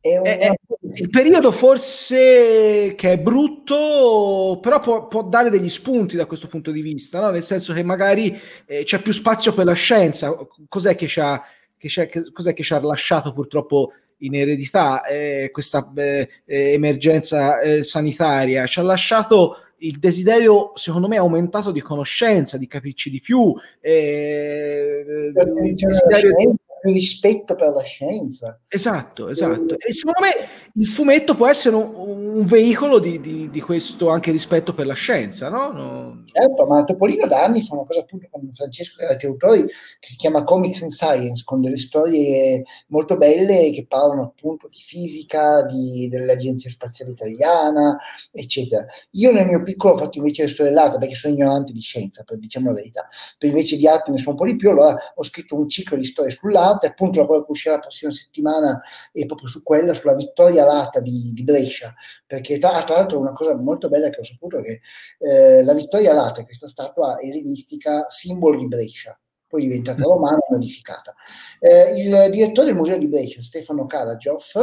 un... 0.03 0.25
è, 0.25 0.53
il 0.95 1.11
periodo 1.11 1.53
forse 1.53 2.95
che 2.97 3.13
è 3.13 3.19
brutto, 3.19 4.59
però 4.61 4.81
può, 4.81 5.07
può, 5.09 5.23
dare 5.23 5.51
degli 5.51 5.69
spunti 5.69 6.17
da 6.17 6.27
questo 6.27 6.49
punto 6.49 6.71
di 6.71 6.81
vista, 6.81 7.21
no? 7.21 7.31
nel 7.31 7.43
senso 7.43 7.73
che 7.73 7.83
magari 7.83 8.37
eh, 8.67 8.85
c'è 8.85 9.01
più 9.01 9.13
spazio 9.13 9.53
per 9.53 9.67
la 9.67 9.75
scienza. 9.75 10.35
Cos'è 10.69 10.97
che 10.97 11.07
ci 11.07 11.21
ha, 11.21 11.43
che 11.77 11.89
che, 11.89 12.33
cos'è 12.33 12.55
che 12.55 12.63
ci 12.63 12.73
ha 12.73 12.81
lasciato 12.81 13.33
purtroppo 13.33 13.93
in 14.23 14.35
eredità 14.35 15.03
eh, 15.05 15.51
questa 15.53 15.91
eh, 15.95 16.29
emergenza 16.47 17.61
eh, 17.61 17.85
sanitaria? 17.85 18.67
Ci 18.67 18.81
ha 18.81 18.83
lasciato 18.83 19.57
il 19.83 19.99
desiderio, 19.99 20.73
secondo 20.75 21.09
me, 21.09 21.17
aumentato 21.17 21.71
di 21.71 21.81
conoscenza, 21.81 22.59
di 22.59 22.67
capirci 22.67 23.11
di 23.11 23.21
più. 23.21 23.55
Eh, 23.81 25.05
il 25.05 25.75
desiderio 25.75 26.35
di 26.37 26.49
rispetto 26.83 27.55
per 27.55 27.73
la 27.73 27.83
scienza. 27.83 28.59
Esatto, 28.69 29.29
esatto. 29.29 29.77
E 29.79 29.93
secondo 29.93 30.21
me 30.21 30.49
il 30.75 30.87
fumetto 30.87 31.35
può 31.35 31.47
essere 31.49 31.77
un, 31.77 31.93
un 31.95 32.45
veicolo 32.45 32.99
di, 32.99 33.21
di, 33.21 33.51
di, 33.51 33.61
questo 33.61 34.09
anche 34.09 34.31
rispetto 34.31 34.73
per 34.73 34.87
la 34.87 34.95
scienza, 34.95 35.49
no? 35.49 35.69
no? 35.69 36.25
Certo, 36.33 36.67
ma 36.67 36.85
Topolino 36.85 37.27
da 37.27 37.45
anni 37.45 37.63
fa 37.63 37.75
una 37.75 37.85
cosa 37.85 38.01
appunto 38.01 38.29
con 38.31 38.49
Francesco 38.53 39.03
e 39.03 39.07
altri 39.07 39.27
autori 39.27 39.63
che 39.67 40.09
si 40.09 40.17
chiama 40.17 40.45
Comics 40.45 40.83
and 40.83 40.93
Science, 40.93 41.43
con 41.45 41.61
delle 41.61 41.77
storie 41.77 42.63
molto 42.89 43.17
belle 43.17 43.71
che 43.73 43.85
parlano 43.87 44.23
appunto 44.23 44.69
di 44.69 44.81
fisica, 44.81 45.63
di, 45.63 46.09
dell'Agenzia 46.09 46.71
Spaziale 46.71 47.11
Italiana, 47.11 47.99
eccetera. 48.31 48.87
Io 49.13 49.33
nel 49.33 49.47
mio 49.47 49.63
piccolo 49.63 49.95
ho 49.95 49.97
fatto 49.97 50.19
invece 50.19 50.43
le 50.43 50.49
storie 50.49 50.73
dell'arte 50.73 50.99
perché 50.99 51.15
sono 51.15 51.35
ignorante 51.35 51.73
di 51.73 51.81
scienza, 51.81 52.23
per 52.23 52.39
diciamo 52.39 52.69
la 52.69 52.75
verità. 52.75 53.09
Per 53.37 53.49
invece 53.49 53.77
di 53.77 53.87
arte 53.87 54.11
ne 54.11 54.19
so 54.19 54.31
un 54.31 54.37
po' 54.37 54.47
di 54.47 54.57
più, 54.57 54.71
allora 54.71 54.97
ho 55.15 55.23
scritto 55.25 55.57
un 55.57 55.69
ciclo 55.69 55.97
di 55.97 56.05
storie 56.05 56.31
sull'arte 56.31 56.69
Lata, 56.71 56.89
appunto 56.89 57.21
la 57.21 57.27
che 57.27 57.45
uscirà 57.49 57.75
la 57.75 57.81
prossima 57.81 58.11
settimana 58.11 58.81
è 59.13 59.27
proprio 59.27 59.49
su 59.49 59.63
quella, 59.63 59.95
sulla 59.95 60.15
vittoria 60.15 60.65
Lata 60.65 61.01
di, 61.01 61.33
di 61.35 61.43
Brescia, 61.43 61.95
perché 62.27 62.59
tra, 62.59 62.83
tra, 62.85 62.97
l'altro 62.97 63.19
una 63.19 63.33
cosa 63.33 63.55
molto 63.57 63.89
bella 63.89 64.09
che 64.11 64.21
ho 64.21 64.25
saputo 64.25 64.59
è 64.59 64.63
che 64.63 64.81
eh, 65.19 65.63
la 65.63 65.75
vittoria 65.75 66.13
Lata, 66.13 66.45
questa 66.45 66.69
statua 66.69 67.19
ellenistica, 67.21 68.07
simbolo 68.09 68.59
di 68.59 68.67
Brescia, 68.67 69.19
poi 69.51 69.63
diventata 69.63 70.05
romana 70.05 70.37
e 70.37 70.53
modificata. 70.53 71.13
Eh, 71.59 72.01
il 72.01 72.31
direttore 72.31 72.69
del 72.69 72.77
museo 72.77 72.97
di 72.99 73.09
Brescia, 73.09 73.43
Stefano 73.43 73.85
Karagioff, 73.87 74.57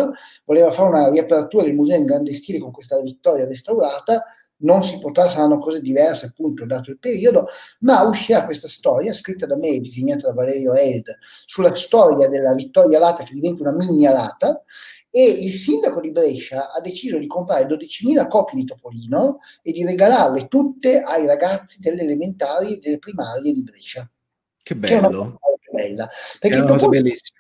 voleva 0.46 0.72
fare 0.72 0.88
una 0.88 1.10
riapertura 1.10 1.64
del 1.64 1.74
museo 1.74 1.98
in 1.98 2.06
grande 2.06 2.34
stile 2.34 2.60
con 2.60 2.72
questa 2.72 3.00
vittoria 3.02 3.46
restaurata, 3.46 4.24
non 4.60 4.84
si 4.84 4.98
potrà, 5.00 5.30
saranno 5.30 5.60
cose 5.60 5.82
diverse 5.82 6.28
appunto 6.28 6.66
dato 6.66 6.92
il 6.92 7.00
periodo, 7.00 7.48
ma 7.80 8.02
uscirà 8.04 8.46
questa 8.46 8.68
storia 8.68 9.14
scritta 9.14 9.46
da 9.46 9.58
me, 9.58 9.80
disegnata 9.80 10.28
da 10.28 10.34
Valerio 10.34 10.74
Eld, 10.74 11.18
sulla 11.46 11.74
storia 11.74 12.28
della 12.28 12.54
Vittoria 12.54 13.00
Lata 13.00 13.24
che 13.24 13.34
diventa 13.34 13.64
una 13.64 13.74
mini 13.74 14.08
alata 14.08 14.62
e 15.10 15.24
il 15.24 15.54
sindaco 15.54 16.00
di 16.00 16.12
Brescia 16.12 16.72
ha 16.72 16.80
deciso 16.80 17.18
di 17.18 17.28
comprare 17.28 17.66
12.000 17.66 18.28
copie 18.28 18.60
di 18.60 18.66
Topolino 18.66 19.40
e 19.62 19.72
di 19.72 19.84
regalarle 19.84 20.48
tutte 20.48 21.02
ai 21.02 21.26
ragazzi 21.26 21.80
delle 21.80 22.02
elementari 22.02 22.76
e 22.76 22.80
delle 22.80 23.00
primarie 23.00 23.54
di 23.54 23.64
Brescia. 23.64 24.10
Che 24.62 24.76
bello! 24.76 24.90
Che 24.90 25.06
è 25.06 25.10
una 25.10 25.40
cosa 25.40 25.72
bella. 25.72 26.10
Perché 26.40 26.58
è 26.58 26.60
una 26.60 26.72
cosa 26.72 26.88
bellissima 26.88 27.40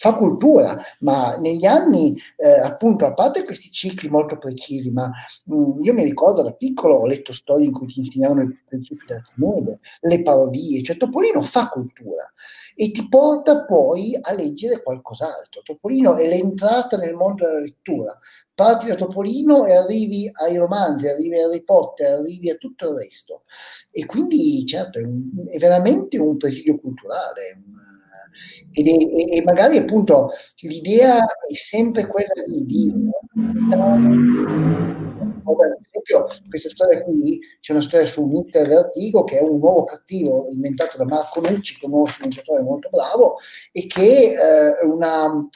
fa 0.00 0.12
cultura, 0.12 0.76
ma 1.00 1.36
negli 1.38 1.66
anni, 1.66 2.16
eh, 2.36 2.60
appunto, 2.60 3.04
a 3.04 3.12
parte 3.12 3.44
questi 3.44 3.72
cicli 3.72 4.08
molto 4.08 4.38
precisi, 4.38 4.92
ma 4.92 5.10
mh, 5.44 5.54
mm, 5.54 5.82
io 5.82 5.92
mi 5.92 6.04
ricordo 6.04 6.42
da 6.42 6.52
piccolo 6.52 6.94
ho 6.94 7.06
letto 7.06 7.32
storie 7.32 7.66
in 7.66 7.72
cui 7.72 7.88
ti 7.88 7.98
insegnavano 7.98 8.42
i 8.42 8.58
principi 8.64 9.04
dell'Archimede, 9.06 9.80
le 10.02 10.22
parodie, 10.22 10.84
cioè 10.84 10.96
Topolino 10.96 11.42
fa 11.42 11.68
cultura 11.68 12.32
e 12.76 12.92
ti 12.92 13.08
porta 13.08 13.64
poi 13.64 14.16
a 14.20 14.32
leggere 14.34 14.84
qualcos'altro. 14.84 15.62
Topolino 15.64 16.14
è 16.14 16.28
l'entrata 16.28 16.96
nel 16.96 17.14
mondo 17.14 17.44
della 17.44 17.58
lettura. 17.58 18.16
Parti 18.54 18.86
da 18.86 18.94
Topolino 18.94 19.66
e 19.66 19.74
arrivi 19.74 20.30
ai 20.32 20.56
romanzi, 20.56 21.08
arrivi 21.08 21.40
a 21.40 21.46
Harry 21.46 21.64
Potter, 21.64 22.20
arrivi 22.20 22.50
a 22.50 22.54
tutto 22.54 22.90
il 22.90 22.98
resto. 22.98 23.42
E 23.90 24.06
quindi, 24.06 24.64
certo, 24.64 25.00
è, 25.00 25.02
un, 25.02 25.28
è 25.48 25.58
veramente 25.58 26.18
un 26.18 26.36
presidio 26.36 26.78
culturale, 26.78 27.60
un, 27.66 27.87
è, 28.72 28.80
e 28.80 29.42
magari 29.44 29.76
appunto 29.76 30.30
l'idea 30.60 31.18
è 31.18 31.54
sempre 31.54 32.06
quella 32.06 32.32
di, 32.46 32.64
di 32.64 32.92
per 35.56 35.76
esempio 35.86 36.26
questa 36.48 36.68
storia 36.68 37.02
qui 37.02 37.40
c'è 37.60 37.72
una 37.72 37.80
storia 37.80 38.06
su 38.06 38.26
Mitter 38.26 38.68
Vertigo 38.68 39.24
che 39.24 39.38
è 39.38 39.42
un 39.42 39.58
nuovo 39.58 39.84
cattivo 39.84 40.46
inventato 40.50 40.96
da 40.96 41.04
Marco 41.04 41.40
Nucci 41.40 41.78
è 41.80 41.86
un 41.86 42.06
sceneggiatore 42.06 42.62
molto 42.62 42.88
bravo 42.90 43.36
e 43.72 43.86
che 43.86 44.34
eh, 44.34 44.84
una 44.84 45.48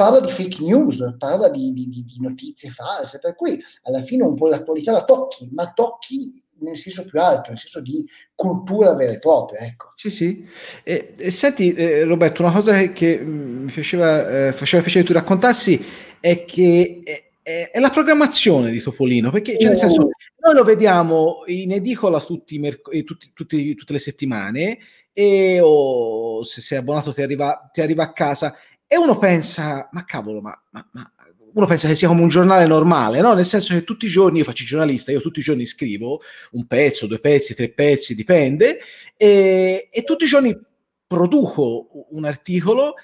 parla 0.00 0.20
di 0.20 0.30
fake 0.30 0.62
news, 0.62 1.14
parla 1.18 1.50
di, 1.50 1.74
di, 1.74 1.90
di, 1.90 2.16
notizie 2.20 2.70
false, 2.70 3.18
per 3.18 3.34
cui 3.34 3.62
alla 3.82 4.00
fine 4.00 4.22
un 4.22 4.34
po' 4.34 4.48
l'attualità 4.48 4.92
la 4.92 5.04
tocchi, 5.04 5.50
ma 5.52 5.70
tocchi 5.74 6.42
nel 6.60 6.78
senso 6.78 7.04
più 7.04 7.20
alto, 7.20 7.50
nel 7.50 7.58
senso 7.58 7.80
di 7.80 8.04
cultura 8.34 8.94
vera 8.94 9.12
e 9.12 9.18
propria. 9.18 9.60
Ecco. 9.60 9.88
Sì, 9.94 10.10
sì. 10.10 10.46
E, 10.82 11.14
e 11.16 11.30
senti, 11.30 11.72
eh, 11.74 12.04
Roberto, 12.04 12.42
una 12.42 12.52
cosa 12.52 12.76
che, 12.76 12.92
che 12.92 13.18
mm, 13.18 13.64
mi 13.64 13.70
faceva, 13.70 14.48
eh, 14.48 14.52
faceva 14.52 14.82
piacere 14.82 15.04
che 15.04 15.12
tu 15.12 15.18
raccontassi 15.18 15.84
è 16.20 16.44
che 16.44 17.00
è, 17.02 17.30
è, 17.42 17.70
è, 17.72 17.80
la 17.80 17.90
programmazione 17.90 18.70
di 18.70 18.80
Topolino, 18.80 19.30
perché 19.30 19.58
cioè, 19.58 19.68
nel 19.68 19.78
senso, 19.78 20.10
noi 20.38 20.54
lo 20.54 20.64
vediamo 20.64 21.42
in 21.46 21.72
edicola 21.72 22.20
tutti, 22.20 22.58
merc- 22.58 22.92
eh, 22.92 23.04
tutti, 23.04 23.30
tutti, 23.34 23.74
tutte 23.74 23.92
le 23.92 23.98
settimane 23.98 24.78
e 25.12 25.60
o 25.62 26.44
se 26.44 26.60
sei 26.60 26.78
abbonato 26.78 27.12
ti 27.12 27.22
arriva, 27.22 27.68
ti 27.72 27.80
arriva 27.80 28.04
a 28.04 28.12
casa 28.12 28.56
e 28.86 28.96
uno 28.96 29.18
pensa, 29.18 29.88
ma 29.92 30.04
cavolo, 30.04 30.40
ma, 30.40 30.60
ma, 30.70 30.88
ma, 30.92 31.12
uno 31.54 31.66
pensa 31.66 31.88
che 31.88 31.94
sia 31.94 32.08
come 32.08 32.22
un 32.22 32.28
giornale 32.28 32.66
normale, 32.66 33.20
no? 33.20 33.34
Nel 33.34 33.46
senso 33.46 33.74
che 33.74 33.84
tutti 33.84 34.06
i 34.06 34.08
giorni 34.08 34.38
io 34.38 34.44
faccio 34.44 34.62
il 34.62 34.68
giornalista, 34.68 35.10
io 35.12 35.20
tutti 35.20 35.40
i 35.40 35.42
giorni 35.42 35.66
scrivo 35.66 36.20
un 36.52 36.66
pezzo, 36.66 37.06
due 37.06 37.18
pezzi, 37.18 37.54
tre 37.54 37.70
pezzi, 37.70 38.14
dipende, 38.14 38.80
e, 39.16 39.88
e 39.90 40.02
tutti 40.04 40.24
i 40.24 40.28
giorni 40.28 40.58
produco 41.06 42.06
un 42.10 42.24
articolo 42.24 42.94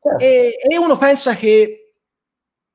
certo. 0.00 0.24
e, 0.24 0.54
e, 0.68 0.78
uno 0.78 0.96
pensa 0.96 1.34
che 1.34 1.90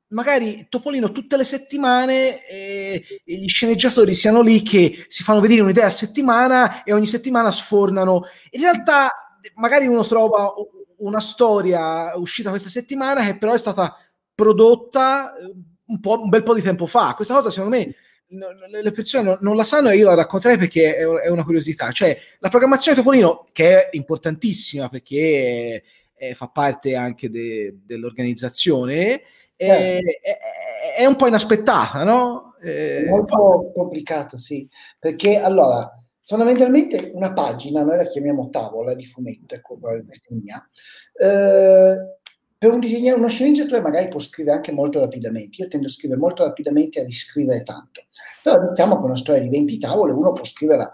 magari 0.10 0.68
Topolino 0.70 1.12
tutte 1.12 1.38
le 1.38 1.44
settimane 1.44 2.46
eh, 2.46 3.04
gli 3.24 3.48
sceneggiatori 3.48 4.14
siano 4.14 4.42
lì 4.42 4.62
che 4.62 5.06
si 5.08 5.24
fanno 5.24 5.40
vedere 5.40 5.62
un'idea 5.62 5.86
a 5.86 5.90
settimana 5.90 6.84
e 6.84 6.94
ogni 6.94 7.08
settimana 7.08 7.52
sfornano. 7.52 8.26
In 8.52 8.62
realtà 8.62 9.10
magari 9.56 9.88
uno 9.88 10.06
trova 10.06 10.54
una 10.98 11.20
storia 11.20 12.16
uscita 12.16 12.50
questa 12.50 12.70
settimana 12.70 13.26
che 13.26 13.38
però 13.38 13.54
è 13.54 13.58
stata 13.58 13.98
prodotta 14.36 15.36
eh, 15.36 15.54
un, 15.86 16.00
po', 16.00 16.22
un 16.22 16.30
bel 16.30 16.44
po' 16.44 16.54
di 16.54 16.62
tempo 16.62 16.86
fa. 16.86 17.14
Questa 17.16 17.34
cosa 17.34 17.50
secondo 17.50 17.76
me 17.76 17.96
le 18.36 18.92
persone 18.92 19.38
non, 19.42 19.56
la 19.56 19.64
sanno 19.64 19.90
e 19.90 19.98
io 19.98 20.06
la 20.06 20.16
racconterei 20.16 20.58
perché 20.58 20.96
è, 20.96 21.30
una 21.30 21.44
curiosità. 21.44 21.92
Cioè, 21.92 22.18
la 22.40 22.50
programmazione 22.50 22.98
Topolino, 22.98 23.48
che 23.52 23.90
è 23.90 23.96
importantissima 23.96 24.90
perché 24.90 25.84
è, 26.14 26.34
fa 26.34 26.48
parte 26.48 26.96
anche 26.96 27.30
de, 27.30 27.78
dell'organizzazione, 27.86 29.22
è, 29.56 29.66
certo. 29.66 30.10
è, 30.22 31.02
è, 31.02 31.06
un 31.06 31.16
po' 31.16 31.28
inaspettata, 31.28 32.04
no? 32.04 32.56
È 32.60 33.06
molto 33.08 33.72
complicata, 33.74 34.36
sì. 34.38 34.68
Perché 34.98 35.38
allora, 35.38 35.92
fondamentalmente 36.24 37.12
una 37.14 37.34
pagina, 37.34 37.84
noi 37.84 37.98
la 37.98 38.06
chiamiamo 38.06 38.50
tavola 38.50 38.96
di 38.96 39.06
fumetto, 39.06 39.54
ecco, 39.54 39.78
questa 39.78 40.30
è 40.30 40.34
mia, 40.34 40.70
eh, 41.20 42.22
per 42.64 42.72
un 42.72 42.80
disegnare 42.80 43.18
uno 43.18 43.28
sceneggiatore 43.28 43.82
magari 43.82 44.08
può 44.08 44.22
scrivere 44.22 44.56
anche 44.56 44.72
molto 44.72 45.02
rapidamente. 45.02 45.62
Io 45.62 45.68
tendo 45.68 45.88
a 45.88 45.90
scrivere 45.90 46.18
molto 46.18 46.46
rapidamente 46.46 46.98
e 46.98 47.02
a 47.02 47.06
riscrivere 47.06 47.62
tanto. 47.62 48.04
Però 48.42 48.70
diciamo 48.70 48.98
che 48.98 49.04
una 49.04 49.18
storia 49.18 49.42
di 49.42 49.50
20 49.50 49.78
tavole 49.80 50.14
uno 50.14 50.32
può 50.32 50.46
scriverla 50.46 50.90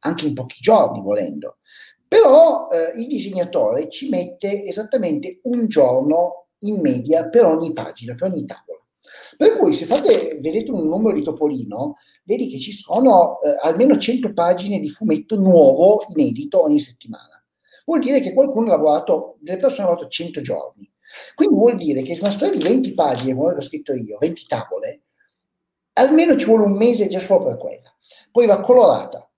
anche 0.00 0.26
in 0.26 0.34
pochi 0.34 0.58
giorni 0.60 1.00
volendo. 1.00 1.60
Però 2.06 2.68
eh, 2.68 3.00
il 3.00 3.06
disegnatore 3.06 3.88
ci 3.88 4.10
mette 4.10 4.64
esattamente 4.64 5.40
un 5.44 5.66
giorno 5.66 6.48
in 6.58 6.80
media 6.82 7.26
per 7.30 7.46
ogni 7.46 7.72
pagina, 7.72 8.14
per 8.14 8.30
ogni 8.30 8.44
tavola. 8.44 8.80
Per 9.38 9.56
cui 9.56 9.72
se 9.72 9.86
fate, 9.86 10.38
vedete 10.42 10.72
un 10.72 10.86
numero 10.86 11.14
di 11.14 11.22
Topolino, 11.22 11.94
vedi 12.24 12.48
che 12.48 12.58
ci 12.58 12.72
sono 12.72 13.40
eh, 13.40 13.56
almeno 13.62 13.96
100 13.96 14.34
pagine 14.34 14.78
di 14.78 14.90
fumetto 14.90 15.36
nuovo, 15.36 16.04
inedito 16.14 16.62
ogni 16.62 16.80
settimana. 16.80 17.42
Vuol 17.86 18.00
dire 18.00 18.20
che 18.20 18.34
qualcuno 18.34 18.66
ha 18.66 18.76
lavorato, 18.76 19.38
delle 19.40 19.56
persone 19.56 19.84
hanno 19.84 19.92
lavorato 19.92 20.10
100 20.10 20.42
giorni. 20.42 20.92
Quindi 21.34 21.54
vuol 21.54 21.76
dire 21.76 22.02
che 22.02 22.16
una 22.20 22.30
storia 22.30 22.58
di 22.58 22.62
20 22.62 22.94
pagine, 22.94 23.34
come 23.34 23.54
l'ho 23.54 23.60
scritto 23.60 23.92
io, 23.92 24.18
20 24.18 24.46
tavole, 24.46 25.02
almeno 25.94 26.36
ci 26.36 26.46
vuole 26.46 26.64
un 26.64 26.76
mese 26.76 27.08
già 27.08 27.18
solo 27.18 27.44
per 27.44 27.56
quella. 27.56 27.94
Poi 28.30 28.46
va 28.46 28.60
colorata, 28.60 29.28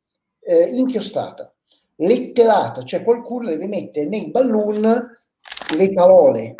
eh, 0.41 0.77
inchiostata, 0.77 1.53
letterata, 1.97 2.83
cioè 2.83 3.03
qualcuno 3.03 3.49
deve 3.49 3.67
mettere 3.67 4.07
nei 4.07 4.31
balloon 4.31 5.21
le 5.77 5.93
parole, 5.93 6.55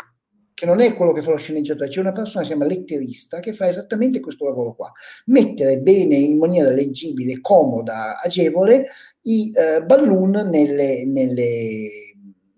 che 0.53 0.65
non 0.65 0.79
è 0.79 0.95
quello 0.95 1.13
che 1.13 1.21
fa 1.21 1.31
lo 1.31 1.37
sceneggiatore, 1.37 1.89
c'è 1.89 1.99
una 1.99 2.11
persona 2.11 2.39
che 2.41 2.49
si 2.49 2.55
chiama 2.55 2.65
letterista 2.65 3.39
che 3.39 3.53
fa 3.53 3.67
esattamente 3.67 4.19
questo 4.19 4.45
lavoro 4.45 4.73
qua, 4.73 4.91
mettere 5.25 5.77
bene 5.77 6.15
in 6.15 6.39
maniera 6.39 6.71
leggibile, 6.71 7.41
comoda, 7.41 8.19
agevole 8.19 8.87
i 9.21 9.51
eh, 9.53 9.83
balloon 9.85 10.49
nelle, 10.49 11.05
nelle, 11.05 11.89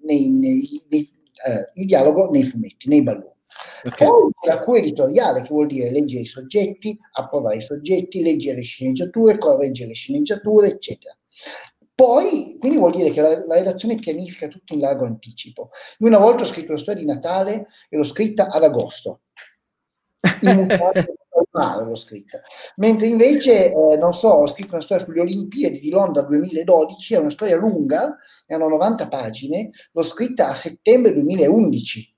nei, 0.04 0.30
nei, 0.30 0.86
nei, 0.90 1.10
eh, 1.46 1.72
il 1.76 1.86
dialogo 1.86 2.30
nei 2.30 2.44
fumetti, 2.44 2.90
nei 2.90 3.04
balloon. 3.04 3.34
Okay. 3.84 4.08
Poi 4.08 4.32
la 4.46 4.60
cura 4.60 4.80
editoriale, 4.80 5.42
che 5.42 5.50
vuol 5.50 5.68
dire 5.68 5.92
leggere 5.92 6.24
i 6.24 6.28
soggetti, 6.28 6.98
approvare 7.14 7.58
i 7.58 7.62
soggetti, 7.62 8.22
leggere 8.22 8.58
le 8.58 8.64
sceneggiature, 8.64 9.38
correggere 9.38 9.90
le 9.90 9.96
sceneggiature, 9.96 10.68
eccetera. 10.68 11.16
Poi, 11.96 12.56
quindi 12.60 12.78
vuol 12.78 12.94
dire 12.94 13.10
che 13.12 13.20
la, 13.20 13.44
la, 13.46 13.56
redazione 13.56 13.96
pianifica 13.96 14.48
tutto 14.48 14.74
in 14.74 14.80
largo 14.80 15.06
anticipo. 15.06 15.72
Io 16.00 16.08
una 16.08 16.18
volta 16.18 16.44
ho 16.44 16.46
scritto 16.46 16.72
la 16.72 16.78
storia 16.78 17.02
di 17.02 17.08
Natale 17.08 17.68
e 17.90 17.98
l'ho 17.98 18.04
scritta 18.04 18.48
ad 18.48 18.64
agosto. 18.64 19.22
In 20.42 20.68
male 21.60 21.84
l'ho 21.84 21.96
scritta. 21.96 22.40
Mentre 22.78 23.08
invece, 23.08 23.72
eh, 23.72 23.98
non 23.98 24.14
so, 24.14 24.30
ho 24.30 24.48
scritto 24.48 24.74
una 24.74 24.82
storia 24.82 25.04
sulle 25.04 25.20
Olimpiadi 25.22 25.80
di 25.80 25.90
Londra 25.90 26.22
2012, 26.24 27.14
è 27.14 27.18
una 27.18 27.30
storia 27.30 27.58
lunga, 27.58 28.18
erano 28.46 28.70
90 28.70 29.08
pagine, 29.08 29.72
l'ho 29.92 30.02
scritta 30.02 30.50
a 30.50 30.54
settembre 30.54 31.14
2011. 31.14 32.16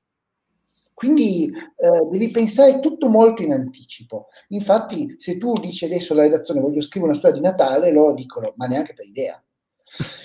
Quindi 0.94 1.48
eh, 1.48 2.06
devi 2.12 2.30
pensare 2.30 2.80
tutto 2.80 3.08
molto 3.08 3.42
in 3.42 3.54
anticipo. 3.54 4.28
Infatti, 4.50 5.16
se 5.18 5.40
tu 5.40 5.54
dici 5.54 5.86
adesso 5.86 6.14
alla 6.14 6.24
redazione 6.24 6.60
voglio 6.60 6.82
scrivere 6.82 7.12
una 7.12 7.20
storia 7.20 7.38
di 7.38 7.44
Natale, 7.44 7.92
loro 7.92 8.14
dicono 8.14 8.54
ma 8.56 8.68
neanche 8.68 8.94
per 8.94 9.06
idea. 9.08 9.44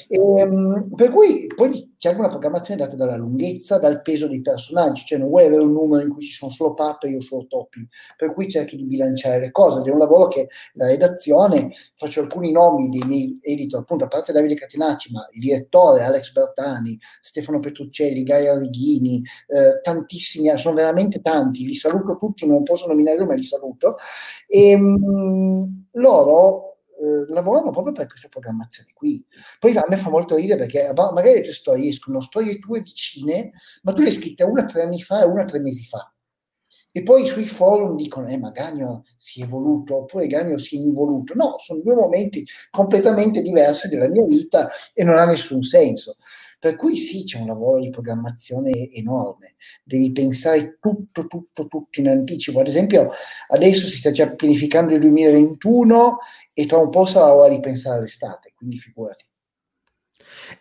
E, 0.08 0.18
um, 0.18 0.88
per 0.94 1.10
cui 1.10 1.46
poi 1.54 1.94
c'è 1.98 2.10
anche 2.10 2.20
una 2.20 2.30
programmazione 2.30 2.80
data 2.80 2.94
dalla 2.94 3.16
lunghezza, 3.16 3.78
dal 3.78 4.02
peso 4.02 4.28
dei 4.28 4.40
personaggi, 4.40 5.04
cioè 5.04 5.18
non 5.18 5.28
vuoi 5.28 5.46
avere 5.46 5.62
un 5.62 5.72
numero 5.72 6.04
in 6.04 6.12
cui 6.12 6.24
ci 6.24 6.32
sono 6.32 6.52
solo 6.52 6.74
pappe 6.74 7.08
e 7.08 7.16
o 7.16 7.20
solo 7.20 7.46
topi, 7.48 7.86
per 8.16 8.32
cui 8.32 8.48
cerchi 8.48 8.76
di 8.76 8.84
bilanciare 8.84 9.40
le 9.40 9.50
cose. 9.50 9.80
Ed 9.80 9.86
è 9.86 9.90
un 9.90 9.98
lavoro 9.98 10.28
che 10.28 10.48
la 10.74 10.86
redazione, 10.86 11.70
faccio 11.96 12.20
alcuni 12.20 12.52
nomi 12.52 12.88
dei 12.90 13.02
miei 13.06 13.38
editor, 13.40 13.80
appunto 13.80 14.04
a 14.04 14.08
parte 14.08 14.32
Davide 14.32 14.54
Catenacci, 14.54 15.12
ma 15.12 15.26
il 15.32 15.40
direttore 15.40 16.02
Alex 16.02 16.32
Bertani, 16.32 16.98
Stefano 17.20 17.58
Petruccelli, 17.58 18.22
Gaia 18.22 18.56
Righini, 18.58 19.22
eh, 19.48 19.80
tantissimi, 19.82 20.56
sono 20.58 20.76
veramente 20.76 21.20
tanti, 21.20 21.64
li 21.64 21.74
saluto 21.74 22.16
tutti, 22.16 22.46
non 22.46 22.62
posso 22.62 22.86
nominare 22.86 23.24
ma 23.24 23.34
li 23.34 23.42
saluto. 23.42 23.96
E, 24.46 24.74
um, 24.74 25.86
loro 25.92 26.75
eh, 26.98 27.32
lavorano 27.32 27.70
proprio 27.70 27.92
per 27.92 28.06
queste 28.06 28.28
programmazioni 28.28 28.90
qui. 28.92 29.24
Poi 29.58 29.76
a 29.76 29.84
me 29.88 29.96
fa 29.96 30.10
molto 30.10 30.36
ridere 30.36 30.66
perché 30.66 30.92
magari 30.94 31.34
le 31.34 31.42
tue 31.42 31.52
storie 31.52 31.88
escono, 31.88 32.20
storie 32.20 32.58
tue 32.58 32.80
vicine, 32.80 33.52
ma 33.82 33.92
tu 33.92 34.00
le 34.00 34.08
hai 34.08 34.14
scritte 34.14 34.44
una 34.44 34.64
tre 34.64 34.82
anni 34.82 35.02
fa 35.02 35.22
e 35.22 35.26
una 35.26 35.44
tre 35.44 35.60
mesi 35.60 35.84
fa. 35.84 36.10
E 36.96 37.02
poi 37.02 37.26
sui 37.26 37.44
forum 37.44 37.94
dicono, 37.94 38.26
eh, 38.26 38.38
ma 38.38 38.48
Gagno 38.48 39.04
si 39.18 39.42
è 39.42 39.44
evoluto, 39.44 39.96
oppure 39.96 40.26
Gagno 40.26 40.56
si 40.56 40.76
è 40.76 40.78
involuto. 40.80 41.34
No, 41.34 41.56
sono 41.58 41.80
due 41.80 41.92
momenti 41.92 42.42
completamente 42.70 43.42
diversi 43.42 43.90
della 43.90 44.08
mia 44.08 44.24
vita 44.24 44.70
e 44.94 45.04
non 45.04 45.18
ha 45.18 45.26
nessun 45.26 45.62
senso. 45.62 46.16
Per 46.58 46.74
cui 46.74 46.96
sì, 46.96 47.24
c'è 47.24 47.38
un 47.38 47.48
lavoro 47.48 47.82
di 47.82 47.90
programmazione 47.90 48.90
enorme, 48.92 49.56
devi 49.84 50.10
pensare 50.10 50.78
tutto, 50.80 51.26
tutto, 51.26 51.66
tutto 51.66 52.00
in 52.00 52.08
anticipo. 52.08 52.60
Ad 52.60 52.68
esempio, 52.68 53.10
adesso 53.48 53.84
si 53.84 53.98
sta 53.98 54.10
già 54.10 54.30
pianificando 54.30 54.94
il 54.94 55.00
2021 55.00 56.16
e 56.54 56.64
tra 56.64 56.78
un 56.78 56.88
po' 56.88 57.04
sarà 57.04 57.34
ora 57.34 57.50
di 57.50 57.60
pensare 57.60 57.98
all'estate, 57.98 58.54
quindi 58.56 58.78
figurati. 58.78 59.24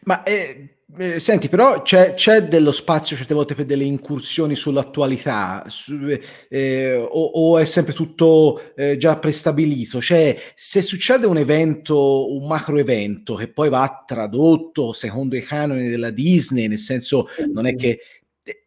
Ma 0.01 0.21
eh, 0.23 0.74
eh, 0.97 1.19
senti, 1.19 1.49
però 1.49 1.81
c'è, 1.81 2.13
c'è, 2.13 2.43
dello 2.43 2.71
spazio 2.71 3.15
certe 3.15 3.33
volte 3.33 3.55
per 3.55 3.65
delle 3.65 3.83
incursioni 3.83 4.55
sull'attualità 4.55 5.63
su, 5.67 6.17
eh, 6.49 6.95
o, 6.95 7.07
o, 7.07 7.57
è 7.57 7.65
sempre 7.65 7.93
tutto 7.93 8.73
eh, 8.75 8.97
già 8.97 9.17
prestabilito? 9.17 10.01
Cioè, 10.01 10.37
se 10.55 10.81
succede 10.81 11.25
un 11.25 11.37
evento, 11.37 12.33
un 12.33 12.47
macro 12.47 12.77
evento 12.77 13.35
che 13.35 13.51
poi 13.51 13.69
va 13.69 14.03
tradotto 14.05 14.93
secondo 14.93 15.35
i 15.35 15.43
canoni 15.43 15.87
della 15.87 16.11
Disney, 16.11 16.67
nel 16.67 16.79
senso 16.79 17.27
non 17.51 17.67
è 17.67 17.75
che 17.75 17.99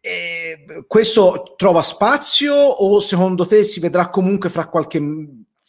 eh, 0.01 0.83
questo 0.87 1.53
trova 1.55 1.81
spazio 1.81 2.53
o 2.53 2.99
secondo 2.99 3.45
te 3.45 3.63
si 3.63 3.79
vedrà 3.79 4.09
comunque 4.09 4.49
fra 4.49 4.67
qualche 4.67 4.99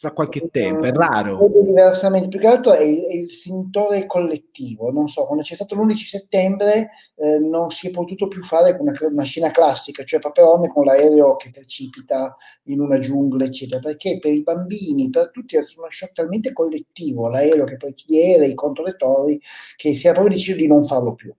fra 0.01 0.13
qualche 0.13 0.49
tempo, 0.49 0.83
è 0.85 0.91
raro. 0.91 1.47
Diversamente, 1.63 2.27
più 2.27 2.39
che 2.39 2.47
altro 2.47 2.73
è 2.73 2.81
il, 2.81 3.05
è 3.05 3.13
il 3.13 3.29
sentore 3.29 4.07
collettivo, 4.07 4.89
non 4.89 5.07
so, 5.07 5.25
quando 5.25 5.43
c'è 5.43 5.53
stato 5.53 5.75
l'11 5.75 5.95
settembre 5.95 6.89
eh, 7.17 7.37
non 7.37 7.69
si 7.69 7.87
è 7.87 7.91
potuto 7.91 8.27
più 8.27 8.41
fare 8.41 8.75
una, 8.79 8.93
una 8.99 9.21
scena 9.21 9.51
classica, 9.51 10.03
cioè 10.03 10.19
Paperone 10.19 10.69
con 10.69 10.85
l'aereo 10.85 11.35
che 11.35 11.51
precipita 11.51 12.35
in 12.63 12.79
una 12.79 12.97
giungla, 12.97 13.45
eccetera, 13.45 13.79
perché 13.79 14.17
per 14.17 14.33
i 14.33 14.41
bambini, 14.41 15.11
per 15.11 15.29
tutti 15.29 15.55
è 15.55 15.59
uno 15.77 15.85
shock 15.87 16.13
talmente 16.13 16.51
collettivo, 16.51 17.29
l'aereo 17.29 17.65
che 17.65 17.77
precipita, 17.77 18.11
gli 18.11 18.17
aerei 18.23 18.55
contro 18.55 18.83
le 18.83 18.95
torri, 18.95 19.39
che 19.75 19.93
si 19.93 20.07
è 20.07 20.13
proprio 20.13 20.33
deciso 20.33 20.57
di 20.57 20.65
non 20.65 20.83
farlo 20.83 21.13
più. 21.13 21.31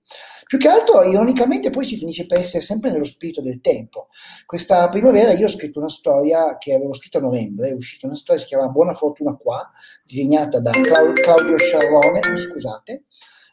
Più 0.46 0.58
che 0.58 0.68
altro, 0.68 1.02
ironicamente, 1.02 1.70
poi 1.70 1.84
si 1.84 1.96
finisce 1.96 2.26
per 2.26 2.38
essere 2.38 2.62
sempre 2.62 2.92
nello 2.92 3.04
spirito 3.04 3.40
del 3.40 3.60
tempo. 3.60 4.08
Questa 4.46 4.88
primavera 4.88 5.32
io 5.32 5.46
ho 5.46 5.48
scritto 5.48 5.78
una 5.78 5.88
storia 5.88 6.58
che 6.58 6.74
avevo 6.74 6.92
scritto 6.92 7.18
a 7.18 7.22
novembre, 7.22 7.70
è 7.70 7.72
uscita 7.72 8.06
una 8.06 8.14
storia 8.14 8.40
chiama 8.52 8.68
Buona 8.68 8.94
fortuna 8.94 9.34
qua, 9.34 9.70
disegnata 10.04 10.60
da 10.60 10.70
Claudio 10.70 11.56
Sciarrone, 11.56 12.20
scusate, 12.36 13.04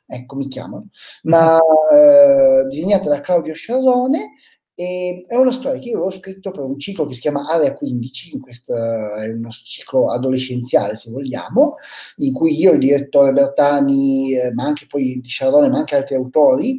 ecco 0.06 0.36
mi 0.36 0.47
chiamano, 0.47 0.89
ma 1.24 1.58
eh, 1.91 2.66
disegnata 2.68 3.10
da 3.10 3.22
Claudio 3.22 3.54
Sciarrone 3.54 4.36
E 4.76 5.22
è 5.28 5.36
una 5.36 5.52
storia 5.52 5.80
che 5.80 5.89
io 5.89 6.02
ho 6.02 6.10
scritto 6.10 6.52
per 6.52 6.64
un 6.64 6.80
ciclo 6.80 7.06
che 7.06 7.14
si 7.14 7.22
chiama 7.22 7.47
Area 7.50 7.74
15, 7.74 8.39
questo 8.39 8.74
è 8.74 9.28
uno 9.28 9.50
ciclo 9.50 10.10
adolescenziale 10.12 10.95
se 10.95 11.12
vogliamo, 11.12 11.76
in 12.18 12.34
cui 12.34 12.58
io, 12.58 12.72
il 12.72 12.80
direttore 12.80 13.34
Bertani, 13.34 14.36
eh, 14.36 14.54
ma 14.54 14.64
anche 14.66 14.86
poi 14.88 15.20
di 15.22 15.28
Chardone, 15.30 15.70
ma 15.70 15.80
anche 15.80 15.95
altri 15.95 16.16
autori, 16.16 16.78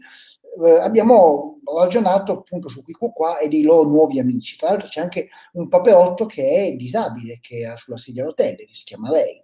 eh, 0.65 0.79
abbiamo 0.81 1.61
ragionato 1.77 2.33
appunto 2.33 2.69
su 2.69 2.83
Quico 2.83 3.11
qua 3.11 3.39
e 3.39 3.49
dei 3.49 3.63
loro 3.63 3.89
nuovi 3.89 4.19
amici. 4.19 4.57
Tra 4.57 4.71
l'altro 4.71 4.89
c'è 4.89 5.01
anche 5.01 5.29
un 5.53 5.69
paperotto 5.69 6.27
che 6.27 6.67
è 6.67 6.77
disabile, 6.77 7.39
che 7.41 7.59
era 7.61 7.77
sulla 7.77 7.97
sedia 7.97 8.23
a 8.23 8.27
rotelle, 8.27 8.67
che 8.67 8.75
si 8.75 8.85
chiama 8.85 9.11
lei 9.11 9.43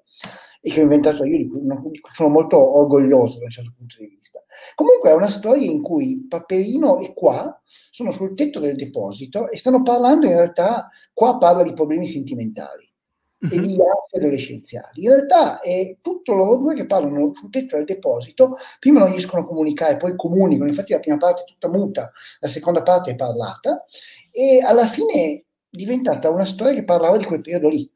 e 0.62 0.70
che 0.70 0.80
ho 0.80 0.82
inventato 0.82 1.24
io, 1.24 1.36
di 1.36 1.46
cui, 1.46 1.60
sono 2.12 2.28
molto 2.28 2.56
orgoglioso 2.78 3.38
da 3.38 3.44
un 3.44 3.50
certo 3.50 3.72
punto 3.76 3.96
di 3.98 4.06
vista. 4.06 4.42
Comunque 4.74 5.10
è 5.10 5.14
una 5.14 5.28
storia 5.28 5.70
in 5.70 5.82
cui 5.82 6.26
Paperino 6.28 6.98
e 6.98 7.12
qua 7.14 7.60
sono 7.64 8.10
sul 8.10 8.34
tetto 8.34 8.58
del 8.58 8.76
deposito 8.76 9.48
e 9.50 9.58
stanno 9.58 9.82
parlando 9.82 10.26
in 10.26 10.32
realtà, 10.32 10.88
qua 11.12 11.36
parla 11.36 11.62
di 11.62 11.72
problemi 11.72 12.06
sentimentali. 12.06 12.90
E 13.38 13.60
di 13.60 13.76
arte 13.80 14.16
adolescenziali. 14.16 15.04
In 15.04 15.10
realtà 15.10 15.60
è 15.60 15.96
tutto 16.00 16.32
loro 16.32 16.56
due 16.56 16.74
che 16.74 16.86
parlano 16.86 17.32
sul 17.34 17.50
tetto 17.50 17.76
del 17.76 17.84
deposito, 17.84 18.56
prima 18.78 19.00
non 19.00 19.10
riescono 19.10 19.42
a 19.42 19.46
comunicare, 19.46 19.96
poi 19.96 20.16
comunicano, 20.16 20.68
infatti 20.68 20.92
la 20.92 21.00
prima 21.00 21.16
parte 21.16 21.42
è 21.42 21.44
tutta 21.44 21.68
muta, 21.68 22.10
la 22.40 22.48
seconda 22.48 22.82
parte 22.82 23.10
è 23.10 23.16
parlata 23.16 23.84
e 24.30 24.62
alla 24.64 24.86
fine 24.86 25.12
è 25.12 25.42
diventata 25.68 26.30
una 26.30 26.44
storia 26.44 26.74
che 26.74 26.84
parlava 26.84 27.16
di 27.16 27.24
quel 27.24 27.40
periodo 27.40 27.68
lì 27.68 27.90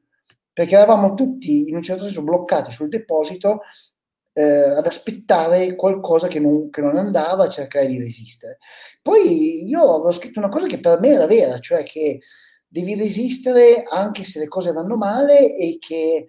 perché 0.52 0.74
eravamo 0.74 1.14
tutti 1.14 1.68
in 1.68 1.76
un 1.76 1.82
certo 1.82 2.04
senso 2.04 2.22
bloccati 2.22 2.72
sul 2.72 2.88
deposito 2.88 3.60
eh, 4.32 4.42
ad 4.42 4.86
aspettare 4.86 5.74
qualcosa 5.74 6.28
che 6.28 6.38
non, 6.38 6.70
che 6.70 6.80
non, 6.80 6.96
andava, 6.96 7.44
a 7.44 7.48
cercare 7.48 7.86
di 7.86 7.98
resistere. 7.98 8.58
Poi 9.00 9.66
io 9.66 9.80
avevo 9.80 10.10
scritto 10.10 10.38
una 10.38 10.48
cosa 10.48 10.66
che 10.66 10.78
per 10.78 11.00
me 11.00 11.08
era 11.08 11.26
vera, 11.26 11.58
cioè 11.60 11.82
che 11.82 12.20
devi 12.72 12.94
resistere 12.94 13.82
anche 13.82 14.22
se 14.22 14.38
le 14.38 14.46
cose 14.46 14.70
vanno 14.70 14.96
male 14.96 15.56
e 15.56 15.76
che 15.80 16.26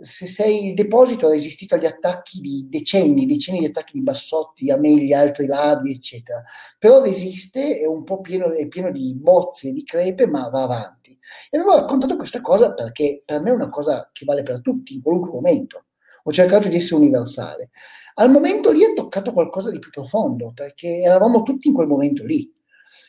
se 0.00 0.26
sei 0.26 0.68
il 0.68 0.74
deposito 0.74 1.26
ha 1.26 1.30
resistito 1.30 1.74
agli 1.74 1.84
attacchi 1.84 2.40
di 2.40 2.66
decenni, 2.68 3.26
decenni 3.26 3.60
di 3.60 3.66
attacchi 3.66 3.92
di 3.92 4.02
Bassotti, 4.02 4.70
Amelia, 4.70 5.20
altri 5.20 5.46
ladri, 5.46 5.92
eccetera. 5.92 6.42
Però 6.78 7.02
resiste, 7.02 7.78
è 7.78 7.86
un 7.86 8.02
po' 8.02 8.20
pieno, 8.20 8.50
è 8.52 8.66
pieno 8.66 8.90
di 8.90 9.14
bozze, 9.14 9.72
di 9.72 9.84
crepe, 9.84 10.26
ma 10.26 10.48
va 10.48 10.62
avanti. 10.62 11.16
E 11.50 11.58
avevo 11.58 11.76
raccontato 11.76 12.16
questa 12.16 12.40
cosa 12.40 12.72
perché 12.72 13.22
per 13.24 13.42
me 13.42 13.50
è 13.50 13.54
una 13.54 13.68
cosa 13.68 14.08
che 14.12 14.24
vale 14.24 14.42
per 14.42 14.60
tutti, 14.62 14.94
in 14.94 15.02
qualunque 15.02 15.30
momento. 15.30 15.84
Ho 16.24 16.32
cercato 16.32 16.68
di 16.68 16.76
essere 16.76 16.96
universale. 16.96 17.70
Al 18.14 18.30
momento 18.30 18.72
lì 18.72 18.82
è 18.82 18.94
toccato 18.94 19.32
qualcosa 19.32 19.70
di 19.70 19.78
più 19.78 19.90
profondo, 19.90 20.52
perché 20.54 21.00
eravamo 21.00 21.42
tutti 21.42 21.68
in 21.68 21.74
quel 21.74 21.86
momento 21.86 22.24
lì. 22.24 22.52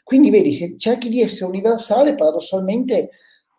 Quindi 0.04 0.30
vedi, 0.30 0.54
se 0.54 0.76
cerchi 0.78 1.10
di 1.10 1.22
essere 1.22 1.50
universale, 1.50 2.16
paradossalmente 2.16 3.12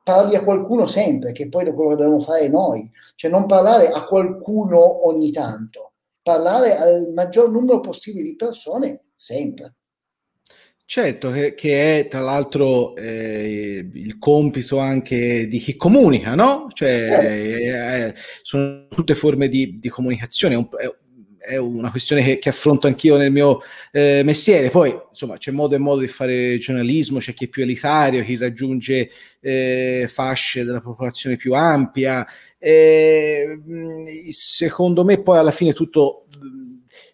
parli 0.05 0.37
a 0.37 0.45
qualcuno 0.45 0.87
sempre, 0.87 1.33
che 1.33 1.49
poi 1.49 1.67
è 1.67 1.73
quello 1.73 1.91
che 1.91 1.97
dobbiamo 1.97 2.21
fare 2.21 2.49
noi, 2.49 2.89
cioè 3.17 3.31
non 3.31 3.47
parlare 3.47 3.89
a 3.89 4.05
qualcuno 4.05 5.07
ogni 5.09 5.31
tanto, 5.31 5.95
parlare 6.23 6.77
al 6.77 7.11
maggior 7.15 7.51
numero 7.51 7.81
possibile 7.81 8.25
di 8.25 8.37
persone 8.37 9.05
sempre. 9.17 9.77
Certo, 10.87 11.31
che, 11.31 11.55
che 11.55 12.01
è 12.01 12.09
tra 12.09 12.21
l'altro 12.21 12.95
eh, 12.95 13.89
il 13.91 14.19
compito 14.19 14.77
anche 14.77 15.47
di 15.47 15.59
chi 15.59 15.77
comunica, 15.77 16.35
no? 16.35 16.67
Cioè, 16.71 16.91
eh. 17.23 18.09
Eh, 18.09 18.15
sono 18.43 18.87
tutte 18.89 19.15
forme 19.15 19.49
di, 19.49 19.79
di 19.79 19.89
comunicazione, 19.89 20.57
è, 20.57 20.83
è 20.83 20.95
una 21.59 21.91
questione 21.91 22.23
che, 22.23 22.39
che, 22.39 22.49
affronto 22.49 22.87
anch'io 22.87 23.17
nel 23.17 23.31
mio 23.31 23.61
eh, 23.93 24.23
mestiere. 24.25 24.71
Poi, 24.71 24.99
insomma, 25.09 25.37
c'è 25.37 25.51
modo 25.51 25.75
e 25.75 25.79
modo 25.79 26.01
di 26.01 26.09
fare 26.09 26.59
giornalismo, 26.59 27.19
c'è 27.19 27.35
chi 27.35 27.45
è 27.45 27.49
più 27.49 27.63
elitario, 27.63 28.25
chi 28.25 28.37
raggiunge 28.37 29.11
eh, 29.41 30.09
fasce 30.11 30.65
della 30.65 30.81
popolazione 30.81 31.37
più 31.37 31.55
ampia. 31.55 32.27
Eh, 32.59 33.61
secondo 34.31 35.05
me, 35.05 35.21
poi 35.21 35.39
alla 35.39 35.51
fine 35.51 35.73
tutto 35.73 36.27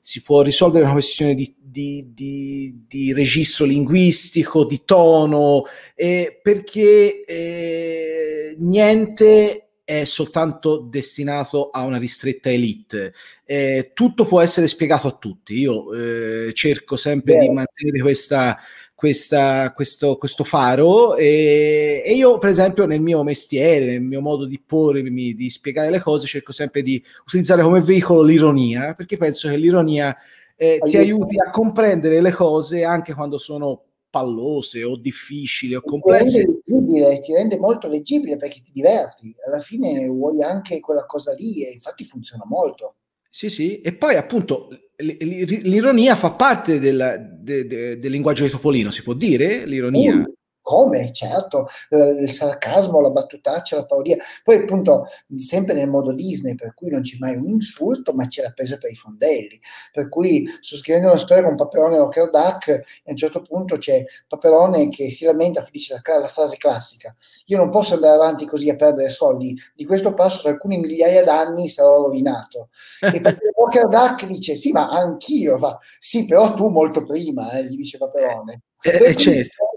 si 0.00 0.22
può 0.22 0.42
risolvere 0.42 0.84
una 0.84 0.92
questione 0.94 1.34
di 1.34 1.54
di, 1.70 2.10
di, 2.12 2.84
di 2.88 3.12
registro 3.12 3.64
linguistico, 3.64 4.64
di 4.64 4.82
tono, 4.84 5.64
eh, 5.94 6.40
perché 6.42 7.24
eh, 7.24 8.56
niente 8.58 9.69
è 9.90 10.04
soltanto 10.04 10.78
destinato 10.78 11.70
a 11.70 11.82
una 11.82 11.98
ristretta 11.98 12.48
elite. 12.48 13.12
Eh, 13.44 13.90
tutto 13.92 14.24
può 14.24 14.40
essere 14.40 14.68
spiegato 14.68 15.08
a 15.08 15.16
tutti. 15.18 15.58
Io 15.58 15.92
eh, 15.92 16.52
cerco 16.54 16.96
sempre 16.96 17.34
Beh. 17.34 17.40
di 17.40 17.48
mantenere 17.48 18.00
questa, 18.00 18.56
questa, 18.94 19.72
questo, 19.72 20.16
questo, 20.16 20.44
faro 20.44 21.16
e, 21.16 22.04
e, 22.06 22.14
io, 22.14 22.38
per 22.38 22.50
esempio, 22.50 22.86
nel 22.86 23.00
mio 23.00 23.24
mestiere, 23.24 23.86
nel 23.86 24.02
mio 24.02 24.20
modo 24.20 24.44
di 24.44 24.62
pormi, 24.64 25.34
di 25.34 25.50
spiegare 25.50 25.90
le 25.90 25.98
cose, 25.98 26.28
cerco 26.28 26.52
sempre 26.52 26.82
di 26.82 27.02
utilizzare 27.26 27.62
come 27.62 27.80
veicolo 27.80 28.22
l'ironia, 28.22 28.94
perché 28.94 29.16
penso 29.16 29.48
che 29.48 29.56
l'ironia 29.56 30.16
eh, 30.54 30.78
ti 30.84 30.98
aiuti 30.98 31.34
a 31.36 31.50
comprendere 31.50 32.20
le 32.20 32.30
cose 32.30 32.84
anche 32.84 33.12
quando 33.12 33.38
sono 33.38 33.86
pallose 34.10 34.82
o 34.82 34.96
difficili 34.96 35.74
o 35.74 35.82
complesse. 35.82 36.42
Ti 36.44 36.62
rende, 36.66 37.20
ti 37.20 37.32
rende 37.32 37.56
molto 37.58 37.88
leggibile 37.88 38.36
perché 38.36 38.60
ti 38.62 38.72
diverti, 38.72 39.34
alla 39.46 39.60
fine 39.60 40.06
vuoi 40.08 40.42
anche 40.42 40.80
quella 40.80 41.06
cosa 41.06 41.32
lì 41.32 41.64
e 41.64 41.72
infatti 41.72 42.04
funziona 42.04 42.44
molto. 42.46 42.96
Sì, 43.30 43.48
sì, 43.48 43.80
e 43.80 43.92
poi 43.94 44.16
appunto 44.16 44.68
l'ironia 44.96 46.16
fa 46.16 46.32
parte 46.32 46.80
del, 46.80 47.38
de, 47.40 47.64
de, 47.64 47.98
del 47.98 48.10
linguaggio 48.10 48.42
di 48.42 48.50
Topolino, 48.50 48.90
si 48.90 49.02
può 49.04 49.14
dire? 49.14 49.64
L'ironia? 49.64 50.29
Come, 50.70 51.12
certo, 51.12 51.66
eh, 51.88 52.10
il 52.22 52.30
sarcasmo, 52.30 53.00
la 53.00 53.10
battutaccia, 53.10 53.74
la 53.74 53.86
parodia. 53.86 54.16
Poi 54.44 54.58
appunto 54.58 55.04
sempre 55.34 55.74
nel 55.74 55.88
modo 55.88 56.12
Disney, 56.12 56.54
per 56.54 56.74
cui 56.74 56.90
non 56.90 57.02
c'è 57.02 57.16
mai 57.18 57.34
un 57.34 57.44
insulto, 57.44 58.12
ma 58.12 58.28
c'è 58.28 58.42
la 58.42 58.52
presa 58.52 58.78
per 58.78 58.92
i 58.92 58.94
fondelli. 58.94 59.60
Per 59.92 60.08
cui 60.08 60.48
sto 60.60 60.76
scrivendo 60.76 61.08
una 61.08 61.18
storia 61.18 61.42
con 61.42 61.56
Paperone 61.56 61.96
e 61.96 61.98
Rocker 61.98 62.30
Duck 62.30 62.68
e 62.68 62.84
a 63.06 63.10
un 63.10 63.16
certo 63.16 63.42
punto 63.42 63.78
c'è 63.78 64.04
Paperone 64.28 64.90
che 64.90 65.10
si 65.10 65.24
lamenta, 65.24 65.66
dice 65.72 66.00
la, 66.00 66.18
la 66.20 66.28
frase 66.28 66.56
classica, 66.56 67.16
io 67.46 67.56
non 67.56 67.68
posso 67.68 67.94
andare 67.94 68.14
avanti 68.14 68.46
così 68.46 68.70
a 68.70 68.76
perdere 68.76 69.10
soldi, 69.10 69.60
di 69.74 69.84
questo 69.84 70.14
passo 70.14 70.42
tra 70.42 70.50
alcuni 70.50 70.78
migliaia 70.78 71.24
d'anni 71.24 71.68
sarò 71.68 72.00
rovinato. 72.00 72.68
E 73.00 73.20
Rocker 73.58 73.88
Duck 73.88 74.24
dice, 74.26 74.54
sì, 74.54 74.70
ma 74.70 74.88
anch'io, 74.88 75.58
va. 75.58 75.76
sì, 75.98 76.26
però 76.26 76.54
tu 76.54 76.68
molto 76.68 77.02
prima, 77.02 77.50
eh, 77.58 77.64
gli 77.64 77.74
dice 77.74 77.98
Paperone. 77.98 78.62
Eh, 78.82 79.08
eh 79.08 79.16
certo 79.16 79.69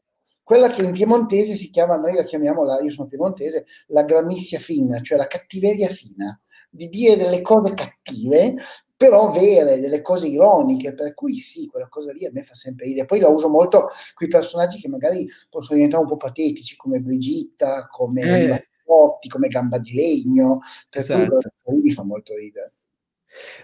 quella 0.43 0.69
che 0.69 0.83
in 0.83 0.91
piemontese 0.91 1.55
si 1.55 1.69
chiama, 1.69 1.95
noi 1.95 2.15
la 2.15 2.23
chiamiamo, 2.23 2.63
la, 2.63 2.81
io 2.81 2.91
sono 2.91 3.07
piemontese, 3.07 3.65
la 3.87 4.03
grammissia 4.03 4.59
fina, 4.59 5.01
cioè 5.01 5.17
la 5.17 5.27
cattiveria 5.27 5.87
fina, 5.87 6.39
di 6.69 6.89
dire 6.89 7.15
delle 7.15 7.41
cose 7.41 7.73
cattive, 7.73 8.55
però 8.95 9.31
vere, 9.31 9.79
delle 9.79 10.01
cose 10.01 10.27
ironiche, 10.27 10.93
per 10.93 11.13
cui 11.13 11.35
sì, 11.35 11.67
quella 11.67 11.87
cosa 11.87 12.11
lì 12.11 12.25
a 12.25 12.31
me 12.31 12.43
fa 12.43 12.55
sempre 12.55 12.85
ridere. 12.85 13.05
Poi 13.05 13.19
la 13.19 13.27
uso 13.27 13.49
molto 13.49 13.89
con 14.13 14.27
i 14.27 14.29
personaggi 14.29 14.79
che 14.79 14.87
magari 14.87 15.27
possono 15.49 15.75
diventare 15.75 16.03
un 16.03 16.09
po' 16.09 16.17
patetici, 16.17 16.75
come 16.75 16.99
Brigitta, 16.99 17.87
come 17.87 18.21
eh. 18.21 18.67
Motti, 18.85 19.29
come 19.29 19.47
Gamba 19.47 19.77
di 19.77 19.93
Legno, 19.93 20.59
per 20.89 21.01
esatto. 21.01 21.37
cui 21.61 21.81
mi 21.81 21.91
fa 21.91 22.03
molto 22.03 22.33
ridere. 22.33 22.73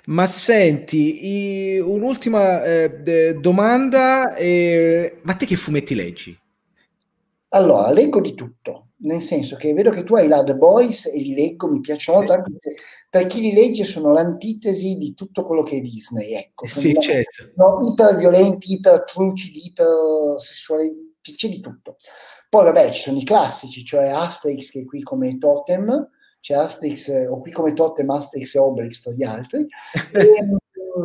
Ma 0.06 0.26
senti, 0.26 1.74
i, 1.74 1.80
un'ultima 1.80 2.64
eh, 2.64 3.38
domanda, 3.40 4.36
eh, 4.36 5.20
ma 5.22 5.34
te 5.36 5.46
che 5.46 5.56
fumetti 5.56 5.94
leggi? 5.94 6.38
Allora, 7.50 7.92
leggo 7.92 8.22
di 8.22 8.36
tutto, 8.36 8.90
nel 8.98 9.22
senso 9.22 9.56
che 9.56 9.74
vedo 9.74 9.90
che 9.90 10.04
tu 10.04 10.16
hai 10.16 10.28
là 10.28 10.44
The 10.44 10.56
Boys 10.56 11.08
e 11.08 11.18
li 11.18 11.34
leggo, 11.34 11.68
mi 11.68 11.80
piacciono 11.80 12.20
sì. 12.20 12.26
molto, 12.28 12.52
per 13.10 13.26
chi 13.26 13.42
li 13.42 13.54
legge 13.54 13.86
sono 13.86 14.12
l'antitesi 14.12 14.98
di 14.98 15.16
tutto 15.16 15.46
quello 15.46 15.64
che 15.64 15.78
è 15.78 15.82
Disney, 15.82 16.34
ecco. 16.34 16.68
Sì, 16.68 16.94
certo. 16.94 17.52
No, 17.56 17.90
iper 17.92 18.18
violenti, 18.18 18.74
iper 18.74 19.04
trucidi, 19.04 19.66
iper 19.66 20.36
sessuali, 20.38 21.16
c'è 21.22 21.50
di 21.50 21.60
tutto. 21.60 21.98
Poi 22.50 22.66
vabbè, 22.66 22.92
ci 22.92 23.02
sono 23.02 23.18
i 23.18 23.24
classici, 23.24 23.84
cioè 23.84 24.10
Asterix 24.10 24.70
che 24.70 24.82
è 24.82 24.86
qui 24.86 25.02
come 25.02 25.38
totem, 25.40 26.08
c'è 26.40 26.54
Asterix, 26.54 27.10
o 27.30 27.40
qui 27.40 27.52
come 27.52 27.74
totem 27.74 28.10
Asterix 28.12 28.54
e 28.54 28.60
Obelix 28.60 29.02
tra 29.02 29.12
gli 29.12 29.24
altri, 29.24 29.66
e, 30.14 30.58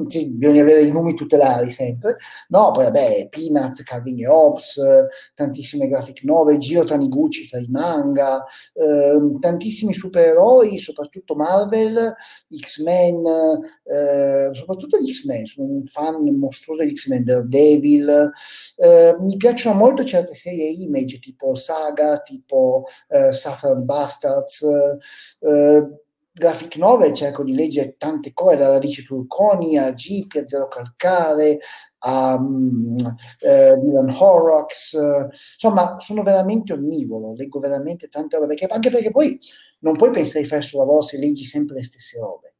sì, 0.07 0.31
bisogna 0.33 0.63
avere 0.63 0.83
i 0.83 0.93
nomi 0.93 1.15
tutelari 1.15 1.71
sempre, 1.71 2.17
no, 2.49 2.71
poi 2.73 2.85
vabbè, 2.85 3.29
Peanuts, 3.29 3.83
Calvin 3.83 4.21
e 4.21 4.27
Hobbes, 4.27 4.81
tantissime 5.35 5.89
graphic 5.89 6.23
novel, 6.23 6.59
Giro 6.59 6.85
Taniguchi 6.85 7.47
tra 7.47 7.59
i 7.59 7.67
manga, 7.69 8.45
eh, 8.73 9.19
tantissimi 9.41 9.95
supereroi, 9.95 10.79
soprattutto 10.79 11.35
Marvel, 11.35 12.15
X-Men, 12.49 13.25
eh, 13.85 14.51
soprattutto 14.53 14.99
gli 14.99 15.13
X-Men, 15.13 15.47
sono 15.47 15.69
un 15.69 15.85
fan 15.85 16.23
mostruoso 16.37 16.83
degli 16.83 16.95
X-Men, 16.95 17.25
Daredevil, 17.25 18.31
eh, 18.77 19.17
mi 19.19 19.37
piacciono 19.37 19.77
molto 19.77 20.05
certe 20.05 20.35
serie 20.35 20.71
image 20.71 21.19
tipo 21.19 21.55
Saga, 21.55 22.21
tipo 22.21 22.85
eh, 23.09 23.33
Suffer 23.33 23.77
Bastards, 23.77 24.63
eh, 25.41 26.03
graphic 26.37 26.77
novel 26.77 27.13
cerco 27.15 27.45
di 27.45 27.55
leggere 27.55 27.95
tante 27.97 28.33
cose, 28.33 28.57
da 28.57 28.69
Radice 28.69 29.05
Turconi 29.05 29.79
a 29.79 29.95
Jeep, 29.95 30.33
a 30.35 30.47
Zero 30.47 30.67
Calcare, 30.67 31.61
a 31.99 32.35
um, 32.35 32.97
eh, 33.39 33.77
Dylan 33.77 34.11
Horrocks, 34.11 34.99
insomma 35.55 35.97
sono 36.01 36.25
veramente 36.25 36.73
onnivoro, 36.73 37.35
leggo 37.35 37.61
veramente 37.61 38.09
tante 38.09 38.37
robe, 38.37 38.49
perché, 38.49 38.67
anche 38.67 38.91
perché 38.91 39.11
poi 39.13 39.39
non 39.81 39.97
puoi 39.97 40.11
pensare 40.11 40.41
di 40.41 40.49
fare 40.49 40.61
questo 40.61 40.79
lavoro 40.79 41.03
se 41.03 41.19
leggi 41.19 41.45
sempre 41.45 41.77
le 41.77 41.85
stesse 41.85 42.19
robe, 42.19 42.55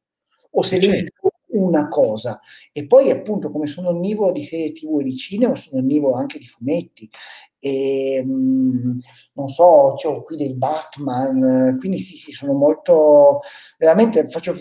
o 0.53 0.63
se 0.63 0.77
leggi 0.79 0.97
certo. 0.99 1.34
Una 1.55 1.89
cosa, 1.89 2.41
e 2.73 2.87
poi 2.87 3.11
appunto 3.11 3.51
come 3.51 3.67
sono 3.67 3.89
onnivoro 3.91 4.33
di 4.33 4.43
serie 4.43 4.73
tv 4.73 5.01
e 5.01 5.05
di 5.05 5.17
cinema, 5.17 5.55
sono 5.57 5.81
onnivoro 5.83 6.17
anche 6.17 6.39
di 6.39 6.47
fumetti, 6.47 7.09
e 7.59 8.23
mh, 8.25 8.99
non 9.35 9.49
so, 9.49 9.65
ho 9.65 10.23
qui 10.23 10.37
dei 10.37 10.55
Batman, 10.55 11.77
quindi 11.79 11.99
sì, 11.99 12.15
sì, 12.17 12.33
sono 12.33 12.53
molto, 12.53 13.41
veramente 13.79 14.27
faccio, 14.27 14.55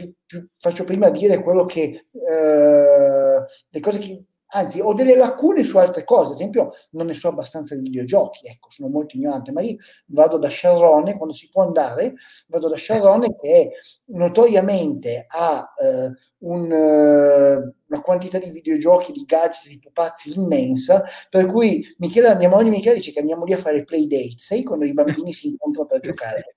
faccio 0.58 0.84
prima 0.84 1.10
dire 1.10 1.42
quello 1.44 1.66
che, 1.66 2.08
eh, 2.12 3.44
le 3.70 3.80
cose 3.80 4.00
che, 4.00 4.24
anzi, 4.54 4.80
ho 4.80 4.94
delle 4.94 5.16
lacune 5.16 5.64
su 5.64 5.78
altre 5.78 6.04
cose, 6.04 6.34
ad 6.34 6.40
esempio 6.40 6.72
non 6.92 7.08
ne 7.08 7.14
so 7.14 7.28
abbastanza 7.28 7.76
di 7.76 7.82
videogiochi, 7.82 8.48
ecco, 8.48 8.70
sono 8.72 8.90
molto 8.90 9.18
ignorante, 9.18 9.52
ma 9.52 9.62
io 9.62 9.78
vado 10.08 10.38
da 10.38 10.50
Sharrone, 10.50 11.16
quando 11.16 11.34
si 11.34 11.50
può 11.50 11.64
andare, 11.64 12.16
vado 12.48 12.70
da 12.70 12.78
Sharrone 12.78 13.36
che 13.36 13.72
notoriamente 14.06 15.26
ha 15.28 15.74
eh, 15.78 16.12
un, 16.44 16.72
uh, 16.72 17.74
una 17.88 18.02
quantità 18.02 18.38
di 18.38 18.50
videogiochi, 18.52 19.12
di 19.12 19.24
gadget, 19.26 19.68
di 19.68 19.80
pupazzi 19.80 20.38
immensa, 20.38 21.04
per 21.30 21.46
cui 21.46 21.86
Michele, 21.98 22.36
mia 22.36 22.50
moglie 22.50 22.70
Michele 22.70 22.96
dice 22.96 23.12
che 23.12 23.20
andiamo 23.20 23.46
lì 23.46 23.54
a 23.54 23.58
fare 23.58 23.84
play 23.84 24.08
date, 24.08 24.36
sai, 24.38 24.64
quando 24.64 24.86
i 24.86 24.94
bambini 24.94 25.32
si 25.34 25.48
incontrano 25.48 25.88
per 25.88 26.00
giocare. 26.04 26.56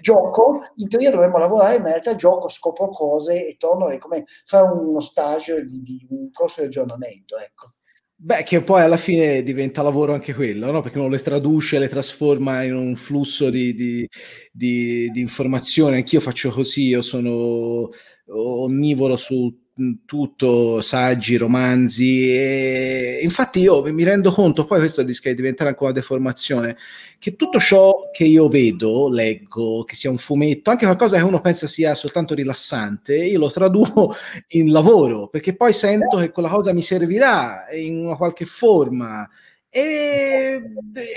Gioco, 0.00 0.60
in 0.76 0.88
teoria 0.88 1.10
dovremmo 1.10 1.38
lavorare, 1.38 1.78
ma 1.78 1.86
in 1.86 1.92
realtà 1.92 2.14
gioco, 2.16 2.48
scopro 2.48 2.88
cose 2.88 3.48
e 3.48 3.56
torno, 3.58 3.88
è 3.88 3.98
come 3.98 4.24
fare 4.44 4.70
uno 4.70 5.00
stage 5.00 5.66
di, 5.66 5.82
di 5.82 6.06
un 6.10 6.30
corso 6.30 6.60
di 6.60 6.66
aggiornamento, 6.66 7.36
ecco. 7.36 7.72
Beh, 8.20 8.42
che 8.42 8.62
poi 8.64 8.82
alla 8.82 8.96
fine 8.96 9.44
diventa 9.44 9.80
lavoro 9.80 10.12
anche 10.12 10.34
quello, 10.34 10.72
no? 10.72 10.80
Perché 10.80 10.98
uno 10.98 11.06
le 11.08 11.20
traduce, 11.20 11.78
le 11.78 11.88
trasforma 11.88 12.64
in 12.64 12.74
un 12.74 12.96
flusso 12.96 13.48
di, 13.48 13.72
di, 13.74 14.08
di, 14.50 15.08
di 15.12 15.20
informazioni. 15.20 15.96
Anch'io 15.98 16.18
faccio 16.18 16.50
così, 16.50 16.88
io 16.88 17.00
sono 17.00 17.90
onnivoro 18.26 19.16
su 19.16 19.67
tutto, 20.04 20.80
saggi, 20.82 21.36
romanzi. 21.36 22.30
E 22.30 23.20
infatti 23.22 23.60
io 23.60 23.82
mi 23.92 24.04
rendo 24.04 24.30
conto, 24.30 24.64
poi 24.64 24.80
questo 24.80 25.02
rischia 25.02 25.30
di 25.30 25.36
diventare 25.36 25.70
anche 25.70 25.82
una 25.82 25.92
deformazione, 25.92 26.76
che 27.18 27.36
tutto 27.36 27.58
ciò 27.60 28.10
che 28.12 28.24
io 28.24 28.48
vedo, 28.48 29.08
leggo, 29.08 29.84
che 29.84 29.94
sia 29.94 30.10
un 30.10 30.18
fumetto, 30.18 30.70
anche 30.70 30.84
qualcosa 30.84 31.16
che 31.16 31.22
uno 31.22 31.40
pensa 31.40 31.66
sia 31.66 31.94
soltanto 31.94 32.34
rilassante, 32.34 33.14
io 33.16 33.38
lo 33.38 33.50
traduco 33.50 34.14
in 34.48 34.72
lavoro, 34.72 35.28
perché 35.28 35.54
poi 35.54 35.72
sento 35.72 36.18
che 36.18 36.30
quella 36.30 36.48
cosa 36.48 36.72
mi 36.72 36.82
servirà 36.82 37.66
in 37.72 38.04
una 38.04 38.16
qualche 38.16 38.44
forma. 38.46 39.28
E 39.70 40.62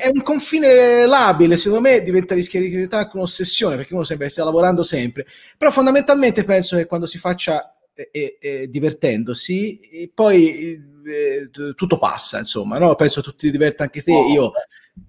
è 0.02 0.10
un 0.14 0.22
confine 0.24 1.06
labile, 1.06 1.56
secondo 1.56 1.88
me 1.88 2.02
diventa 2.04 2.36
rischia 2.36 2.60
di 2.60 2.68
diventare 2.70 3.04
anche 3.04 3.16
un'ossessione 3.16 3.78
perché 3.78 3.94
uno 3.94 4.04
sembra 4.04 4.28
stare 4.30 4.48
lavorando 4.48 4.84
sempre. 4.84 5.26
Però 5.58 5.72
fondamentalmente 5.72 6.44
penso 6.44 6.76
che 6.76 6.86
quando 6.86 7.06
si 7.06 7.18
faccia 7.18 7.74
eh, 7.94 8.38
eh, 8.40 8.70
divertendosi, 8.70 10.12
poi 10.14 10.80
eh, 11.06 11.50
tutto 11.76 11.98
passa, 11.98 12.40
insomma, 12.40 12.78
no? 12.78 12.96
penso 12.96 13.22
tu 13.22 13.34
ti 13.36 13.52
diverta 13.52 13.84
anche 13.84 14.02
te. 14.02 14.12
Io, 14.12 14.52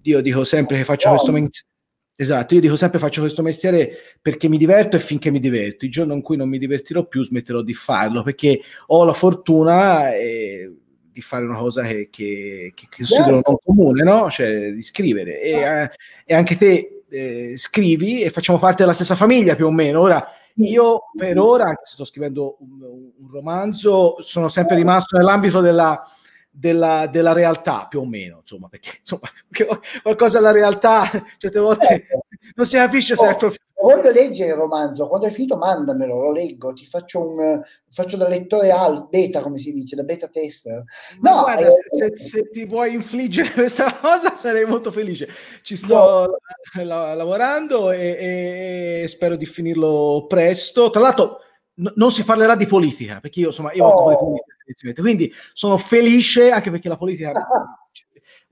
io 0.02 0.20
dico 0.20 0.44
sempre 0.44 0.76
che 0.76 0.84
faccio 0.84 1.10
questo 1.10 1.32
mestiere. 1.32 1.70
Esatto, 2.14 2.54
io 2.54 2.60
dico 2.60 2.76
sempre 2.76 2.98
faccio 2.98 3.20
questo 3.20 3.42
mestiere 3.42 3.96
perché 4.20 4.48
mi 4.48 4.58
diverto 4.58 4.96
e 4.96 5.00
finché 5.00 5.30
mi 5.30 5.40
diverto. 5.40 5.84
Il 5.84 5.90
giorno 5.90 6.14
in 6.14 6.22
cui 6.22 6.36
non 6.36 6.48
mi 6.48 6.58
divertirò 6.58 7.06
più 7.06 7.22
smetterò 7.24 7.62
di 7.62 7.74
farlo 7.74 8.22
perché 8.22 8.60
ho 8.88 9.04
la 9.04 9.12
fortuna 9.12 10.14
eh, 10.14 10.72
di 11.10 11.20
fare 11.20 11.44
una 11.44 11.58
cosa 11.58 11.82
che, 11.82 12.08
che, 12.10 12.72
che 12.74 12.86
considero 12.94 13.40
non 13.44 13.56
comune, 13.64 14.04
no? 14.04 14.30
Cioè 14.30 14.72
di 14.72 14.82
scrivere. 14.82 15.40
E, 15.40 15.50
eh, 15.52 15.90
e 16.24 16.34
anche 16.34 16.56
te 16.56 17.04
eh, 17.08 17.54
scrivi 17.56 18.22
e 18.22 18.30
facciamo 18.30 18.58
parte 18.58 18.82
della 18.82 18.94
stessa 18.94 19.16
famiglia 19.16 19.56
più 19.56 19.66
o 19.66 19.70
meno. 19.70 20.00
Ora, 20.00 20.24
io 20.56 21.10
per 21.16 21.38
ora, 21.38 21.64
anche 21.64 21.82
se 21.84 21.94
sto 21.94 22.04
scrivendo 22.04 22.56
un, 22.60 22.82
un 23.18 23.30
romanzo, 23.30 24.16
sono 24.20 24.48
sempre 24.48 24.76
rimasto 24.76 25.16
nell'ambito 25.16 25.60
della, 25.60 26.02
della, 26.50 27.06
della, 27.06 27.32
realtà, 27.32 27.86
più 27.88 28.00
o 28.00 28.06
meno, 28.06 28.38
insomma, 28.40 28.68
perché 28.68 28.98
insomma, 28.98 29.30
qualcosa 30.02 30.38
della 30.38 30.52
realtà 30.52 31.08
certe 31.38 31.58
volte 31.58 31.86
certo. 31.86 32.26
non 32.54 32.66
si 32.66 32.76
capisce 32.76 33.16
se 33.16 33.30
è 33.30 33.36
proprio 33.36 33.58
voglio 33.82 34.10
leggere 34.10 34.50
il 34.50 34.56
romanzo, 34.56 35.08
quando 35.08 35.26
hai 35.26 35.32
finito 35.32 35.56
mandamelo, 35.56 36.20
lo 36.20 36.32
leggo, 36.32 36.72
ti 36.72 36.86
faccio, 36.86 37.28
un, 37.28 37.60
faccio 37.90 38.16
da 38.16 38.28
lettore 38.28 38.70
al 38.70 39.08
beta, 39.08 39.42
come 39.42 39.58
si 39.58 39.72
dice, 39.72 39.96
da 39.96 40.02
beta 40.02 40.28
tester. 40.28 40.84
No, 41.20 41.42
guarda, 41.42 41.66
eh, 41.66 41.72
se, 41.90 42.16
se, 42.16 42.50
ti 42.50 42.66
vuoi 42.66 42.94
infliggere 42.94 43.50
questa 43.52 43.98
cosa 44.00 44.36
sarei 44.36 44.64
molto 44.64 44.92
felice. 44.92 45.28
Ci 45.62 45.76
sto 45.76 46.38
no. 46.74 46.84
la, 46.84 47.14
lavorando 47.14 47.90
e, 47.90 49.02
e, 49.02 49.08
spero 49.08 49.36
di 49.36 49.46
finirlo 49.46 50.26
presto. 50.28 50.90
Tra 50.90 51.00
l'altro 51.00 51.38
n- 51.74 51.92
non 51.96 52.10
si 52.10 52.24
parlerà 52.24 52.54
di 52.54 52.66
politica, 52.66 53.20
perché 53.20 53.40
io 53.40 53.48
insomma 53.48 53.72
io 53.72 53.84
oh. 53.84 53.88
ho 53.88 54.16
politica, 54.16 55.02
quindi 55.02 55.32
sono 55.52 55.76
felice 55.76 56.50
anche 56.50 56.70
perché 56.70 56.88
la 56.88 56.96
politica 56.96 57.32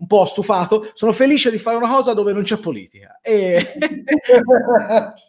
un 0.00 0.06
po' 0.06 0.24
stufato, 0.24 0.90
sono 0.94 1.12
felice 1.12 1.50
di 1.50 1.58
fare 1.58 1.76
una 1.76 1.88
cosa 1.88 2.14
dove 2.14 2.32
non 2.32 2.42
c'è 2.42 2.58
politica. 2.58 3.18
E... 3.22 3.64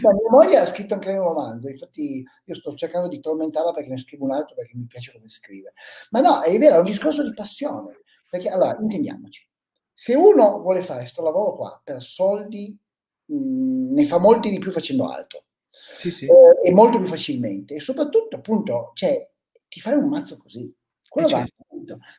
Ma 0.00 0.12
mia 0.12 0.30
moglie 0.30 0.58
ha 0.58 0.66
scritto 0.66 0.94
anche 0.94 1.10
un 1.10 1.24
romanzo, 1.24 1.68
infatti 1.68 2.24
io 2.44 2.54
sto 2.54 2.72
cercando 2.76 3.08
di 3.08 3.18
tormentarla 3.18 3.72
perché 3.72 3.88
ne 3.88 3.98
scrivo 3.98 4.24
un 4.24 4.30
altro 4.30 4.54
perché 4.54 4.76
mi 4.76 4.86
piace 4.86 5.12
come 5.12 5.28
scrive. 5.28 5.72
Ma 6.10 6.20
no, 6.20 6.40
è 6.42 6.56
vero, 6.56 6.76
è 6.76 6.78
un 6.78 6.84
discorso 6.84 7.24
di 7.24 7.34
passione, 7.34 8.02
perché 8.30 8.48
allora, 8.48 8.76
intendiamoci, 8.80 9.44
se 9.92 10.14
uno 10.14 10.60
vuole 10.60 10.82
fare 10.82 11.00
questo 11.00 11.22
lavoro 11.22 11.56
qua 11.56 11.80
per 11.82 12.00
soldi, 12.00 12.78
mh, 13.24 13.92
ne 13.92 14.04
fa 14.04 14.18
molti 14.18 14.50
di 14.50 14.58
più 14.58 14.70
facendo 14.70 15.08
altro. 15.08 15.46
Sì, 15.96 16.12
sì. 16.12 16.26
Eh, 16.26 16.68
e 16.68 16.72
molto 16.72 16.98
più 16.98 17.06
facilmente. 17.08 17.74
E 17.74 17.80
soprattutto, 17.80 18.36
appunto, 18.36 18.92
cioè, 18.94 19.28
ti 19.68 19.80
fai 19.80 19.94
un 19.94 20.08
mazzo 20.08 20.38
così. 20.40 20.72
Quello 21.08 21.28
va, 21.28 21.38
certo. 21.38 21.65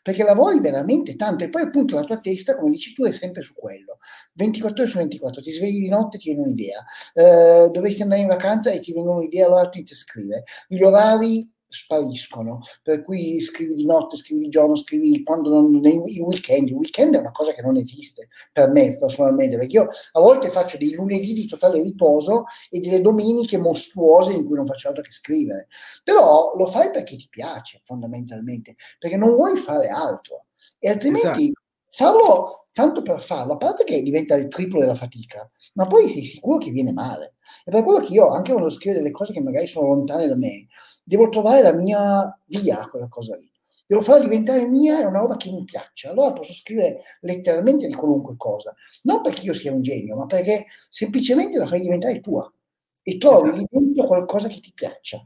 Perché 0.01 0.24
lavori 0.24 0.59
veramente 0.59 1.15
tanto 1.15 1.43
e 1.43 1.49
poi 1.49 1.63
appunto 1.63 1.95
la 1.95 2.03
tua 2.03 2.20
testa, 2.20 2.55
come 2.55 2.72
dici 2.72 2.93
tu, 2.93 3.03
è 3.03 3.11
sempre 3.11 3.41
su 3.43 3.53
quello. 3.53 3.99
24 4.34 4.82
ore 4.82 4.91
su 4.91 4.97
24, 4.97 5.41
ti 5.41 5.51
svegli 5.51 5.80
di 5.80 5.89
notte 5.89 6.18
e 6.18 6.20
ti 6.20 6.34
viene 6.34 6.47
un'idea. 6.47 6.84
Eh, 7.13 7.70
dovessi 7.72 8.01
andare 8.01 8.22
in 8.22 8.28
vacanza 8.28 8.72
e 8.72 8.80
ti 8.80 8.93
viene 8.93 9.09
un'idea, 9.09 9.45
allora 9.45 9.70
tu 9.70 9.78
inizi 9.78 9.93
a 9.93 9.97
scrivere. 9.97 10.43
Gli 10.68 10.82
orari 10.82 11.49
spariscono, 11.68 12.61
per 12.82 13.03
cui 13.03 13.39
scrivi 13.39 13.76
di 13.76 13.86
notte, 13.86 14.18
scrivi 14.18 14.43
di 14.43 14.49
giorno, 14.49 14.76
scrivi 14.76 15.24
quando 15.24 15.49
non, 15.49 15.72
nei 15.80 16.01
i 16.15 16.20
weekend, 16.20 16.70
il 16.70 16.76
weekend 16.76 17.15
è 17.15 17.20
una 17.20 17.32
cosa 17.32 17.53
che 17.53 17.61
non 17.61 17.78
esiste 17.78 18.30
per 18.51 18.70
me 18.70 18.97
personalmente, 18.97 19.57
perché 19.57 19.78
io 19.78 19.89
a 20.13 20.20
volte 20.20 20.49
faccio 20.49 20.78
dei 20.78 20.93
lunedì 20.93 21.34
di 21.34 21.47
totale 21.47 21.82
riposo 21.82 22.45
e 22.70 22.80
delle 22.80 23.01
domeniche 23.01 23.57
mostruose 23.57 24.34
in 24.34 24.45
cui 24.45 24.55
non 24.55 24.65
faccio 24.65 24.88
altro 24.88 25.03
che 25.03 25.11
scrivere, 25.11 25.68
però 26.03 26.53
lo 26.55 26.65
fai 26.65 26.89
perché 26.91 27.15
ti 27.15 27.28
piace 27.30 27.82
fondamentalmente, 27.84 28.76
perché 28.97 29.18
non 29.18 29.36
vuoi 29.36 29.57
fare 29.57 29.88
altro 29.89 30.45
e 30.80 30.89
altrimenti 30.89 31.43
esatto. 31.45 31.61
farlo 31.89 32.65
tanto 32.78 33.01
per 33.01 33.24
farlo, 33.24 33.53
a 33.53 33.57
parte 33.57 33.84
che 33.84 34.03
diventa 34.03 34.36
il 34.36 34.47
triplo 34.49 34.80
della 34.80 34.93
fatica, 34.93 35.49
ma 35.74 35.88
poi 35.88 36.07
sei 36.09 36.24
sicuro 36.24 36.59
che 36.59 36.70
viene 36.70 36.91
male. 36.91 37.38
E 37.65 37.72
per 37.72 37.84
quello 37.84 38.05
che 38.05 38.13
io, 38.13 38.30
anche 38.30 38.51
quando 38.51 38.70
scrivo 38.70 38.97
delle 38.97 39.09
cose 39.09 39.34
che 39.34 39.41
magari 39.41 39.65
sono 39.65 39.88
lontane 39.88 40.28
da 40.28 40.36
me, 40.36 40.68
devo 41.07 41.29
trovare 41.29 41.61
la 41.61 41.71
mia 41.71 42.37
via 42.47 42.87
quella 42.89 43.07
cosa 43.07 43.35
lì. 43.37 43.49
Devo 43.85 44.01
farla 44.01 44.23
diventare 44.23 44.67
mia, 44.67 44.99
è 44.99 45.05
una 45.05 45.19
roba 45.19 45.37
che 45.37 45.49
mi 45.49 45.63
piaccia. 45.63 46.09
Allora 46.11 46.33
posso 46.33 46.53
scrivere 46.53 47.01
letteralmente 47.21 47.87
di 47.87 47.93
qualunque 47.93 48.35
cosa. 48.35 48.75
Non 49.03 49.21
perché 49.21 49.45
io 49.45 49.53
sia 49.53 49.71
un 49.71 49.81
genio, 49.81 50.17
ma 50.17 50.25
perché 50.25 50.65
semplicemente 50.89 51.57
la 51.57 51.65
fai 51.65 51.79
diventare 51.79 52.19
tua. 52.19 52.51
E 53.01 53.17
trovi 53.17 53.47
esatto. 53.47 53.67
dentro 53.71 54.05
qualcosa 54.05 54.49
che 54.49 54.59
ti 54.59 54.73
piaccia. 54.75 55.25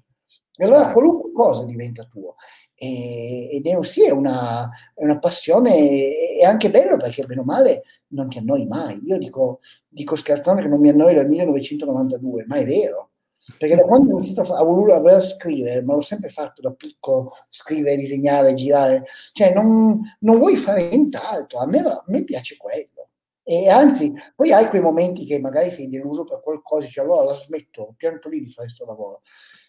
E 0.56 0.64
allora 0.64 0.82
esatto. 0.82 0.94
qualunque 0.94 1.32
cosa 1.32 1.66
diventa 1.66 2.04
tuo. 2.06 2.36
E, 2.76 3.50
ed 3.52 3.66
è, 3.66 3.84
sì, 3.84 4.06
è 4.06 4.12
una, 4.12 4.70
è 4.94 5.04
una 5.04 5.18
passione, 5.18 6.38
è 6.38 6.44
anche 6.44 6.70
bello 6.70 6.98
perché 6.98 7.26
bene 7.26 7.42
o 7.42 7.44
male 7.44 7.84
non 8.10 8.30
ti 8.30 8.38
annoi 8.38 8.68
mai. 8.68 9.04
Io 9.08 9.18
dico, 9.18 9.62
dico 9.88 10.16
scherzando 10.16 10.62
che 10.62 10.68
non 10.68 10.80
mi 10.80 10.90
annoio 10.90 11.16
dal 11.16 11.28
1992, 11.28 12.46
ma 12.46 12.58
è 12.58 12.66
vero 12.66 13.11
perché 13.58 13.76
da 13.76 13.84
quando 13.84 14.14
ho 14.14 14.18
iniziato 14.18 14.54
a, 14.54 14.64
voler, 14.64 14.98
a 14.98 15.00
voler 15.00 15.22
scrivere, 15.22 15.82
ma 15.82 15.94
l'ho 15.94 16.02
sempre 16.02 16.30
fatto 16.30 16.62
da 16.62 16.72
piccolo, 16.72 17.32
scrivere, 17.50 17.98
disegnare, 17.98 18.54
girare, 18.54 19.04
cioè 19.34 19.54
non, 19.54 20.00
non 20.20 20.38
vuoi 20.38 20.56
fare 20.56 20.90
nient'altro, 20.90 21.60
a 21.60 21.66
me, 21.66 21.80
a 21.80 22.04
me 22.08 22.24
piace 22.24 22.58
quello. 22.58 23.10
E 23.44 23.68
anzi, 23.70 24.14
poi 24.36 24.52
hai 24.52 24.68
quei 24.68 24.82
momenti 24.82 25.26
che 25.26 25.40
magari 25.40 25.72
sei 25.72 25.90
deluso 25.90 26.24
per 26.24 26.42
qualcosa, 26.42 26.88
cioè 26.88 27.04
allora 27.04 27.24
la 27.24 27.34
smetto, 27.34 27.94
pianto 27.98 28.30
lì 28.30 28.40
di 28.40 28.50
fare 28.50 28.68
questo 28.68 28.86
lavoro. 28.86 29.22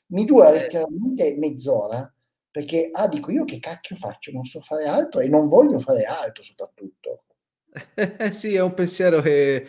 Mi 0.08 0.24
dura 0.24 0.50
letteralmente 0.50 1.34
mezz'ora, 1.38 2.12
perché, 2.50 2.90
ah, 2.92 3.08
dico 3.08 3.30
io 3.30 3.44
che 3.44 3.58
cacchio 3.58 3.96
faccio, 3.96 4.30
non 4.30 4.44
so 4.44 4.60
fare 4.60 4.84
altro 4.84 5.20
e 5.20 5.28
non 5.28 5.48
voglio 5.48 5.78
fare 5.78 6.02
altro 6.02 6.44
soprattutto. 6.44 7.24
sì, 8.30 8.54
è 8.54 8.60
un 8.60 8.74
pensiero 8.74 9.22
che 9.22 9.66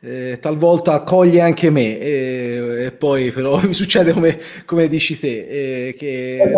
eh, 0.00 0.38
talvolta 0.40 0.92
accoglie 0.92 1.40
anche 1.40 1.70
me 1.70 1.98
e, 1.98 2.84
e, 2.86 2.92
poi 2.92 3.30
però 3.32 3.60
mi 3.64 3.72
succede 3.72 4.12
come, 4.12 4.38
come 4.64 4.88
dici 4.88 5.18
te 5.18 5.88
eh, 5.88 5.94
che 5.94 6.42
eh, 6.42 6.52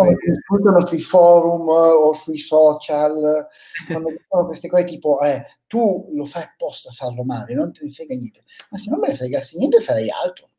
sui 0.85 1.01
forum 1.01 1.67
o 1.69 2.13
sui 2.13 2.37
social 2.37 3.47
quando 3.87 4.09
dicono 4.17 4.45
queste 4.45 4.67
cose 4.67 4.83
tipo 4.85 5.21
eh, 5.21 5.45
tu 5.67 6.09
lo 6.13 6.25
fai 6.25 6.43
apposta 6.43 6.89
a 6.89 6.93
farlo 6.93 7.23
male 7.23 7.53
non 7.53 7.71
te 7.71 7.83
ne 7.83 7.91
frega 7.91 8.15
niente. 8.15 8.43
Ma 8.69 8.77
se 8.77 8.89
non 8.89 8.99
me 8.99 9.09
ne 9.09 9.15
fregassi 9.15 9.57
niente 9.57 9.79
farei 9.79 10.09
altro 10.09 10.49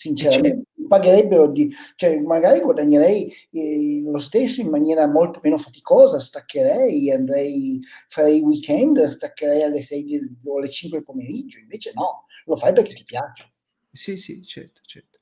sinceramente. 0.00 0.48
Certo. 0.48 0.88
pagherebbero 0.88 1.48
di 1.48 1.70
cioè 1.94 2.18
magari 2.20 2.60
guadagnerei 2.60 3.30
eh, 3.52 4.02
lo 4.02 4.18
stesso 4.18 4.62
in 4.62 4.68
maniera 4.68 5.06
molto 5.06 5.40
meno 5.42 5.58
faticosa 5.58 6.18
staccherei 6.18 7.12
andrei 7.12 7.78
farei 8.08 8.40
weekend 8.40 9.06
staccherei 9.06 9.62
alle 9.62 9.82
6 9.82 10.38
o 10.44 10.56
alle 10.56 10.70
5 10.70 10.96
del 10.96 11.06
pomeriggio 11.06 11.58
invece 11.58 11.92
no 11.94 12.24
lo 12.50 12.56
fai 12.56 12.72
perché 12.72 12.92
ti 12.94 13.04
piace. 13.04 13.52
Sì 13.92 14.16
sì 14.16 14.44
certo 14.44 14.80
certo. 14.84 15.18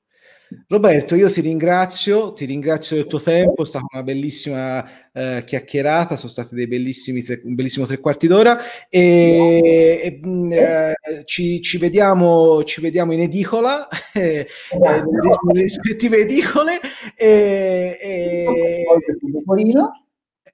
Roberto, 0.67 1.15
io 1.15 1.31
ti 1.31 1.43
ringrazio, 1.43 2.33
ti 2.33 2.47
ringrazio 2.47 2.97
del 2.97 3.07
tuo 3.07 3.21
tempo, 3.21 3.65
è 3.65 3.67
stata 3.67 3.85
una 3.93 4.03
bellissima 4.03 4.83
eh, 5.13 5.43
chiacchierata, 5.45 6.17
sono 6.17 6.31
stati 6.31 6.55
dei 6.55 6.67
bellissimi 6.67 7.23
tre, 7.23 7.43
un 7.45 7.55
bellissimo 7.55 7.85
tre 7.85 7.99
quarti 7.99 8.27
d'ora 8.27 8.59
e, 8.89 10.01
e 10.03 10.21
mm, 10.27 10.53
eh, 10.53 10.95
ci, 11.27 11.61
ci, 11.61 11.77
vediamo, 11.77 12.65
ci 12.65 12.81
vediamo 12.81 13.13
in 13.13 13.21
edicola, 13.21 13.89
eh, 14.15 14.47
nelle, 14.73 15.37
nelle 15.43 15.63
rispettive 15.63 16.17
edicole. 16.17 16.81
E, 17.15 17.99
e, 18.01 18.85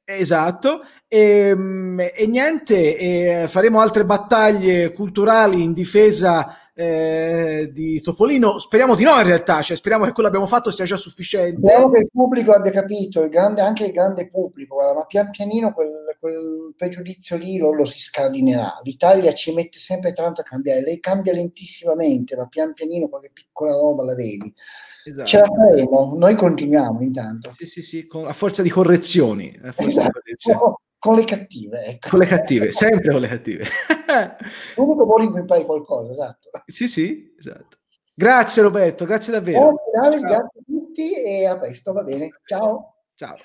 Esatto, 0.07 0.83
e, 1.09 1.55
mm, 1.55 2.01
e 2.01 2.27
niente, 2.27 2.97
e 2.99 3.47
faremo 3.49 3.81
altre 3.81 4.05
battaglie 4.05 4.93
culturali 4.93 5.63
in 5.63 5.73
difesa 5.73 6.59
eh, 6.75 7.71
di 7.73 8.01
Topolino. 8.01 8.59
Speriamo 8.59 8.95
di 8.97 9.05
no, 9.05 9.17
in 9.17 9.23
realtà, 9.23 9.63
cioè, 9.63 9.77
speriamo 9.77 10.05
che 10.05 10.13
quello 10.13 10.29
che 10.29 10.35
abbiamo 10.35 10.53
fatto 10.53 10.71
sia 10.71 10.85
già 10.85 10.97
sufficiente. 10.97 11.59
Speriamo 11.59 11.91
che 11.91 12.01
il 12.01 12.11
pubblico 12.13 12.53
abbia 12.53 12.73
capito, 12.73 13.23
il 13.23 13.31
grande, 13.31 13.61
anche 13.61 13.85
il 13.85 13.93
grande 13.93 14.27
pubblico, 14.27 14.75
guarda, 14.75 14.95
ma 14.95 15.05
pian 15.07 15.31
pianino 15.31 15.73
quel, 15.73 16.17
quel 16.19 16.75
pregiudizio 16.77 17.37
lì 17.37 17.59
lo, 17.59 17.73
lo, 17.73 17.85
si 17.85 18.01
scardinerà. 18.01 18.81
L'Italia 18.83 19.33
ci 19.33 19.55
mette 19.55 19.79
sempre 19.79 20.13
tanto 20.13 20.41
a 20.41 20.45
cambiare, 20.45 20.83
lei 20.83 20.99
cambia 20.99 21.33
lentissimamente, 21.33 22.37
ma 22.37 22.47
pian 22.47 22.73
pianino 22.75 23.09
qualche 23.09 23.31
piccola 23.33 23.73
roba 23.73 24.05
la 24.05 24.15
vedi. 24.15 24.53
Esatto. 25.05 25.29
Ce 25.29 25.39
la 25.39 25.49
faremo, 25.49 26.15
noi 26.17 26.35
continuiamo 26.35 27.01
intanto. 27.03 27.53
Sì, 27.55 27.67
sì, 27.67 27.83
sì, 27.83 28.07
con, 28.07 28.27
a 28.27 28.33
forza 28.33 28.63
di 28.63 28.71
correzioni. 28.71 29.57
A 29.63 29.73
forza 29.73 29.85
esatto. 29.85 30.07
di 30.07 30.13
correzioni. 30.13 30.75
Con 31.05 31.17
le 31.17 31.25
cattive, 31.25 31.85
ecco. 31.85 32.09
Con 32.09 32.19
le 32.19 32.25
cattive, 32.25 32.73
sempre 32.73 33.11
con 33.11 33.21
le 33.21 33.29
cattive. 33.29 33.67
L'unico 34.75 35.05
modo 35.05 35.23
in 35.23 35.33
cui 35.33 35.41
impari 35.41 35.63
qualcosa, 35.63 36.13
esatto. 36.13 36.49
Sì, 36.65 36.89
sì, 36.89 37.35
esatto. 37.39 37.77
Grazie 38.17 38.63
Roberto, 38.63 39.05
grazie 39.05 39.35
davvero. 39.35 39.75
Grazie, 39.93 40.21
grazie 40.21 40.61
a 40.61 40.63
tutti 40.65 41.13
e 41.13 41.45
a 41.45 41.59
presto, 41.59 41.93
va 41.93 42.05
bene. 42.05 42.31
Ciao. 42.47 43.03
Ciao. 43.17 43.37